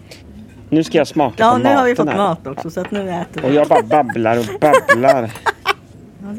Nu 0.68 0.84
ska 0.84 0.98
jag 0.98 1.06
smaka 1.06 1.34
ja, 1.38 1.50
på 1.50 1.58
maten 1.58 1.70
Ja, 1.70 1.74
nu 1.74 1.80
har 1.80 1.86
vi 1.86 1.94
fått 1.94 2.08
här. 2.08 2.16
mat 2.16 2.46
också 2.46 2.70
så 2.70 2.80
att 2.80 2.90
nu 2.90 3.10
äter 3.10 3.40
vi. 3.42 3.48
Och 3.48 3.54
jag 3.54 3.68
bara 3.68 3.83
babblar 3.83 4.38
och 4.38 4.46
babblar. 4.60 5.31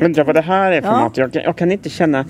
Undrar 0.01 0.23
vad 0.23 0.35
det 0.35 0.41
här 0.41 0.71
är 0.71 0.81
för 0.81 0.87
ja. 0.87 0.99
mat. 0.99 1.17
Jag, 1.17 1.35
jag, 1.35 1.57
kan 1.57 1.71
inte 1.71 1.89
känna... 1.89 2.25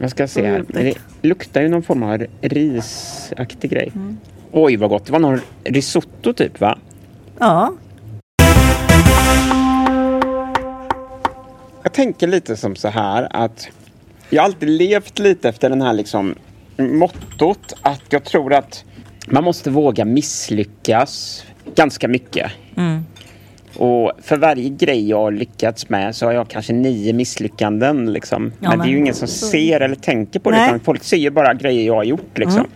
Jag 0.00 0.10
ska 0.10 0.28
se 0.28 0.46
här. 0.46 0.64
Det 0.68 0.94
luktar 1.22 1.62
ju 1.62 1.68
någon 1.68 1.82
form 1.82 2.02
av 2.02 2.26
risaktig 2.40 3.70
grej. 3.70 3.92
Mm. 3.94 4.18
Oj 4.52 4.76
vad 4.76 4.90
gott. 4.90 5.06
Det 5.06 5.12
var 5.12 5.18
någon 5.18 5.40
risotto 5.64 6.32
typ 6.32 6.60
va? 6.60 6.78
Ja. 7.38 7.72
Jag 11.82 11.92
tänker 11.92 12.26
lite 12.26 12.56
som 12.56 12.76
så 12.76 12.88
här 12.88 13.28
att 13.30 13.68
jag 14.30 14.42
har 14.42 14.44
alltid 14.44 14.68
levt 14.68 15.18
lite 15.18 15.48
efter 15.48 15.70
den 15.70 15.82
här 15.82 15.92
liksom 15.92 16.34
mottot 16.76 17.72
att 17.82 18.02
jag 18.08 18.24
tror 18.24 18.54
att 18.54 18.84
man 19.26 19.44
måste 19.44 19.70
våga 19.70 20.04
misslyckas 20.04 21.44
ganska 21.74 22.08
mycket. 22.08 22.52
Mm. 22.76 23.04
Och 23.76 24.12
för 24.22 24.36
varje 24.36 24.68
grej 24.68 25.08
jag 25.08 25.18
har 25.18 25.32
lyckats 25.32 25.88
med 25.88 26.16
så 26.16 26.26
har 26.26 26.32
jag 26.32 26.48
kanske 26.48 26.72
nio 26.72 27.12
misslyckanden. 27.12 28.12
Liksom. 28.12 28.52
Ja, 28.60 28.68
men, 28.68 28.78
men, 28.78 28.86
det 28.86 28.90
är 28.90 28.92
ju 28.92 28.98
ingen 28.98 29.14
som 29.14 29.28
så... 29.28 29.46
ser 29.46 29.80
eller 29.80 29.96
tänker 29.96 30.40
på 30.40 30.50
det. 30.50 30.64
Utan 30.66 30.80
folk 30.80 31.02
ser 31.02 31.16
ju 31.16 31.30
bara 31.30 31.54
grejer 31.54 31.86
jag 31.86 31.94
har 31.94 32.04
gjort. 32.04 32.38
Liksom. 32.38 32.60
Mm. 32.60 32.70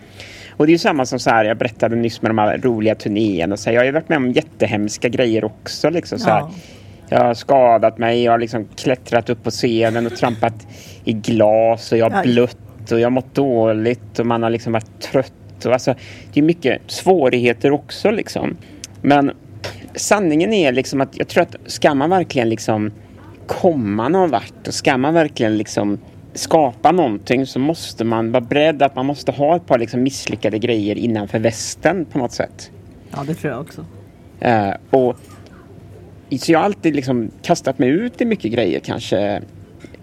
Och 0.57 0.65
det 0.65 0.69
är 0.69 0.73
ju 0.73 0.77
samma 0.77 1.05
som 1.05 1.19
så 1.19 1.29
här, 1.29 1.45
jag 1.45 1.57
berättade 1.57 1.95
nyss 1.95 2.21
med 2.21 2.29
de 2.29 2.37
här 2.37 2.57
roliga 2.57 2.95
turnéerna. 2.95 3.55
Jag 3.65 3.79
har 3.79 3.85
ju 3.85 3.91
varit 3.91 4.09
med 4.09 4.17
om 4.17 4.31
jättehemska 4.31 5.09
grejer 5.09 5.43
också. 5.43 5.89
Liksom, 5.89 6.19
så 6.19 6.29
här. 6.29 6.39
Ja. 6.39 6.51
Jag 7.09 7.23
har 7.23 7.33
skadat 7.33 7.97
mig, 7.97 8.23
jag 8.23 8.31
har 8.31 8.39
liksom 8.39 8.67
klättrat 8.75 9.29
upp 9.29 9.43
på 9.43 9.51
scenen 9.51 10.05
och 10.05 10.15
trampat 10.15 10.67
i 11.03 11.13
glas 11.13 11.91
och 11.91 11.97
jag 11.97 12.09
har 12.09 12.23
blött 12.23 12.91
och 12.91 12.99
jag 12.99 13.05
har 13.05 13.11
mått 13.11 13.35
dåligt 13.35 14.19
och 14.19 14.25
man 14.25 14.43
har 14.43 14.49
liksom 14.49 14.73
varit 14.73 15.01
trött. 15.01 15.65
Och 15.65 15.73
alltså, 15.73 15.95
det 16.33 16.39
är 16.39 16.43
mycket 16.43 16.81
svårigheter 16.87 17.71
också 17.71 18.11
liksom. 18.11 18.57
Men 19.01 19.31
sanningen 19.95 20.53
är 20.53 20.71
liksom 20.71 21.01
att 21.01 21.17
jag 21.17 21.27
tror 21.27 21.43
att 21.43 21.55
ska 21.65 21.95
man 21.95 22.09
verkligen 22.09 22.49
liksom 22.49 22.91
komma 23.47 24.09
någon 24.09 24.29
vart 24.29 24.67
och 24.67 24.73
ska 24.73 24.97
man 24.97 25.13
verkligen 25.13 25.57
liksom 25.57 25.99
skapa 26.33 26.91
någonting 26.91 27.45
så 27.45 27.59
måste 27.59 28.03
man 28.03 28.31
vara 28.31 28.41
beredd 28.41 28.81
att 28.81 28.95
man 28.95 29.05
måste 29.05 29.31
ha 29.31 29.55
ett 29.55 29.65
par 29.65 29.79
liksom 29.79 30.03
misslyckade 30.03 30.59
grejer 30.59 30.95
innanför 30.95 31.39
västen 31.39 32.05
på 32.05 32.17
något 32.17 32.31
sätt. 32.31 32.71
Ja, 33.11 33.23
det 33.27 33.33
tror 33.33 33.53
jag 33.53 33.61
också. 33.61 33.85
Eh, 34.39 34.73
och, 34.89 35.15
så 36.39 36.51
jag 36.51 36.59
har 36.59 36.65
alltid 36.65 36.95
liksom 36.95 37.31
kastat 37.41 37.79
mig 37.79 37.89
ut 37.89 38.21
i 38.21 38.25
mycket 38.25 38.51
grejer 38.51 38.79
kanske, 38.79 39.41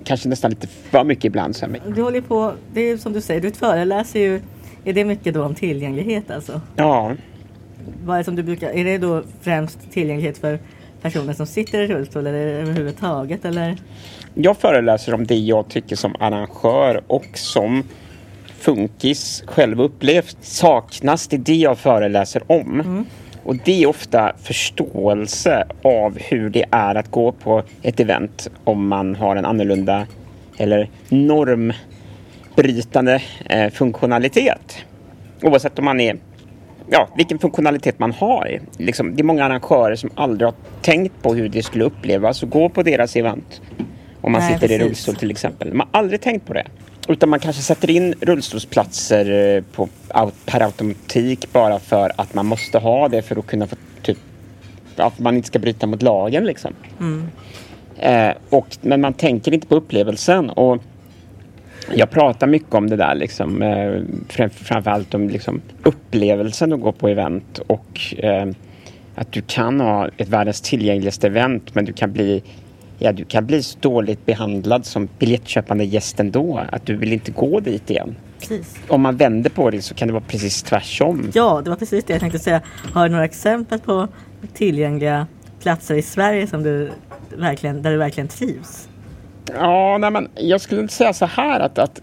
kanske 0.04 0.28
nästan 0.28 0.50
lite 0.50 0.66
för 0.66 1.04
mycket 1.04 1.24
ibland. 1.24 1.56
Så 1.56 1.66
Du 1.94 2.02
håller 2.02 2.20
på, 2.20 2.52
det 2.72 2.80
är 2.80 2.96
som 2.96 3.12
du 3.12 3.20
säger, 3.20 3.40
du 3.40 3.50
föreläser 3.50 4.20
ju. 4.20 4.40
Är 4.84 4.92
det 4.92 5.04
mycket 5.04 5.34
då 5.34 5.44
om 5.44 5.54
tillgänglighet 5.54 6.30
alltså? 6.30 6.60
ja, 6.76 7.12
Vad 8.04 8.14
är 8.14 8.18
det 8.18 8.24
som 8.24 8.36
du 8.36 8.42
brukar, 8.42 8.70
är 8.70 8.84
det 8.84 8.98
då 8.98 9.22
främst 9.40 9.90
tillgänglighet 9.90 10.38
för 10.38 10.58
personer 11.02 11.32
som 11.32 11.46
sitter 11.46 11.80
i 11.80 11.86
rullstol 11.86 12.26
eller 12.26 12.46
överhuvudtaget 12.46 13.44
eller? 13.44 13.76
jag 14.34 14.56
föreläser 14.56 15.14
om 15.14 15.26
det 15.26 15.34
jag 15.34 15.68
tycker 15.68 15.96
som 15.96 16.16
arrangör 16.18 17.02
och 17.06 17.26
som 17.34 17.84
funkis 18.58 19.44
själv 19.46 19.80
upplevt 19.80 20.36
saknas. 20.40 21.28
Det 21.28 21.36
det 21.36 21.54
jag 21.54 21.78
föreläser 21.78 22.42
om. 22.46 23.06
Och 23.44 23.56
det 23.56 23.82
är 23.82 23.86
ofta 23.86 24.32
förståelse 24.42 25.64
av 25.82 26.18
hur 26.18 26.50
det 26.50 26.64
är 26.70 26.94
att 26.94 27.10
gå 27.10 27.32
på 27.32 27.62
ett 27.82 28.00
event 28.00 28.50
om 28.64 28.88
man 28.88 29.16
har 29.16 29.36
en 29.36 29.44
annorlunda 29.44 30.06
eller 30.58 30.90
normbrytande 31.08 33.22
eh, 33.46 33.70
funktionalitet. 33.70 34.76
Oavsett 35.42 35.78
om 35.78 35.84
man 35.84 36.00
är 36.00 36.16
ja, 36.92 37.08
vilken 37.16 37.38
funktionalitet 37.38 37.98
man 37.98 38.12
har. 38.12 38.60
Liksom, 38.78 39.16
det 39.16 39.22
är 39.22 39.24
många 39.24 39.44
arrangörer 39.44 39.96
som 39.96 40.10
aldrig 40.14 40.46
har 40.46 40.54
tänkt 40.82 41.22
på 41.22 41.34
hur 41.34 41.48
det 41.48 41.62
skulle 41.62 41.84
upplevas 41.84 42.42
att 42.42 42.50
gå 42.50 42.68
på 42.68 42.82
deras 42.82 43.16
event. 43.16 43.60
Om 44.20 44.32
man 44.32 44.40
Nej, 44.40 44.52
sitter 44.52 44.66
i 44.66 44.68
precis. 44.68 44.86
rullstol 44.86 45.16
till 45.16 45.30
exempel. 45.30 45.74
Man 45.74 45.88
har 45.92 46.00
aldrig 46.00 46.20
tänkt 46.20 46.46
på 46.46 46.52
det. 46.52 46.66
Utan 47.08 47.28
man 47.28 47.40
kanske 47.40 47.62
sätter 47.62 47.90
in 47.90 48.14
rullstolsplatser 48.20 49.56
eh, 49.56 49.62
på, 49.62 49.88
per 50.44 50.60
automatik 50.60 51.52
bara 51.52 51.78
för 51.78 52.12
att 52.16 52.34
man 52.34 52.46
måste 52.46 52.78
ha 52.78 53.08
det 53.08 53.22
för 53.22 53.38
att 53.38 53.46
kunna 53.46 53.66
få 53.66 53.76
typ, 54.02 54.18
att 54.96 55.18
man 55.18 55.36
inte 55.36 55.48
ska 55.48 55.58
bryta 55.58 55.86
mot 55.86 56.02
lagen 56.02 56.44
liksom. 56.44 56.72
Eh, 57.98 58.30
och, 58.48 58.76
men 58.80 59.00
man 59.00 59.14
tänker 59.14 59.54
inte 59.54 59.66
på 59.66 59.74
upplevelsen. 59.74 60.50
Och 60.50 60.82
jag 61.96 62.10
pratar 62.10 62.46
mycket 62.46 62.74
om 62.74 62.90
det 62.90 62.96
där, 62.96 63.14
liksom, 63.14 63.62
eh, 63.62 64.02
fram, 64.28 64.50
framförallt 64.50 65.14
om 65.14 65.28
liksom, 65.28 65.60
upplevelsen 65.82 66.72
att 66.72 66.80
gå 66.80 66.92
på 66.92 67.08
event 67.08 67.60
och 67.66 68.14
eh, 68.18 68.46
att 69.14 69.32
du 69.32 69.42
kan 69.42 69.80
ha 69.80 70.08
ett 70.16 70.28
världens 70.28 70.60
tillgängligaste 70.60 71.26
event 71.26 71.74
men 71.74 71.84
du 71.84 71.92
kan 71.92 72.12
bli 72.12 72.42
Ja, 72.98 73.12
du 73.12 73.24
kan 73.24 73.46
bli 73.46 73.62
så 73.62 73.78
dåligt 73.80 74.26
behandlad 74.26 74.86
som 74.86 75.08
biljettköpande 75.18 75.84
gäst 75.84 76.20
ändå 76.20 76.60
att 76.72 76.86
du 76.86 76.96
vill 76.96 77.12
inte 77.12 77.30
gå 77.32 77.60
dit 77.60 77.90
igen. 77.90 78.16
Precis. 78.40 78.76
Om 78.88 79.00
man 79.00 79.16
vänder 79.16 79.50
på 79.50 79.70
det 79.70 79.82
så 79.82 79.94
kan 79.94 80.08
det 80.08 80.14
vara 80.14 80.24
precis 80.28 80.62
tvärtom. 80.62 81.30
Ja, 81.34 81.60
det 81.64 81.70
var 81.70 81.76
precis 81.76 82.04
det 82.04 82.12
jag 82.12 82.20
tänkte 82.20 82.38
säga. 82.38 82.60
Har 82.92 83.08
du 83.08 83.12
några 83.12 83.24
exempel 83.24 83.78
på 83.78 84.08
tillgängliga 84.54 85.26
platser 85.62 85.94
i 85.94 86.02
Sverige 86.02 86.46
som 86.46 86.62
du 86.62 86.90
verkligen, 87.36 87.82
där 87.82 87.90
du 87.90 87.96
verkligen 87.96 88.28
trivs? 88.28 88.88
Ja, 89.54 89.98
nej, 89.98 90.10
men 90.10 90.28
jag 90.34 90.60
skulle 90.60 90.80
inte 90.80 90.94
säga 90.94 91.12
så 91.12 91.26
här 91.26 91.60
att, 91.60 91.78
att 91.78 92.02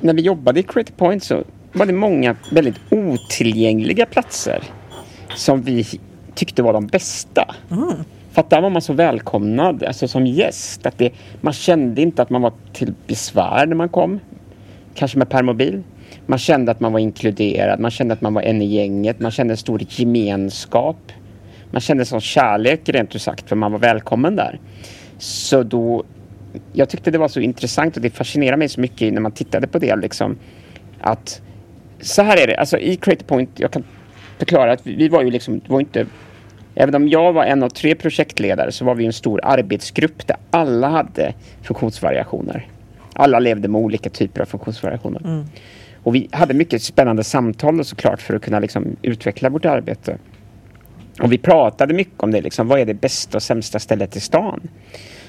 när 0.00 0.14
vi 0.14 0.22
jobbade 0.22 0.60
i 0.60 0.62
Creative 0.62 0.96
Point 0.96 1.24
så 1.24 1.44
var 1.72 1.86
det 1.86 1.92
många 1.92 2.36
väldigt 2.50 2.76
otillgängliga 2.90 4.06
platser 4.06 4.62
som 5.34 5.62
vi 5.62 5.86
tyckte 6.34 6.62
var 6.62 6.72
de 6.72 6.86
bästa. 6.86 7.54
För 8.32 8.40
att 8.40 8.50
där 8.50 8.60
var 8.60 8.70
man 8.70 8.82
så 8.82 8.92
välkomnad, 8.92 9.82
alltså 9.82 10.08
som 10.08 10.26
gäst. 10.26 10.86
Att 10.86 10.98
det, 10.98 11.12
man 11.40 11.52
kände 11.52 12.02
inte 12.02 12.22
att 12.22 12.30
man 12.30 12.42
var 12.42 12.52
till 12.72 12.94
besvär 13.06 13.66
när 13.66 13.76
man 13.76 13.88
kom. 13.88 14.20
Kanske 14.94 15.18
med 15.18 15.28
permobil. 15.28 15.82
Man 16.26 16.38
kände 16.38 16.72
att 16.72 16.80
man 16.80 16.92
var 16.92 17.00
inkluderad, 17.00 17.80
man 17.80 17.90
kände 17.90 18.14
att 18.14 18.20
man 18.20 18.34
var 18.34 18.42
en 18.42 18.62
i 18.62 18.64
gänget, 18.64 19.20
man 19.20 19.30
kände 19.30 19.52
en 19.52 19.58
stor 19.58 19.80
gemenskap. 19.88 21.12
Man 21.70 21.80
kände 21.80 22.04
sån 22.04 22.20
kärlek 22.20 22.88
rent 22.88 23.14
ut 23.14 23.22
sagt, 23.22 23.48
för 23.48 23.56
man 23.56 23.72
var 23.72 23.78
välkommen 23.78 24.36
där. 24.36 24.60
Så 25.18 25.62
då, 25.62 26.04
jag 26.72 26.88
tyckte 26.88 27.10
det 27.10 27.18
var 27.18 27.28
så 27.28 27.40
intressant 27.40 27.96
och 27.96 28.02
det 28.02 28.10
fascinerade 28.10 28.56
mig 28.56 28.68
så 28.68 28.80
mycket 28.80 29.12
när 29.12 29.20
man 29.20 29.32
tittade 29.32 29.66
på 29.66 29.78
det 29.78 29.96
liksom. 29.96 30.36
Att 31.00 31.42
så 32.00 32.22
här 32.22 32.42
är 32.42 32.46
det, 32.46 32.56
alltså 32.56 32.78
i 32.78 32.96
Creative 32.96 33.28
Point, 33.28 33.50
jag 33.56 33.70
kan 33.70 33.84
förklara 34.38 34.72
att 34.72 34.86
vi, 34.86 35.08
var 35.08 35.22
ju 35.22 35.30
liksom, 35.30 35.60
var 35.66 35.80
inte 35.80 36.06
Även 36.80 36.94
om 36.94 37.08
jag 37.08 37.32
var 37.32 37.44
en 37.44 37.62
av 37.62 37.68
tre 37.68 37.94
projektledare 37.94 38.72
så 38.72 38.84
var 38.84 38.94
vi 38.94 39.06
en 39.06 39.12
stor 39.12 39.40
arbetsgrupp 39.42 40.26
där 40.26 40.36
alla 40.50 40.88
hade 40.88 41.34
funktionsvariationer. 41.62 42.66
Alla 43.12 43.38
levde 43.38 43.68
med 43.68 43.80
olika 43.80 44.10
typer 44.10 44.40
av 44.40 44.46
funktionsvariationer. 44.46 45.44
Och 46.02 46.14
vi 46.14 46.28
hade 46.32 46.54
mycket 46.54 46.82
spännande 46.82 47.24
samtal 47.24 47.84
såklart 47.84 48.22
för 48.22 48.34
att 48.34 48.42
kunna 48.42 48.60
liksom 48.60 48.96
utveckla 49.02 49.48
vårt 49.48 49.64
arbete. 49.64 50.18
Och 51.22 51.32
vi 51.32 51.38
pratade 51.38 51.94
mycket 51.94 52.22
om 52.22 52.30
det, 52.30 52.40
liksom, 52.40 52.68
vad 52.68 52.80
är 52.80 52.86
det 52.86 52.94
bästa 52.94 53.36
och 53.36 53.42
sämsta 53.42 53.78
stället 53.78 54.16
i 54.16 54.20
stan? 54.20 54.68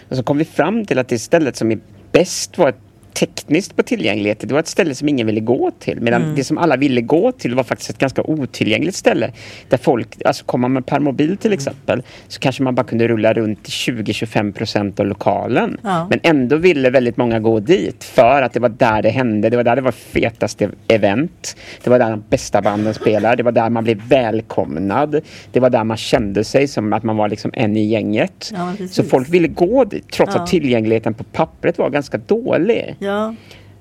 Och 0.09 0.15
så 0.17 0.23
kom 0.23 0.37
vi 0.37 0.45
fram 0.45 0.85
till 0.85 0.99
att 0.99 1.07
det 1.07 1.15
stället 1.19 1.55
som 1.55 1.71
är 1.71 1.79
bäst 2.11 2.57
var 2.57 2.69
ett 2.69 2.88
tekniskt 3.19 3.75
på 3.75 3.83
tillgänglighet. 3.83 4.39
Det 4.39 4.53
var 4.53 4.59
ett 4.59 4.67
ställe 4.67 4.95
som 4.95 5.09
ingen 5.09 5.27
ville 5.27 5.39
gå 5.39 5.71
till. 5.79 6.01
Medan 6.01 6.35
det 6.35 6.43
som 6.43 6.57
alla 6.57 6.77
ville 6.77 7.01
gå 7.01 7.31
till 7.31 7.55
var 7.55 7.63
faktiskt 7.63 7.89
ett 7.89 7.97
ganska 7.97 8.21
otillgängligt 8.23 8.95
ställe. 8.95 9.31
Där 9.69 9.77
folk, 9.77 10.07
alltså 10.25 10.45
kommer 10.45 10.61
man 10.61 10.73
med 10.73 10.85
permobil 10.85 11.37
till 11.37 11.53
exempel, 11.53 12.03
så 12.27 12.39
kanske 12.39 12.63
man 12.63 12.75
bara 12.75 12.83
kunde 12.83 13.07
rulla 13.07 13.33
runt 13.33 13.67
i 13.67 13.71
20-25 13.71 14.51
procent 14.53 14.99
av 14.99 15.05
lokalen. 15.05 15.77
Ja. 15.83 16.07
Men 16.09 16.19
ändå 16.23 16.55
ville 16.55 16.89
väldigt 16.89 17.17
många 17.17 17.39
gå 17.39 17.59
dit 17.59 18.03
för 18.03 18.41
att 18.41 18.53
det 18.53 18.59
var 18.59 18.69
där 18.69 19.01
det 19.01 19.09
hände. 19.09 19.49
Det 19.49 19.57
var 19.57 19.63
där 19.63 19.75
det 19.75 19.81
var 19.81 19.91
fetaste 19.91 20.69
event. 20.87 21.55
Det 21.83 21.89
var 21.89 21.99
där 21.99 22.09
de 22.11 22.23
bästa 22.29 22.61
banden 22.61 22.93
spelade. 22.93 23.35
Det 23.35 23.43
var 23.43 23.51
där 23.51 23.69
man 23.69 23.83
blev 23.83 24.01
välkomnad. 24.07 25.21
Det 25.51 25.59
var 25.59 25.69
där 25.69 25.83
man 25.83 25.97
kände 25.97 26.43
sig 26.43 26.67
som 26.67 26.93
att 26.93 27.03
man 27.03 27.17
var 27.17 27.29
liksom 27.29 27.51
en 27.53 27.77
i 27.77 27.85
gänget. 27.85 28.51
Ja, 28.53 28.73
så 28.91 29.03
folk 29.03 29.29
ville 29.29 29.47
gå 29.47 29.83
dit 29.83 30.11
trots 30.11 30.35
Ja. 30.35 30.41
att 30.41 30.49
tillgängligheten 30.49 31.13
på 31.13 31.23
pappret 31.23 31.77
var 31.77 31.89
ganska 31.89 32.17
dålig. 32.17 32.95
Ja, 33.09 33.35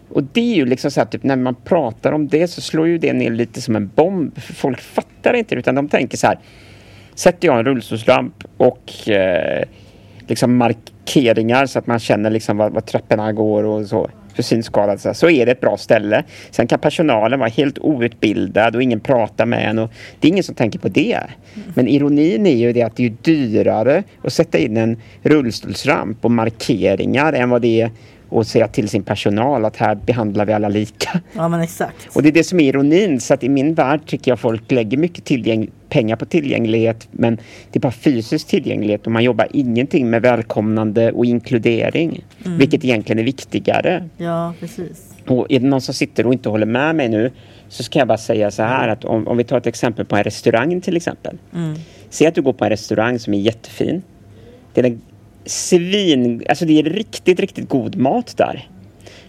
Och 0.09 0.22
det 0.22 0.41
är 0.41 0.55
ju 0.55 0.66
liksom 0.66 0.91
så 0.91 1.01
här, 1.01 1.07
typ, 1.07 1.22
när 1.22 1.37
man 1.37 1.55
pratar 1.55 2.12
om 2.12 2.29
det 2.29 2.49
så 2.49 2.61
slår 2.61 2.89
ju 2.89 2.99
det 2.99 3.12
ner 3.12 3.31
lite 3.31 3.61
som 3.61 3.76
en 3.76 3.91
bomb. 3.95 4.41
För 4.41 4.53
folk 4.53 4.81
fattar 4.81 5.35
inte 5.35 5.55
det, 5.55 5.59
utan 5.59 5.74
de 5.74 5.89
tänker 5.89 6.18
så 6.18 6.26
här. 6.26 6.39
Sätter 7.14 7.49
jag 7.49 7.59
en 7.59 7.64
rullstolsramp 7.64 8.45
och 8.57 9.09
eh, 9.09 9.64
liksom 10.26 10.57
markeringar 10.57 11.66
så 11.66 11.79
att 11.79 11.87
man 11.87 11.99
känner 11.99 12.31
liksom 12.31 12.57
var, 12.57 12.70
var 12.70 12.81
trapporna 12.81 13.33
går 13.33 13.64
och 13.64 13.87
så 13.87 14.11
för 14.39 14.43
synskadade 14.43 14.99
så, 14.99 15.14
så 15.14 15.31
är 15.31 15.47
det 15.47 15.53
ett 15.53 15.61
bra 15.61 15.76
ställe. 15.76 16.24
Sen 16.51 16.66
kan 16.66 16.79
personalen 16.79 17.39
vara 17.39 17.49
helt 17.49 17.79
outbildad 17.79 18.76
och 18.76 18.83
ingen 18.83 19.01
pratar 19.01 19.47
med 19.47 19.70
en 19.70 19.79
och 19.79 19.91
det 20.20 20.29
är 20.29 20.33
ingen 20.33 20.45
som 20.45 20.55
tänker 20.55 20.79
på 20.79 20.89
det. 20.89 21.20
Men 21.74 21.89
ironin 21.89 22.47
är 22.47 22.57
ju 22.57 22.72
det 22.72 22.83
att 22.83 22.97
det 22.97 23.07
är 23.07 23.14
dyrare 23.22 24.03
att 24.24 24.33
sätta 24.33 24.59
in 24.59 24.76
en 24.76 24.97
rullstolsramp 25.22 26.24
och 26.24 26.31
markeringar 26.31 27.33
än 27.33 27.51
vad 27.51 27.62
det 27.62 27.81
är 27.81 27.91
och 28.29 28.47
säga 28.47 28.68
till 28.68 28.89
sin 28.89 29.03
personal 29.03 29.64
att 29.64 29.76
här 29.76 29.95
behandlar 29.95 30.47
vi 30.47 30.53
alla 30.53 30.68
lika. 30.68 31.20
ja 31.33 31.49
men 31.49 31.61
exakt. 31.61 32.16
Och 32.16 32.22
det 32.22 32.29
är 32.29 32.33
det 32.33 32.45
som 32.45 32.61
är 32.61 32.64
ironin. 32.64 33.20
Så 33.20 33.35
att 33.35 33.45
i 33.45 33.49
min 33.49 33.74
värld 33.74 34.01
tycker 34.07 34.31
jag 34.31 34.41
folk 34.41 34.70
lägger 34.70 34.99
mycket 34.99 35.24
tillgäng- 35.24 35.70
pengar 35.89 36.16
på 36.16 36.24
tillgänglighet 36.24 37.09
men 37.11 37.37
det 37.70 37.79
är 37.79 37.81
bara 37.81 37.93
fysisk 37.93 38.47
tillgänglighet 38.49 39.07
och 39.07 39.12
man 39.12 39.24
jobbar 39.24 39.49
ingenting 39.53 40.11
med 40.11 40.22
välkomnande 40.22 41.12
och 41.12 41.24
inkludering. 41.24 42.24
Vilket 42.45 42.85
egentligen 42.85 43.18
är 43.18 43.24
viktigare. 43.24 44.09
Ja, 44.16 44.55
precis. 44.61 45.14
Och 45.26 45.47
är 45.49 45.61
det 45.61 45.66
någon 45.66 45.81
som 45.81 45.95
sitter 45.95 46.26
och 46.26 46.33
inte 46.33 46.49
håller 46.49 46.66
med 46.66 46.95
mig 46.97 47.09
nu 47.09 47.31
så 47.68 47.83
ska 47.83 47.99
jag 47.99 48.09
bara 48.09 48.18
säga 48.18 48.51
så 48.51 48.62
här 48.62 48.89
att 48.89 49.05
om, 49.05 49.29
om 49.29 49.37
vi 49.37 49.45
tar 49.45 49.59
ett 49.59 49.66
exempel 49.66 50.05
på 50.05 50.16
en 50.16 50.24
restaurang 50.24 50.81
till 50.81 50.97
exempel. 50.97 51.39
Säg 52.11 52.26
att 52.26 52.35
du 52.35 52.43
går 52.43 52.53
på 52.53 52.64
en 52.64 52.70
restaurang 52.70 53.18
som 53.18 53.35
är 53.35 53.39
jättefin. 53.39 54.03
Det 54.74 54.81
är 54.81 54.85
en 54.85 55.01
svin, 55.49 56.42
alltså 56.49 56.64
det 56.64 56.78
är 56.78 56.82
riktigt, 56.82 57.40
riktigt 57.40 57.68
god 57.68 57.96
mat 57.96 58.36
där. 58.36 58.68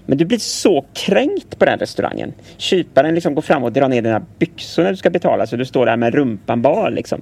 Men 0.10 0.18
du 0.18 0.26
blir 0.26 0.38
så 0.38 0.86
kränkt 0.94 1.60
på 1.60 1.66
den 1.66 1.80
restaurangen. 1.80 2.34
Kyparen 2.58 3.16
liksom 3.16 3.36
går 3.36 3.42
fram 3.42 3.64
och 3.64 3.72
drar 3.72 3.88
ner 3.88 4.02
dina 4.02 4.22
byxor 4.40 4.84
när 4.84 4.92
du 4.92 4.98
ska 4.98 5.10
betala 5.10 5.48
så 5.48 5.56
du 5.56 5.66
står 5.66 5.86
där 5.86 5.98
med 5.98 6.14
rumpan 6.14 6.62
bar 6.62 6.92
liksom. 6.92 7.22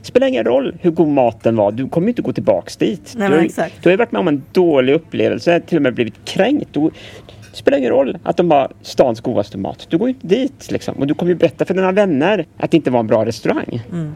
Det 0.00 0.06
spelar 0.06 0.26
ingen 0.26 0.44
roll 0.44 0.76
hur 0.80 0.90
god 0.90 1.08
maten 1.08 1.56
var, 1.56 1.72
du 1.72 1.88
kommer 1.88 2.08
inte 2.08 2.22
gå 2.22 2.32
tillbaks 2.32 2.76
dit. 2.76 3.14
Nej, 3.16 3.28
du, 3.28 3.36
har 3.36 3.44
exakt. 3.44 3.74
du 3.82 3.88
har 3.88 3.92
ju 3.92 3.96
varit 3.96 4.12
med 4.12 4.20
om 4.20 4.28
en 4.28 4.42
dålig 4.52 4.92
upplevelse, 4.94 5.60
till 5.60 5.76
och 5.76 5.82
med 5.82 5.94
blivit 5.94 6.24
kränkt. 6.24 6.68
Du, 6.72 6.80
Det 6.80 7.56
spelar 7.56 7.78
ingen 7.78 7.90
roll 7.90 8.18
att 8.22 8.36
de 8.36 8.50
har 8.50 8.72
stans 8.82 9.20
godaste 9.20 9.58
mat. 9.58 9.86
Du 9.90 9.98
går 9.98 10.08
ju 10.08 10.14
inte 10.14 10.26
dit 10.26 10.70
liksom. 10.70 10.94
Och 10.94 11.06
du 11.06 11.14
kommer 11.14 11.32
ju 11.32 11.38
berätta 11.38 11.64
för 11.64 11.74
dina 11.74 11.92
vänner 11.92 12.46
att 12.56 12.70
det 12.70 12.76
inte 12.76 12.90
var 12.90 13.00
en 13.00 13.06
bra 13.06 13.24
restaurang. 13.24 13.80
Mm. 13.92 14.12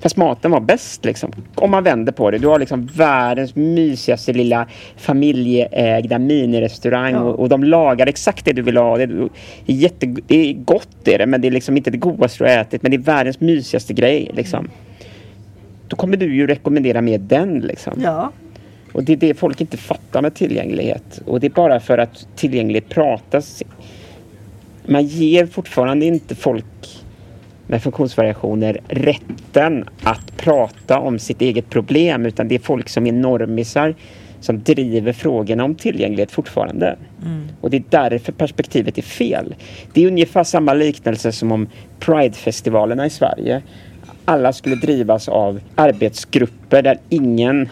Fast 0.00 0.16
maten 0.16 0.50
var 0.50 0.60
bäst 0.60 1.04
liksom. 1.04 1.32
Om 1.54 1.70
man 1.70 1.84
vänder 1.84 2.12
på 2.12 2.30
det. 2.30 2.38
Du 2.38 2.46
har 2.48 2.58
liksom 2.58 2.86
världens 2.94 3.54
mysigaste 3.56 4.32
lilla 4.32 4.66
familjeägda 4.96 6.18
minirestaurang 6.18 7.12
Ja. 7.14 7.20
och, 7.20 7.40
och 7.40 7.48
de 7.48 7.64
lagar 7.64 8.06
exakt 8.06 8.44
det 8.44 8.52
du 8.52 8.62
vill 8.62 8.76
ha. 8.76 8.96
Det 8.96 9.02
är, 9.02 9.28
jätte, 9.66 10.06
det 10.26 10.50
är 10.50 10.52
gott 10.54 11.08
är 11.08 11.18
det 11.18 11.26
men 11.26 11.40
det 11.40 11.48
är 11.48 11.52
liksom 11.52 11.76
inte 11.76 11.90
det 11.90 11.98
godaste 11.98 12.44
du 12.44 12.50
har 12.50 12.56
ätit 12.58 12.82
men 12.82 12.90
det 12.90 12.96
är 12.96 12.98
världens 12.98 13.40
mysigaste 13.40 13.92
grej 13.92 14.30
liksom. 14.34 14.68
Då 15.88 15.96
kommer 15.96 16.16
du 16.16 16.34
ju 16.34 16.46
rekommendera 16.46 17.00
mer 17.00 17.18
den 17.18 17.60
liksom. 17.60 17.92
Ja, 18.02 18.32
Och 18.92 19.04
det 19.04 19.12
är 19.12 19.16
det 19.16 19.34
folk 19.34 19.60
inte 19.60 19.76
fattar 19.76 20.22
med 20.22 20.34
tillgänglighet. 20.34 21.20
Och 21.26 21.40
det 21.40 21.46
är 21.46 21.50
bara 21.50 21.80
för 21.80 21.98
att 21.98 22.26
tillgänglighet 22.36 22.88
pratas. 22.88 23.62
Man 24.86 25.04
ger 25.06 25.46
fortfarande 25.46 26.06
inte 26.06 26.34
folk 26.34 26.64
med 27.68 27.82
funktionsvariationer 27.82 28.80
rätten 28.88 29.84
att 30.02 30.36
prata 30.36 30.98
om 30.98 31.18
sitt 31.18 31.42
eget 31.42 31.70
problem 31.70 32.26
utan 32.26 32.48
det 32.48 32.54
är 32.54 32.58
folk 32.58 32.88
som 32.88 33.06
är 33.06 33.12
normisar 33.12 33.94
som 34.40 34.62
driver 34.62 35.12
frågorna 35.12 35.64
om 35.64 35.74
tillgänglighet 35.74 36.30
fortfarande. 36.30 36.96
Och 37.60 37.70
det 37.70 37.76
är 37.76 37.84
därför 37.90 38.32
perspektivet 38.32 38.98
är 38.98 39.02
fel. 39.02 39.54
Det 39.92 40.04
är 40.04 40.06
ungefär 40.06 40.44
samma 40.44 40.74
liknelse 40.74 41.32
som 41.32 41.52
om 41.52 41.68
Pridefestivalerna 41.98 43.06
i 43.06 43.10
Sverige 43.10 43.62
alla 44.28 44.52
skulle 44.52 44.76
drivas 44.76 45.28
av 45.28 45.60
arbetsgrupper 45.74 46.82
där 46.82 46.98
ingen 47.08 47.68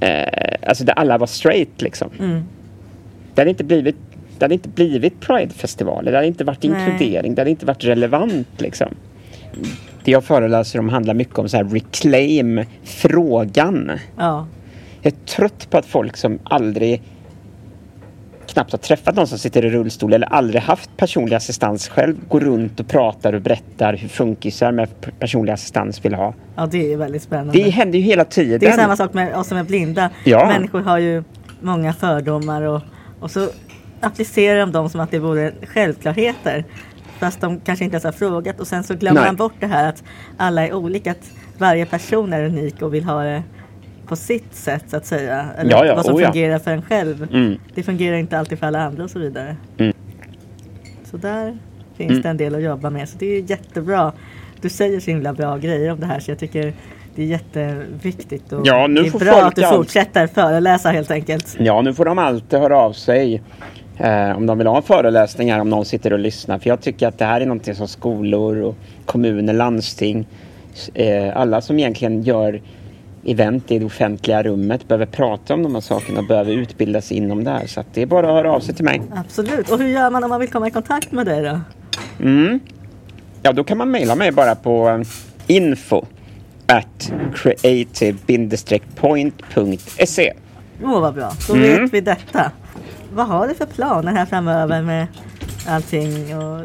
eh, 0.00 0.68
alltså 0.68 0.84
där 0.84 0.92
alla 0.92 1.18
var 1.18 1.26
straight 1.26 1.82
liksom. 1.82 2.10
Mm. 2.18 2.44
Det 3.34 3.40
hade 3.40 3.50
inte 3.50 3.64
blivit 3.64 3.96
det 4.38 4.44
hade 4.44 4.54
inte 4.54 4.68
blivit 4.68 5.20
Pridefestivaler, 5.20 6.12
det 6.12 6.18
hade 6.18 6.26
inte 6.26 6.44
varit 6.44 6.62
Nej. 6.62 6.72
inkludering, 6.72 7.34
det 7.34 7.40
hade 7.40 7.50
inte 7.50 7.66
varit 7.66 7.84
relevant 7.84 8.48
liksom. 8.60 8.94
Det 10.04 10.10
jag 10.10 10.24
föreläser 10.24 10.78
om 10.78 10.88
handlar 10.88 11.14
mycket 11.14 11.38
om 11.38 11.48
så 11.48 11.56
här 11.56 11.64
reclaim 11.64 12.64
frågan. 12.84 13.90
ja, 14.16 14.46
Jag 15.02 15.12
är 15.12 15.16
trött 15.26 15.70
på 15.70 15.78
att 15.78 15.86
folk 15.86 16.16
som 16.16 16.38
aldrig 16.44 17.02
knappt 18.52 18.72
har 18.72 18.78
träffat 18.78 19.14
någon 19.14 19.26
som 19.26 19.38
sitter 19.38 19.64
i 19.64 19.70
rullstol 19.70 20.12
eller 20.12 20.26
aldrig 20.26 20.62
haft 20.62 20.96
personlig 20.96 21.36
assistans 21.36 21.88
själv 21.88 22.16
går 22.28 22.40
runt 22.40 22.80
och 22.80 22.88
pratar 22.88 23.32
och 23.32 23.42
berättar 23.42 23.96
hur 23.96 24.08
funkisar 24.08 24.72
med 24.72 24.88
personlig 25.18 25.52
assistans 25.52 26.04
vill 26.04 26.14
ha. 26.14 26.34
ja, 26.56 26.66
det 26.66 26.92
är 26.92 26.96
väldigt 26.96 27.22
spännande. 27.22 27.52
Det 27.52 27.70
händer 27.70 27.98
ju 27.98 28.04
hela 28.04 28.24
tiden. 28.24 28.58
Det 28.60 28.66
är 28.66 28.72
samma 28.76 28.96
sak 28.96 29.14
med 29.14 29.36
oss 29.36 29.48
som 29.48 29.58
är 29.58 29.64
blinda. 29.64 30.10
Ja. 30.24 30.46
Människor 30.46 30.80
har 30.80 30.98
ju 30.98 31.24
många 31.60 31.92
fördomar 31.92 32.62
och, 32.62 32.82
och 33.20 33.30
så 33.30 33.48
applicerar 34.00 34.60
de 34.60 34.72
dem 34.72 34.90
som 34.90 35.00
att 35.00 35.10
det 35.10 35.18
vore 35.18 35.52
självklarheter. 35.66 36.64
Fast 37.20 37.40
de 37.40 37.60
kanske 37.60 37.84
inte 37.84 37.94
ens 37.94 38.04
har 38.04 38.12
frågat 38.12 38.60
och 38.60 38.66
sen 38.66 38.84
så 38.84 38.94
glömmer 38.94 39.20
Nej. 39.20 39.28
man 39.28 39.36
bort 39.36 39.54
det 39.60 39.66
här 39.66 39.88
att 39.88 40.04
alla 40.36 40.66
är 40.66 40.72
olika. 40.74 41.10
Att 41.10 41.30
varje 41.58 41.86
person 41.86 42.32
är 42.32 42.44
unik 42.44 42.82
och 42.82 42.94
vill 42.94 43.04
ha 43.04 43.22
det 43.22 43.42
på 44.06 44.16
sitt 44.16 44.54
sätt 44.54 44.84
så 44.88 44.96
att 44.96 45.06
säga. 45.06 45.46
Eller 45.58 45.70
Ja, 45.70 45.86
ja, 45.86 45.94
vad 45.94 46.04
som 46.04 46.14
oh 46.14 46.22
ja. 46.22 46.32
fungerar 46.32 46.58
för 46.58 46.70
en 46.70 46.82
själv. 46.82 47.28
Mm. 47.32 47.58
Det 47.74 47.82
fungerar 47.82 48.16
inte 48.16 48.38
alltid 48.38 48.58
för 48.58 48.66
alla 48.66 48.80
andra 48.82 49.04
och 49.04 49.10
så 49.10 49.18
vidare. 49.18 49.56
Mm. 49.78 49.92
Så 51.04 51.16
där 51.16 51.58
finns 51.96 52.10
Mm. 52.10 52.22
det 52.22 52.28
en 52.28 52.36
del 52.36 52.54
att 52.54 52.62
jobba 52.62 52.90
med. 52.90 53.08
Så 53.08 53.18
det 53.18 53.26
är 53.26 53.50
jättebra. 53.50 54.12
Du 54.60 54.68
säger 54.68 55.00
så 55.00 55.10
himla 55.10 55.32
bra 55.32 55.56
grejer 55.56 55.92
om 55.92 56.00
det 56.00 56.06
här 56.06 56.20
så 56.20 56.30
jag 56.30 56.38
tycker 56.38 56.72
det 57.14 57.22
är 57.22 57.26
jätteviktigt. 57.26 58.52
Och 58.52 58.66
Ja, 58.66 58.86
nu 58.86 59.02
det 59.02 59.08
är 59.08 59.10
får 59.10 59.18
bra 59.18 59.32
folk 59.32 59.46
att 59.46 59.56
du 59.56 59.64
allt. 59.64 59.76
fortsätter 59.76 60.26
föreläsa 60.26 60.90
helt 60.90 61.10
enkelt. 61.10 61.56
Ja, 61.58 61.82
nu 61.82 61.94
får 61.94 62.04
de 62.04 62.18
alltid 62.18 62.58
höra 62.58 62.78
av 62.78 62.92
sig 62.92 63.42
eh, 64.00 64.36
om 64.36 64.46
de 64.46 64.58
vill 64.58 64.66
ha 64.66 64.82
föreläsningar 64.82 65.60
om 65.60 65.70
någon 65.70 65.84
sitter 65.84 66.12
och 66.12 66.18
lyssnar. 66.18 66.58
För 66.58 66.68
jag 66.70 66.80
tycker 66.80 67.08
att 67.08 67.18
det 67.18 67.24
här 67.24 67.40
är 67.40 67.46
någonting 67.46 67.74
som 67.74 67.88
skolor 67.88 68.62
och 68.62 68.74
kommuner, 69.06 69.52
landsting, 69.52 70.26
eh, 70.94 71.36
alla 71.36 71.60
som 71.60 71.78
egentligen 71.78 72.22
gör 72.22 72.60
event 73.26 73.70
i 73.70 73.78
det 73.78 73.84
offentliga 73.84 74.42
rummet 74.42 74.88
behöver 74.88 75.06
prata 75.06 75.54
om 75.54 75.62
de 75.62 75.74
här 75.74 75.80
sakerna 75.80 76.20
och 76.20 76.26
behöver 76.26 76.52
utbilda 76.52 77.00
sig 77.00 77.16
inom 77.16 77.44
det 77.44 77.50
här. 77.50 77.66
Så 77.66 77.80
att 77.80 77.86
det 77.94 78.02
är 78.02 78.06
bara 78.06 78.26
att 78.28 78.32
höra 78.34 78.52
av 78.52 78.60
sig 78.60 78.74
till 78.74 78.84
mig. 78.84 79.02
Absolut. 79.16 79.70
Och 79.70 79.78
hur 79.78 79.88
gör 79.88 80.10
man 80.10 80.24
om 80.24 80.30
man 80.30 80.40
vill 80.40 80.48
komma 80.50 80.68
i 80.68 80.70
kontakt 80.70 81.12
med 81.12 81.26
dig 81.26 81.42
då? 81.42 81.60
Mm. 82.24 82.60
Ja, 83.42 83.52
då 83.52 83.64
kan 83.64 83.78
man 83.78 83.90
mejla 83.90 84.14
mig 84.14 84.32
bara 84.32 84.54
på 84.54 84.88
eh, 84.88 85.00
info 85.46 86.04
at 86.66 87.12
creative-point.se. 87.34 90.32
Åh 90.84 91.00
vad 91.00 91.14
bra, 91.14 91.32
då 91.48 91.54
Mm. 91.54 91.82
vet 91.82 91.94
vi 91.94 92.00
detta. 92.00 92.52
Vad 93.14 93.26
har 93.26 93.48
du 93.48 93.54
för 93.54 93.66
planer 93.66 94.12
här 94.12 94.26
framöver 94.26 94.82
med 94.82 95.06
allting 95.68 96.36
och 96.38 96.60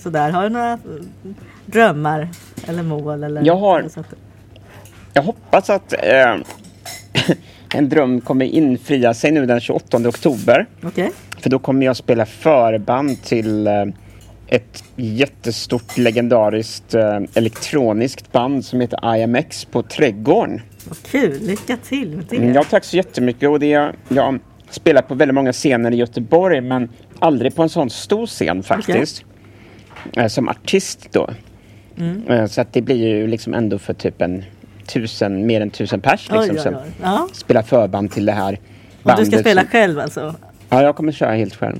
sådär? 0.00 0.30
Har 0.30 0.42
du 0.42 0.48
några 0.48 0.72
mm, 0.72 1.08
drömmar 1.66 2.28
eller 2.66 2.82
mål? 2.82 3.24
Eller 3.24 3.42
Jag 3.42 3.56
har- 3.56 3.84
Jag 5.12 5.22
hoppas 5.22 5.70
att 5.70 5.92
eh, 5.92 6.36
en 7.74 7.88
dröm 7.88 8.20
kommer 8.20 8.44
infria 8.44 9.14
sig 9.14 9.30
nu 9.32 9.46
den 9.46 9.60
28 9.60 10.08
oktober. 10.08 10.66
Okej, 10.82 11.10
För 11.38 11.50
då 11.50 11.58
kommer 11.58 11.86
jag 11.86 11.96
spela 11.96 12.26
förband 12.26 13.22
till 13.22 13.66
eh, 13.66 13.84
ett 14.46 14.84
jättestort 14.96 15.98
legendariskt 15.98 16.94
eh, 16.94 17.18
elektroniskt 17.34 18.32
band 18.32 18.64
som 18.64 18.80
heter 18.80 19.16
IMX 19.16 19.64
på 19.64 19.82
Trädgården. 19.82 20.60
vad 20.88 21.02
kul. 21.02 21.38
Lycka 21.42 21.76
till 21.76 22.16
med 22.16 22.24
det. 22.28 22.36
Mm, 22.36 22.52
Ja, 22.54 22.64
tack 22.70 22.84
så 22.84 22.96
jättemycket. 22.96 23.48
Och 23.48 23.60
det, 23.60 23.92
jag 24.08 24.38
spelat 24.74 25.08
på 25.08 25.14
väldigt 25.14 25.34
många 25.34 25.52
scener 25.52 25.90
i 25.92 25.96
Göteborg 25.96 26.60
men 26.60 26.88
aldrig 27.18 27.54
på 27.54 27.62
en 27.62 27.68
sån 27.68 27.90
stor 27.90 28.26
scen 28.26 28.62
faktiskt. 28.62 29.24
Eh, 30.16 30.26
Som 30.26 30.48
artist 30.48 31.08
då. 31.12 31.30
Mm. 31.98 32.22
Eh, 32.28 32.46
Så 32.46 32.60
att 32.60 32.72
det 32.72 32.82
blir 32.82 33.08
ju 33.08 33.26
liksom 33.26 33.54
ändå 33.54 33.78
för 33.78 33.94
typ 33.94 34.22
en 34.22 34.44
tusen, 34.86 35.46
mer 35.46 35.60
än 35.60 35.70
tusen 35.70 36.00
pers 36.00 36.28
Oj, 36.32 36.36
liksom, 36.38 36.56
oj, 36.56 36.62
som 36.62 36.74
oj. 36.74 36.80
Ja. 37.02 37.28
spelar 37.32 37.62
förband 37.62 38.10
till 38.10 38.26
det 38.26 38.32
här 38.32 38.52
Och 38.52 38.58
bandet. 39.02 39.24
du 39.24 39.30
ska 39.30 39.40
spela 39.40 39.60
som- 39.60 39.70
själv 39.70 39.98
alltså? 39.98 40.34
Ja, 40.68 40.82
jag 40.82 40.96
kommer 40.96 41.12
köra 41.12 41.32
helt 41.34 41.54
själv. 41.56 41.76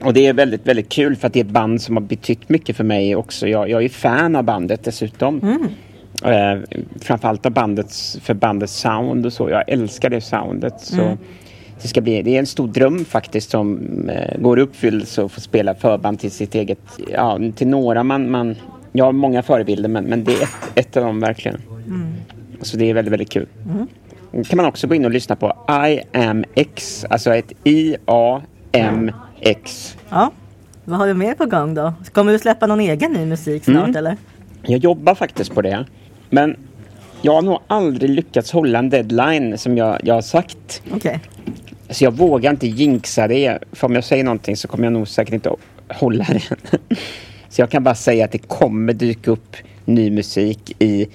Och 0.00 0.12
det 0.14 0.26
är 0.26 0.32
väldigt, 0.32 0.66
väldigt 0.66 0.88
kul 0.88 1.16
för 1.16 1.26
att 1.26 1.32
det 1.32 1.40
är 1.40 1.44
ett 1.44 1.50
band 1.50 1.82
som 1.82 1.96
har 1.96 2.02
betytt 2.02 2.48
mycket 2.48 2.76
för 2.76 2.84
mig 2.84 3.16
också. 3.16 3.48
Jag, 3.48 3.68
jag 3.70 3.84
är 3.84 3.88
fan 3.88 4.36
av 4.36 4.44
bandet 4.44 4.84
dessutom. 4.84 5.40
Mm. 5.42 5.68
Eh, 6.24 6.62
framförallt 7.00 7.46
av 7.46 7.52
bandets, 7.52 8.18
för 8.22 8.34
bandets 8.34 8.72
sound 8.80 9.26
och 9.26 9.32
så. 9.32 9.50
Jag 9.50 9.64
älskar 9.68 10.10
det 10.10 10.20
soundet. 10.20 10.80
Så 10.80 11.00
Mm. 11.02 11.18
Det, 11.82 11.88
ska 11.88 12.00
bli, 12.00 12.22
det 12.22 12.34
är 12.34 12.38
en 12.38 12.46
stor 12.46 12.68
dröm 12.68 13.04
faktiskt 13.04 13.50
som 13.50 13.78
eh, 14.08 14.38
går 14.40 14.58
i 14.58 14.62
uppfyllelse 14.62 15.24
att 15.24 15.32
få 15.32 15.40
spela 15.40 15.74
förband 15.74 16.20
till 16.20 16.30
sitt 16.30 16.54
eget, 16.54 16.78
ja, 17.12 17.38
till 17.56 17.68
några 17.68 18.02
man, 18.02 18.30
man 18.30 18.56
jag 18.92 19.04
har 19.04 19.12
många 19.12 19.42
förebilder 19.42 19.88
men, 19.88 20.04
men 20.04 20.24
det 20.24 20.32
är 20.32 20.42
ett, 20.42 20.70
ett 20.74 20.96
av 20.96 21.04
dem 21.04 21.20
verkligen. 21.20 21.60
Mm. 21.86 22.12
Så 22.62 22.76
det 22.76 22.90
är 22.90 22.94
väldigt, 22.94 23.12
väldigt 23.12 23.30
kul. 23.30 23.46
Då 24.32 24.44
kan 24.44 24.56
man 24.56 24.66
också 24.66 24.86
gå 24.86 24.94
in 24.94 25.04
och 25.04 25.10
lyssna 25.10 25.36
på 25.36 25.56
IMX, 25.86 27.04
alltså 27.10 27.34
ett 27.34 27.52
I-A-M-X. 28.72 29.96
Ja. 30.10 30.30
Vad 30.84 30.98
har 30.98 31.06
du 31.06 31.14
mer 31.14 31.34
på 31.34 31.46
gång 31.46 31.74
då? 31.74 31.92
Kommer 32.12 32.32
du 32.32 32.38
släppa 32.38 32.66
någon 32.66 32.80
egen 32.80 33.12
ny 33.12 33.26
musik 33.26 33.64
snart 33.64 33.84
Mm. 33.84 33.96
eller? 33.96 34.16
Jag 34.62 34.78
jobbar 34.78 35.14
faktiskt 35.14 35.54
på 35.54 35.62
det. 35.62 35.86
Men 36.30 36.56
jag 37.22 37.32
har 37.32 37.42
nog 37.42 37.58
aldrig 37.66 38.10
lyckats 38.10 38.52
hålla 38.52 38.78
en 38.78 38.90
deadline 38.90 39.58
som 39.58 39.76
jag, 39.76 39.98
jag 40.02 40.14
har 40.14 40.22
sagt. 40.22 40.82
Okej. 40.94 41.20
Så 41.90 42.04
jag 42.04 42.12
vågar 42.12 42.50
inte 42.50 42.66
jinxa 42.66 43.28
det. 43.28 43.58
För 43.72 43.86
om 43.86 43.94
jag 43.94 44.04
säger 44.04 44.24
någonting 44.24 44.56
så 44.56 44.68
kommer 44.68 44.84
jag 44.84 44.92
nog 44.92 45.08
säkert 45.08 45.34
inte 45.34 45.50
att 45.50 45.96
hålla 45.96 46.24
det. 46.24 46.42
Så 47.48 47.60
jag 47.62 47.70
kan 47.70 47.84
bara 47.84 47.94
säga 47.94 48.24
att 48.24 48.32
det 48.32 48.38
kommer 48.38 48.92
dyka 48.92 49.30
upp 49.30 49.56
ny 49.84 50.10
musik 50.10 50.76
i 50.78 51.06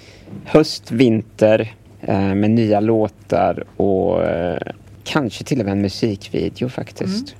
höst, 0.45 0.91
vinter 0.91 1.73
eh, 2.01 2.35
med 2.35 2.51
nya 2.51 2.79
låtar 2.79 3.63
och 3.77 4.23
eh, 4.23 4.57
kanske 5.03 5.43
till 5.43 5.59
och 5.59 5.65
med 5.65 5.71
en 5.71 5.81
musikvideo 5.81 6.69
faktiskt. 6.69 7.35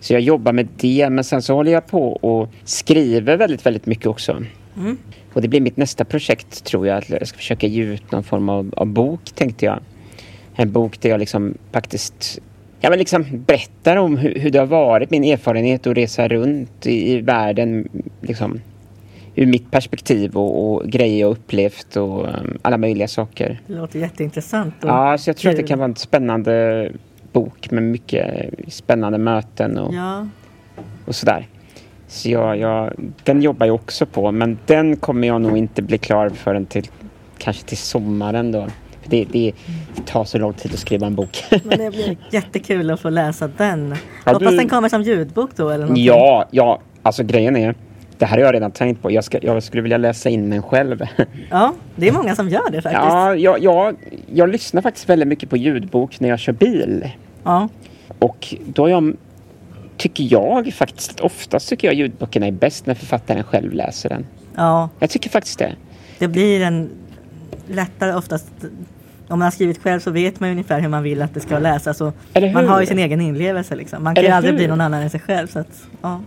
Så 0.00 0.12
jag 0.12 0.20
jobbar 0.20 0.52
med 0.52 0.68
det 0.76 1.10
men 1.10 1.24
sen 1.24 1.42
så 1.42 1.54
håller 1.54 1.72
jag 1.72 1.86
på 1.86 2.12
och 2.12 2.48
skriver 2.64 3.36
väldigt, 3.36 3.66
väldigt 3.66 3.86
mycket 3.86 4.06
också. 4.06 4.42
Mm. 4.76 4.98
Och 5.32 5.42
det 5.42 5.48
blir 5.48 5.60
mitt 5.60 5.76
nästa 5.76 6.04
projekt 6.04 6.64
tror 6.64 6.86
jag. 6.86 6.98
Att 6.98 7.10
jag 7.10 7.28
ska 7.28 7.36
försöka 7.36 7.66
ge 7.66 7.82
ut 7.82 8.12
någon 8.12 8.24
form 8.24 8.48
av, 8.48 8.74
av 8.76 8.86
bok 8.86 9.20
tänkte 9.34 9.64
jag. 9.64 9.80
En 10.54 10.72
bok 10.72 11.00
där 11.00 11.10
jag 11.10 11.20
liksom 11.20 11.54
faktiskt 11.72 12.40
ja, 12.86 12.90
men 12.90 12.98
liksom 12.98 13.24
berättar 13.46 13.96
om 13.96 14.16
hur, 14.16 14.34
hur 14.34 14.50
det 14.50 14.58
har 14.58 14.66
varit, 14.66 15.10
min 15.10 15.24
erfarenhet 15.24 15.86
att 15.86 15.96
resa 15.96 16.28
runt 16.28 16.86
i, 16.86 17.12
i 17.12 17.20
världen. 17.20 17.88
Liksom, 18.20 18.60
ur 19.34 19.46
mitt 19.46 19.70
perspektiv 19.70 20.36
och, 20.36 20.74
och 20.74 20.88
grejer 20.88 21.20
jag 21.20 21.30
upplevt 21.30 21.96
och 21.96 22.28
um, 22.28 22.58
alla 22.62 22.78
möjliga 22.78 23.08
saker. 23.08 23.60
Det 23.66 23.74
låter 23.74 23.98
jätteintressant. 23.98 24.84
och 24.84 24.90
Ja, 24.90 25.18
så 25.18 25.30
jag 25.30 25.36
tror 25.36 25.50
att 25.50 25.56
det 25.56 25.62
kan 25.62 25.78
vara 25.78 25.88
en 25.88 25.96
spännande 25.96 26.92
bok 27.32 27.70
med 27.70 27.82
mycket 27.82 28.50
spännande 28.68 29.18
möten 29.18 29.78
och, 29.78 29.94
Ja, 29.94 30.28
och 31.04 31.14
sådär. 31.14 31.46
Så 32.08 32.30
jag, 32.30 32.58
jag, 32.58 32.92
den 33.24 33.42
jobbar 33.42 33.66
jag 33.66 33.74
också 33.74 34.06
på 34.06 34.32
men 34.32 34.58
den 34.66 34.96
kommer 34.96 35.28
jag 35.28 35.40
nog 35.40 35.56
inte 35.56 35.82
bli 35.82 35.98
klar 35.98 36.28
förrän 36.28 36.66
till 36.66 36.86
kanske 37.38 37.64
till 37.64 37.78
sommaren 37.78 38.52
då. 38.52 38.66
Det, 39.08 39.24
det, 39.32 39.52
det 39.96 40.06
tar 40.06 40.24
så 40.24 40.38
lång 40.38 40.52
tid 40.52 40.72
att 40.72 40.78
skriva 40.78 41.06
en 41.06 41.14
bok. 41.14 41.44
Men 41.64 41.78
det 41.78 41.90
blir 41.90 42.16
jättekul 42.30 42.90
att 42.90 43.00
få 43.00 43.10
läsa 43.10 43.48
den. 43.56 43.94
Ja, 44.24 44.32
Hoppas 44.32 44.50
du- 44.50 44.56
den 44.56 44.68
kommer 44.68 44.88
som 44.88 45.02
ljudbok 45.02 45.50
då 45.56 45.68
eller 45.70 45.78
någonting. 45.84 46.04
ja, 46.04 46.48
ja, 46.50 46.80
alltså 47.02 47.22
grejen 47.24 47.56
är, 47.56 47.74
det 48.18 48.26
här 48.26 48.36
har 48.38 48.44
jag 48.44 48.54
redan 48.54 48.70
tänkt 48.70 49.02
på. 49.02 49.10
Jag, 49.12 49.24
ska, 49.24 49.38
jag 49.42 49.62
skulle 49.62 49.82
vilja 49.82 49.98
läsa 49.98 50.28
in 50.28 50.50
den 50.50 50.62
själv. 50.62 51.02
Ja, 51.50 51.72
det 51.96 52.08
är 52.08 52.12
många 52.12 52.36
som 52.36 52.48
gör 52.48 52.70
det 52.70 52.82
faktiskt. 52.82 53.04
Ja, 53.04 53.34
jag, 53.34 53.62
jag, 53.62 53.96
jag 54.34 54.48
lyssnar 54.48 54.82
faktiskt 54.82 55.08
väldigt 55.08 55.28
mycket 55.28 55.50
på 55.50 55.56
ljudbok 55.56 56.20
när 56.20 56.28
jag 56.28 56.38
kör 56.38 56.52
bil. 56.52 57.10
Ja. 57.44 57.68
Och 58.18 58.54
då 58.66 58.82
har 58.82 58.88
jag, 58.88 59.16
tycker 59.96 60.24
jag 60.30 60.74
faktiskt, 60.74 61.20
oftast 61.20 61.68
tycker 61.68 61.88
jag 61.88 61.94
ljudböckerna 61.94 62.46
är 62.46 62.52
bäst 62.52 62.86
när 62.86 62.94
författaren 62.94 63.44
själv 63.44 63.72
läser 63.72 64.08
den. 64.08 64.26
ja, 64.56 64.88
Jag 64.98 65.10
tycker 65.10 65.30
faktiskt 65.30 65.58
det. 65.58 65.72
det 66.18 66.28
blir 66.28 66.60
en 66.62 66.90
lättare 67.68 68.12
oftast. 68.14 68.46
Om 69.28 69.38
man 69.38 69.46
har 69.46 69.50
skrivit 69.50 69.82
själv 69.82 70.00
så 70.00 70.10
vet 70.10 70.40
man 70.40 70.50
ungefär 70.50 70.80
hur 70.80 70.88
man 70.88 71.02
vill 71.02 71.22
att 71.22 71.34
det 71.34 71.40
ska 71.40 71.58
läsas. 71.58 72.00
Och 72.00 72.14
man 72.54 72.68
har 72.68 72.80
ju 72.80 72.86
sin 72.86 72.98
egen 72.98 73.20
inlevelse 73.20 73.76
liksom. 73.76 74.04
Man 74.04 74.14
kan 74.14 74.24
ju 74.24 74.30
aldrig 74.30 74.52
hur? 74.54 74.58
bli 74.58 74.66
någon 74.68 74.80
annan 74.80 75.02
än 75.02 75.10
sig 75.10 75.20
själv. 75.20 75.46
Så 75.46 75.58
att, 75.58 75.86
ja. 76.02 76.20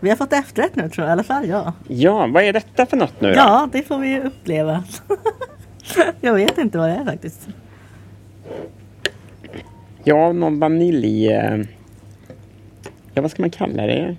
Vi 0.00 0.08
har 0.08 0.16
fått 0.16 0.32
efterrätt 0.32 0.76
nu 0.76 0.88
tror 0.88 1.06
jag, 1.06 1.10
i 1.10 1.12
alla 1.12 1.22
fall 1.22 1.46
jag. 1.48 1.72
Ja, 1.88 2.26
vad 2.26 2.42
är 2.42 2.52
detta 2.52 2.86
för 2.86 2.96
något 2.96 3.20
nu 3.20 3.28
då? 3.28 3.34
Ja, 3.34 3.68
det 3.72 3.82
får 3.82 3.98
vi 3.98 4.08
ju 4.08 4.20
uppleva. 4.22 4.84
jag 6.20 6.34
vet 6.34 6.58
inte 6.58 6.78
vad 6.78 6.88
det 6.88 6.94
är 6.94 7.04
faktiskt. 7.04 7.48
Ja, 10.04 10.32
någon 10.32 10.58
vanilj... 10.58 11.28
eh, 11.32 11.58
Ja, 13.14 13.22
vad 13.22 13.30
ska 13.30 13.42
man 13.42 13.50
kalla 13.50 13.86
det? 13.86 14.16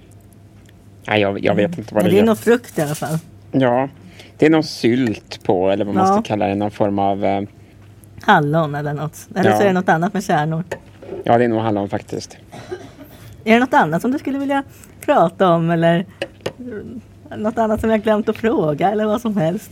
Nej, 1.08 1.22
jag, 1.22 1.44
jag 1.46 1.56
vet 1.56 1.78
inte 1.78 1.94
vad 1.96 2.04
det 2.04 2.10
det 2.10 2.18
är 2.18 2.22
är. 2.22 2.26
nog 2.26 2.38
frukt 2.38 2.78
i 2.78 2.82
alla 2.82 2.96
fall. 2.96 3.18
Ja, 3.52 3.90
det 4.38 4.46
är 4.46 4.50
någon 4.50 4.64
sylt 4.64 5.44
på, 5.44 5.70
eller 5.70 5.86
vad 5.86 5.96
man 5.96 6.08
Ja. 6.08 6.14
ska 6.14 6.22
kalla 6.22 6.48
det, 6.48 6.56
någon 6.56 6.72
form 6.72 7.00
av... 7.00 7.26
eh, 7.26 7.42
Hallon 8.22 8.76
eller 8.76 8.94
något. 8.94 9.28
Eller 9.36 9.50
Ja. 9.50 9.58
så 9.58 9.64
är 9.64 9.68
det 9.68 9.74
något 9.74 9.90
annat 9.90 10.14
med 10.14 10.24
kärnor. 10.24 10.64
Ja, 11.24 11.38
det 11.38 11.44
är 11.44 11.48
nog 11.48 11.60
hallon 11.62 11.90
faktiskt. 11.90 12.38
Är 13.44 13.54
det 13.54 13.60
något 13.60 13.74
annat 13.74 14.02
som 14.02 14.12
du 14.12 14.20
skulle 14.20 14.40
vilja 14.40 14.64
prata 15.02 15.50
om 15.50 15.70
eller 15.72 16.06
mm, 16.60 17.02
något 17.38 17.58
annat 17.58 17.82
som 17.82 17.90
jag 17.90 18.02
glömt 18.04 18.30
att 18.30 18.38
fråga 18.38 18.92
eller 18.92 19.06
vad 19.06 19.22
som 19.22 19.38
helst? 19.38 19.72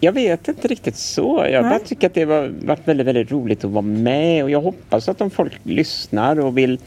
Jag 0.00 0.12
vet 0.12 0.48
inte 0.48 0.68
riktigt 0.68 0.96
så. 0.96 1.46
Jag 1.50 1.64
bara 1.64 1.78
tycker 1.78 2.06
att 2.06 2.14
det 2.14 2.22
har 2.24 2.52
varit 2.66 2.88
väldigt, 2.88 3.06
väldigt 3.06 3.32
roligt 3.32 3.64
att 3.64 3.70
vara 3.70 3.82
med 3.82 4.44
och 4.44 4.50
jag 4.50 4.60
hoppas 4.60 5.08
att 5.08 5.20
om 5.20 5.30
folk 5.30 5.52
lyssnar 5.62 6.40
och 6.40 6.58
vill 6.58 6.78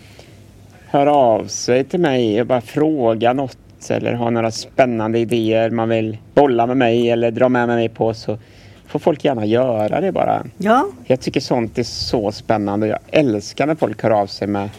höra 0.88 1.14
av 1.14 1.48
sig 1.48 1.84
till 1.84 2.00
mig 2.00 2.41
och 2.41 2.48
bara 2.48 2.62
fråga 2.62 3.34
något 3.34 3.58
eller 3.92 4.14
ha 4.14 4.30
några 4.30 4.52
spännande 4.52 5.20
idéer 5.20 5.70
man 5.70 5.90
vill 5.90 6.18
bolla 6.34 6.68
med 6.68 6.78
mig 6.78 7.10
eller 7.10 7.32
dra 7.32 7.50
med 7.50 7.68
mig 7.68 7.90
på 7.90 8.14
så 8.14 8.38
får 8.88 9.00
folk 9.00 9.26
gärna 9.26 9.46
göra 9.46 10.02
det 10.02 10.12
bara. 10.12 10.44
Ja, 10.58 10.86
Jag 11.06 11.20
tycker 11.20 11.40
sånt 11.40 11.78
är 11.78 11.84
så 11.84 12.32
spännande. 12.32 12.88
Jag 12.88 13.00
älskar 13.12 13.68
när 13.68 13.76
folk 13.76 14.04
hör 14.04 14.12
av 14.12 14.28
sig 14.28 14.48
med, 14.48 14.70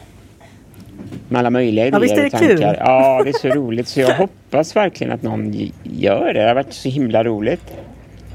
med 1.28 1.38
alla 1.38 1.50
möjliga 1.50 1.86
idéer 1.86 1.92
Ja, 1.96 2.02
visst 2.02 2.14
är 2.16 2.20
det 2.20 2.26
och 2.26 2.32
tankar. 2.32 2.48
kul? 2.56 2.76
Ja, 2.78 3.20
det 3.24 3.28
är 3.30 3.32
så 3.32 3.48
roligt. 3.48 3.88
Så 3.88 4.00
jag 4.00 4.14
hoppas 4.16 4.76
verkligen 4.76 5.12
att 5.12 5.22
någon 5.22 5.70
gör 5.82 6.26
det. 6.34 6.40
Det 6.42 6.48
har 6.48 6.54
varit 6.54 6.72
så 6.72 6.88
himla 6.88 7.24
roligt. 7.24 7.74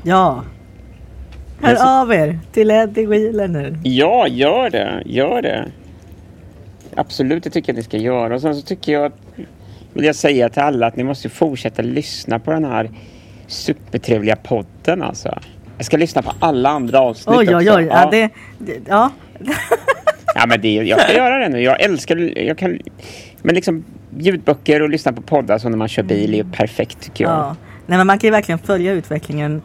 ja. 0.03 0.43
Hör 1.63 1.75
så- 1.75 1.87
av 2.01 2.13
er 2.13 2.39
till 2.51 2.71
Eddie 2.71 3.05
Wheeler 3.05 3.47
nu. 3.47 3.77
Ja, 3.83 4.27
gör 4.27 4.69
det. 4.69 5.03
Gör 5.05 5.41
det. 5.41 5.65
Absolut, 6.95 7.43
det 7.43 7.49
tycker 7.49 7.69
jag 7.69 7.73
att 7.73 7.77
ni 7.77 7.83
ska 7.83 7.97
göra. 7.97 8.35
Och 8.35 8.41
sen 8.41 8.55
så 8.55 8.61
tycker 8.61 8.91
jag 8.93 9.05
att, 9.05 9.13
vill 9.93 10.05
jag 10.05 10.15
säga 10.15 10.49
till 10.49 10.61
alla 10.61 10.87
att 10.87 10.95
ni 10.95 11.03
måste 11.03 11.29
fortsätta 11.29 11.81
lyssna 11.81 12.39
på 12.39 12.51
den 12.51 12.65
här 12.65 12.89
supertrevliga 13.47 14.35
podden 14.35 15.01
alltså. 15.03 15.39
Jag 15.77 15.85
ska 15.85 15.97
lyssna 15.97 16.21
på 16.21 16.31
alla 16.39 16.69
andra 16.69 16.99
avsnitt 16.99 17.37
Oj, 17.37 17.55
oj, 17.55 17.69
också. 17.69 17.77
oj. 17.79 17.85
Ja, 17.91 18.09
det, 18.11 18.29
det, 18.57 18.77
ja. 18.87 19.11
Ja, 20.35 20.45
men 20.47 20.61
det, 20.61 20.73
jag 20.73 21.01
ska 21.01 21.13
göra 21.13 21.37
det 21.39 21.49
nu. 21.49 21.61
Jag 21.61 21.81
älskar 21.81 22.17
jag 22.39 22.57
kan, 22.57 22.79
Men 23.41 23.55
liksom 23.55 23.83
ljudböcker 24.17 24.81
och 24.81 24.89
lyssna 24.89 25.13
på 25.13 25.21
poddar 25.21 25.57
så 25.57 25.69
när 25.69 25.77
man 25.77 25.87
kör 25.87 26.03
bil 26.03 26.33
är 26.33 26.37
ju 26.37 26.43
perfekt 26.51 26.99
tycker 27.01 27.23
jag. 27.23 27.33
ja. 27.33 27.55
Nej, 27.85 27.97
men 27.97 28.07
man 28.07 28.19
kan 28.19 28.27
ju 28.27 28.31
verkligen 28.31 28.59
följa 28.59 28.91
utvecklingen 28.91 29.61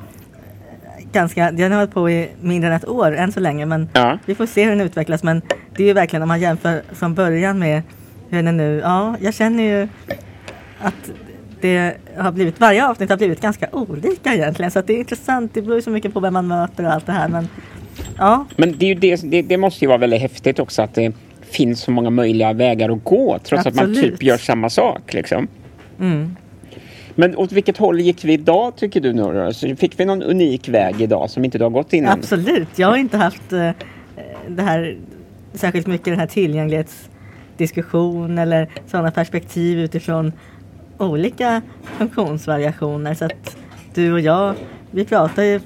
ganska, 1.13 1.51
den 1.51 1.73
har 1.73 1.79
hållit 1.79 1.95
på 1.95 2.11
i 2.11 2.29
mindre 2.41 2.71
än 2.71 2.77
ett 2.77 2.89
år 2.89 3.17
än 3.17 3.33
så 3.33 3.41
länge 3.41 3.67
men 3.67 3.89
Ja. 3.93 4.19
vi 4.27 4.35
får 4.35 4.47
se 4.47 4.63
hur 4.65 4.71
den 4.71 4.81
utvecklas 4.81 5.23
men 5.23 5.43
det 5.77 5.83
är 5.83 5.87
ju 5.87 5.93
verkligen 5.93 6.23
om 6.23 6.29
man 6.29 6.41
jämför 6.41 6.83
från 6.93 7.15
början 7.15 7.59
med 7.59 7.83
hur 8.31 8.37
den 8.37 8.47
är 8.49 8.53
nu, 8.53 8.81
ja 8.85 9.17
jag 9.21 9.35
känner 9.35 9.63
ju 9.63 9.89
att 10.79 11.11
det 11.61 11.97
har 12.17 12.33
blivit, 12.33 12.61
varje 12.61 12.89
avsnitt 12.89 13.11
har 13.11 13.17
blivit 13.17 13.41
ganska 13.41 13.69
olika 13.73 14.35
egentligen 14.35 14.71
så 14.71 14.83
det 14.83 14.93
är 14.93 14.99
intressant, 14.99 15.55
det 15.55 15.63
beror 15.63 15.77
ju 15.77 15.83
så 15.83 15.91
mycket 15.91 16.15
på 16.15 16.21
vem 16.21 16.35
man 16.35 16.47
möter 16.47 16.87
och 16.87 16.93
allt 16.93 17.07
det 17.07 17.13
här 17.13 17.29
men 17.29 17.49
ja, 18.19 18.47
Men 18.57 18.79
det, 18.79 18.95
det, 18.95 19.17
det, 19.17 19.43
det 19.43 19.57
måste 19.57 19.85
ju 19.85 19.89
vara 19.89 19.99
väldigt 19.99 20.21
häftigt 20.21 20.59
också 20.59 20.83
att 20.83 20.95
det 20.95 21.13
finns 21.51 21.81
så 21.81 21.91
många 21.91 22.11
möjliga 22.11 22.53
vägar 22.53 22.91
att 22.91 23.05
gå 23.05 23.39
trots 23.43 23.67
att 23.67 23.75
man 23.75 23.91
Absolut. 23.91 24.13
typ 24.13 24.23
gör 24.23 24.37
samma 24.37 24.71
sak. 24.71 25.15
Liksom. 25.15 25.49
mm. 26.01 26.37
Men 27.19 27.37
åt 27.37 27.53
vilket 27.53 27.77
håll 27.77 28.01
gick 28.01 28.25
vi 28.25 28.33
idag 28.33 28.77
tycker 28.77 29.01
du 29.01 29.13
då? 29.13 29.53
Så 29.53 29.77
fick 29.77 30.01
vi 30.01 30.05
någon 30.05 30.23
unik 30.23 30.69
väg 30.69 31.01
idag 31.01 31.31
som 31.31 31.45
inte 31.45 31.59
du 31.59 31.65
har 31.65 31.71
gått 31.71 31.93
innan? 31.93 32.19
Absolut, 32.19 32.69
jag 32.77 32.89
har 32.89 32.97
inte 32.97 33.17
haft 33.17 33.53
eh, 33.53 33.71
det 34.49 34.63
här 34.63 34.97
särskilt 35.55 35.87
mycket 35.87 36.05
den 36.05 36.19
här 36.19 36.27
tillgänglighetsdiskussion 37.57 38.39
eller 38.39 38.69
sådana 38.87 39.11
perspektiv 39.11 39.79
utifrån 39.79 40.33
olika 40.99 41.63
funktionsvariationer. 41.99 43.15
Så 43.15 43.25
att 43.25 43.57
du 43.95 44.13
och 44.13 44.21
jag, 44.21 44.55
vi 44.91 45.05
pratar 45.05 45.43
ju 45.43 45.61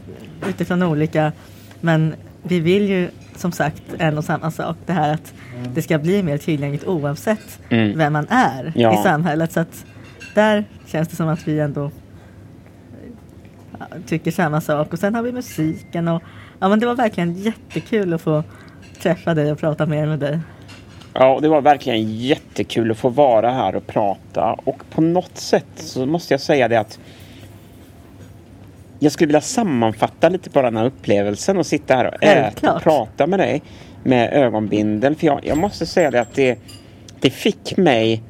utifrån 0.48 0.82
olika 0.82 1.32
men 1.80 2.14
vi 2.42 2.60
vill 2.60 2.88
ju 2.88 3.08
som 3.36 3.52
sagt 3.52 3.82
en 3.98 4.18
och 4.18 4.24
samma 4.24 4.50
sak. 4.50 4.76
Det 4.86 4.92
här 4.92 5.14
att 5.14 5.34
det 5.74 5.82
ska 5.82 5.98
bli 5.98 6.22
mer 6.22 6.38
tillgängligt 6.38 6.84
oavsett 6.86 7.58
Mm. 7.70 7.98
vem 7.98 8.12
man 8.12 8.26
är 8.28 8.72
Ja. 8.76 9.00
i 9.00 9.02
samhället. 9.02 9.52
Så 9.52 9.60
att 9.60 9.84
där 10.34 10.64
känns 10.86 11.08
det 11.08 11.16
som 11.16 11.28
att 11.28 11.48
vi 11.48 11.60
ändå 11.60 11.90
tycker 14.06 14.30
samma 14.30 14.60
sak. 14.60 14.92
Och 14.92 14.98
sen 14.98 15.14
har 15.14 15.22
vi 15.22 15.32
musiken 15.32 16.08
och 16.08 16.22
ja 16.58 16.68
men 16.68 16.80
det 16.80 16.86
var 16.86 16.94
verkligen 16.96 17.32
jättekul 17.34 18.14
att 18.14 18.20
få 18.20 18.42
träffa 19.02 19.34
dig 19.34 19.52
och 19.52 19.58
prata 19.58 19.86
mer 19.86 20.06
med 20.06 20.18
dig. 20.18 20.38
Ja, 21.14 21.34
och 21.34 21.42
det 21.42 21.48
var 21.48 21.60
verkligen 21.60 22.16
jättekul 22.16 22.90
att 22.90 22.98
få 22.98 23.08
vara 23.08 23.50
här 23.50 23.76
och 23.76 23.86
prata. 23.86 24.56
Och 24.64 24.82
på 24.90 25.00
något 25.00 25.38
sätt 25.38 25.66
så 25.76 26.06
måste 26.06 26.34
jag 26.34 26.40
säga 26.40 26.68
det 26.68 26.76
att 26.76 26.98
jag 28.98 29.12
skulle 29.12 29.26
vilja 29.26 29.40
sammanfatta 29.40 30.28
lite 30.28 30.50
bara 30.50 30.66
den 30.66 30.76
här 30.76 30.84
upplevelsen 30.84 31.56
och 31.56 31.66
sitta 31.66 31.96
här 31.96 32.06
och 32.06 32.24
äta 32.24 32.74
och 32.74 32.82
prata 32.82 33.26
med 33.26 33.38
dig 33.38 33.62
med 34.04 34.32
ögonbindel. 34.32 35.16
För 35.16 35.26
jag, 35.26 35.40
jag 35.42 35.58
måste 35.58 35.86
säga 35.86 36.10
det 36.10 36.20
att 36.20 36.34
det, 36.34 36.58
det 37.20 37.30
fick 37.30 37.76
mig 37.76 38.22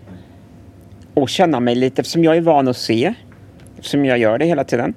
att 1.15 1.31
känna 1.31 1.61
mig 1.61 1.75
lite, 1.75 2.01
eftersom 2.01 2.25
jag 2.25 2.37
är 2.37 2.41
van 2.41 2.69
att 2.69 2.77
se, 2.77 3.15
som 3.81 4.05
jag 4.05 4.19
gör 4.19 4.39
det 4.39 4.45
hela 4.45 4.65
tiden. 4.65 4.95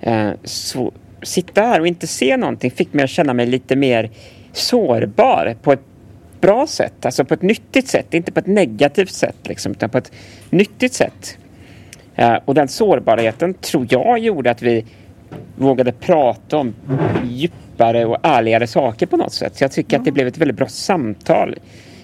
Eh, 0.00 0.30
så 0.44 0.92
sitta 1.22 1.62
här 1.62 1.80
och 1.80 1.86
inte 1.86 2.06
se 2.06 2.36
någonting 2.36 2.70
fick 2.70 2.92
mig 2.92 3.04
att 3.04 3.10
känna 3.10 3.34
mig 3.34 3.46
lite 3.46 3.76
mer 3.76 4.10
sårbar 4.52 5.56
på 5.62 5.72
ett 5.72 5.91
bra 6.42 6.66
sätt, 6.66 7.06
alltså 7.06 7.24
på 7.24 7.34
ett 7.34 7.42
nyttigt 7.42 7.88
sätt, 7.88 8.14
inte 8.14 8.32
på 8.32 8.40
ett 8.40 8.46
negativt 8.46 9.10
sätt 9.12 9.36
liksom, 9.42 9.72
utan 9.72 9.90
på 9.90 9.98
ett 9.98 10.12
nyttigt 10.50 10.94
sätt. 10.94 11.38
Eh, 12.14 12.34
och 12.44 12.54
den 12.54 12.68
sårbarheten 12.68 13.54
tror 13.54 13.86
jag 13.90 14.18
gjorde 14.18 14.50
att 14.50 14.62
vi 14.62 14.84
vågade 15.56 15.92
prata 15.92 16.56
om 16.58 16.74
djupare 17.28 18.04
och 18.04 18.16
ärligare 18.22 18.66
saker 18.66 19.06
på 19.06 19.16
något 19.16 19.32
sätt. 19.32 19.56
Så 19.56 19.64
jag 19.64 19.72
tycker 19.72 19.98
att 19.98 20.04
det 20.04 20.12
blev 20.12 20.26
ett 20.26 20.38
väldigt 20.38 20.56
bra 20.56 20.68
samtal. 20.68 21.58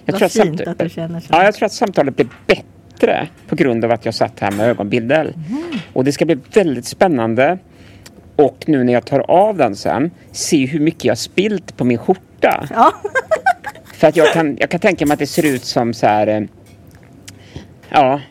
Jag 0.05 0.13
Vad 0.13 0.19
tror 0.19 0.25
att 0.25 0.31
fint 0.31 0.57
samt- 0.57 0.67
att 0.67 0.79
du 0.79 0.89
känner 0.89 1.19
så. 1.19 1.27
Ja, 1.31 1.43
jag 1.43 1.53
tror 1.55 1.65
att 1.65 1.71
samtalet 1.73 2.15
blev 2.15 2.27
bättre 2.47 3.27
på 3.47 3.55
grund 3.55 3.85
av 3.85 3.91
att 3.91 4.05
jag 4.05 4.13
satt 4.13 4.39
här 4.39 4.51
med 4.51 4.67
ögonbindel. 4.69 5.27
Mm. 5.49 5.63
Och 5.93 6.03
det 6.03 6.11
ska 6.11 6.25
bli 6.25 6.37
väldigt 6.53 6.85
spännande. 6.85 7.57
Och 8.35 8.63
nu 8.67 8.83
när 8.83 8.93
jag 8.93 9.05
tar 9.05 9.19
av 9.19 9.57
den 9.57 9.75
sen, 9.75 10.11
se 10.31 10.65
hur 10.65 10.79
mycket 10.79 11.05
jag 11.05 11.17
spilt 11.17 11.77
på 11.77 11.83
min 11.85 11.97
skjorta. 11.97 12.67
Ja, 12.69 12.91
För 13.99 14.07
att 14.07 14.15
jag 14.15 14.33
kan, 14.33 14.57
jag 14.59 14.69
kan 14.69 14.79
tänka 14.79 15.05
mig 15.05 15.13
att 15.13 15.19
det 15.19 15.27
ser 15.27 15.45
ut 15.45 15.65
som 15.65 15.93
så 15.93 16.07
här... 16.07 16.27
eh, 16.27 16.41
Ja, 17.89 18.21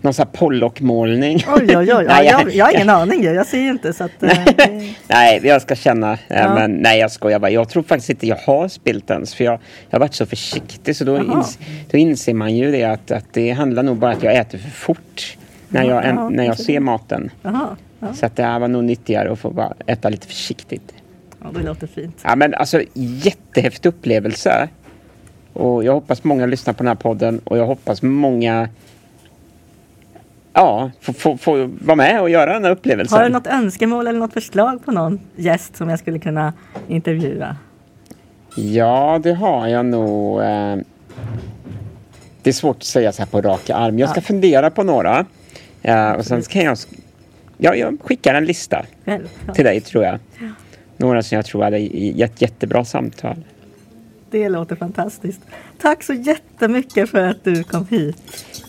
någon 0.00 0.14
sån 0.14 0.26
här 0.26 0.38
Pollock-målning. 0.38 1.44
oj 1.48 1.76
oj 1.76 1.94
oj. 1.94 2.04
Nej, 2.08 2.26
jag, 2.26 2.54
jag 2.54 2.64
har 2.66 2.74
ingen 2.74 2.90
aning. 2.90 3.24
Jag 3.24 3.46
ser 3.46 3.58
ju 3.58 3.70
inte 3.70 3.92
så 3.92 4.04
att... 4.04 4.22
eh, 4.22 4.38
Nej, 5.08 5.40
jag 5.44 5.62
ska 5.62 5.74
känna. 5.74 6.12
eh, 6.12 6.18
Ja. 6.28 6.54
Men 6.54 6.70
nej, 6.70 7.00
jag 7.00 7.10
skojar 7.10 7.38
bara. 7.38 7.50
Jag 7.50 7.68
tror 7.68 7.82
faktiskt 7.82 8.10
inte 8.10 8.26
jag 8.26 8.36
har 8.36 8.68
spilt 8.68 9.10
ens. 9.10 9.34
För 9.34 9.44
jag, 9.44 9.52
jag 9.90 9.98
har 9.98 10.00
varit 10.00 10.14
så 10.14 10.26
försiktig. 10.26 10.96
Så 10.96 11.04
då, 11.04 11.16
ins, 11.18 11.58
då 11.90 11.98
inser 11.98 12.34
man 12.34 12.56
ju 12.56 12.70
det 12.72 12.84
att, 12.84 13.10
att 13.10 13.24
det 13.32 13.50
handlar 13.50 13.82
nog 13.82 13.96
bara 13.96 14.10
att 14.10 14.22
jag 14.22 14.34
äter 14.36 14.58
för 14.58 14.70
fort. 14.70 15.36
När 15.68 15.82
jag, 15.84 16.04
en, 16.06 16.16
Ja, 16.16 16.28
när 16.28 16.44
jag 16.44 16.58
ser 16.58 16.80
maten. 16.80 17.30
Jaha, 17.42 17.76
ja. 18.00 18.12
Så 18.14 18.26
att 18.26 18.36
det 18.36 18.42
här 18.42 18.58
var 18.58 18.68
nog 18.68 18.84
nyttigare 18.84 19.32
att 19.32 19.38
få 19.38 19.50
bara 19.50 19.72
äta 19.86 20.08
lite 20.08 20.26
försiktigt. 20.26 20.94
ja, 21.42 21.46
det 21.54 21.66
låter 21.66 21.86
fint. 21.86 22.16
Ja 22.22 22.36
men 22.36 22.54
alltså 22.54 22.82
jättehäftig 22.94 23.88
upplevelse. 23.88 24.68
Och 25.56 25.84
jag 25.84 25.92
hoppas 25.92 26.24
många 26.24 26.46
lyssnar 26.46 26.74
på 26.74 26.78
den 26.82 26.88
här 26.88 26.94
podden 26.94 27.38
och 27.44 27.58
jag 27.58 27.66
hoppas 27.66 28.02
många 28.02 28.68
ja, 30.52 30.90
få, 31.00 31.12
få, 31.12 31.36
få 31.36 31.70
vara 31.80 31.96
med 31.96 32.20
och 32.20 32.30
göra 32.30 32.52
den 32.52 32.64
här 32.64 32.70
upplevelsen. 32.70 33.18
Har 33.18 33.24
du 33.24 33.30
något 33.32 33.46
önskemål 33.46 34.06
eller 34.06 34.18
något 34.18 34.32
förslag 34.32 34.84
på 34.84 34.92
någon 34.92 35.20
gäst 35.36 35.76
som 35.76 35.88
jag 35.90 35.98
skulle 35.98 36.18
kunna 36.18 36.52
intervjua? 36.88 37.56
Ja, 38.56 39.20
det 39.22 39.32
har 39.32 39.66
jag 39.68 39.86
nog. 39.86 40.40
Eh, 40.40 40.76
det 42.42 42.50
är 42.50 42.52
svårt 42.54 42.76
att 42.76 42.82
säga 42.84 43.12
så 43.12 43.22
här 43.22 43.26
på 43.26 43.40
rak 43.40 43.70
arm. 43.70 43.98
Jag 43.98 44.08
ska 44.10 44.18
Ja. 44.18 44.22
fundera 44.24 44.70
på 44.70 44.82
några. 44.82 45.26
Eh, 45.82 46.10
och 46.12 46.24
sen 46.26 46.42
kan 46.42 46.62
jag, 46.64 46.78
ja, 47.58 47.74
jag 47.74 47.96
skickar 48.04 48.34
en 48.34 48.44
lista 48.44 48.86
Självklart. 49.04 49.56
till 49.56 49.64
dig 49.64 49.80
tror 49.80 50.04
jag. 50.04 50.18
Några 50.96 51.22
som 51.22 51.36
jag 51.36 51.44
tror 51.44 51.62
hade 51.62 51.78
gett 51.78 52.42
jättebra 52.42 52.84
samtal. 52.84 53.36
Det 54.36 54.48
låter 54.48 54.76
fantastiskt. 54.76 55.40
Tack 55.78 56.02
så 56.02 56.12
jättemycket 56.12 57.10
för 57.10 57.28
att 57.28 57.44
du 57.44 57.64
kom 57.64 57.86
hit. 57.86 58.16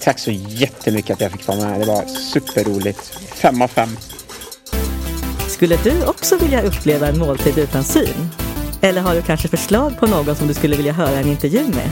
Tack 0.01 0.20
så 0.20 0.32
jättemycket 0.32 1.13
att 1.13 1.22
jag 1.22 1.32
fick 1.32 1.47
vara 1.47 1.57
med. 1.57 1.80
Det 1.80 1.86
var 1.86 2.05
superroligt. 2.05 2.99
Fem 3.36 3.61
av 3.61 3.68
fem. 3.68 3.89
Skulle 5.47 5.78
du 5.84 6.05
också 6.05 6.38
vilja 6.38 6.61
uppleva 6.61 7.07
en 7.07 7.20
måltid 7.20 7.57
utan 7.57 7.84
syn? 7.84 8.30
Eller 8.82 9.01
har 9.01 9.15
du 9.15 9.22
kanske 9.22 9.47
förslag 9.47 9.99
på 9.99 10.07
någon 10.07 10.36
som 10.36 10.47
du 10.47 10.53
skulle 10.53 10.76
vilja 10.76 10.93
höra 10.93 11.20
en 11.20 11.28
intervju 11.28 11.63
med? 11.63 11.89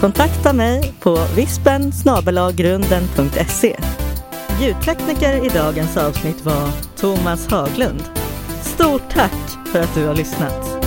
Kontakta 0.00 0.52
mig 0.52 0.94
på 1.00 1.18
vispen. 1.36 1.92
Ljudtekniker 4.60 5.46
i 5.46 5.48
dagens 5.48 5.96
avsnitt 5.96 6.44
var 6.44 6.68
Thomas 6.96 7.46
Haglund. 7.46 8.02
Stort 8.62 9.10
tack 9.10 9.68
för 9.72 9.80
att 9.80 9.94
du 9.94 10.06
har 10.06 10.14
lyssnat. 10.14 10.79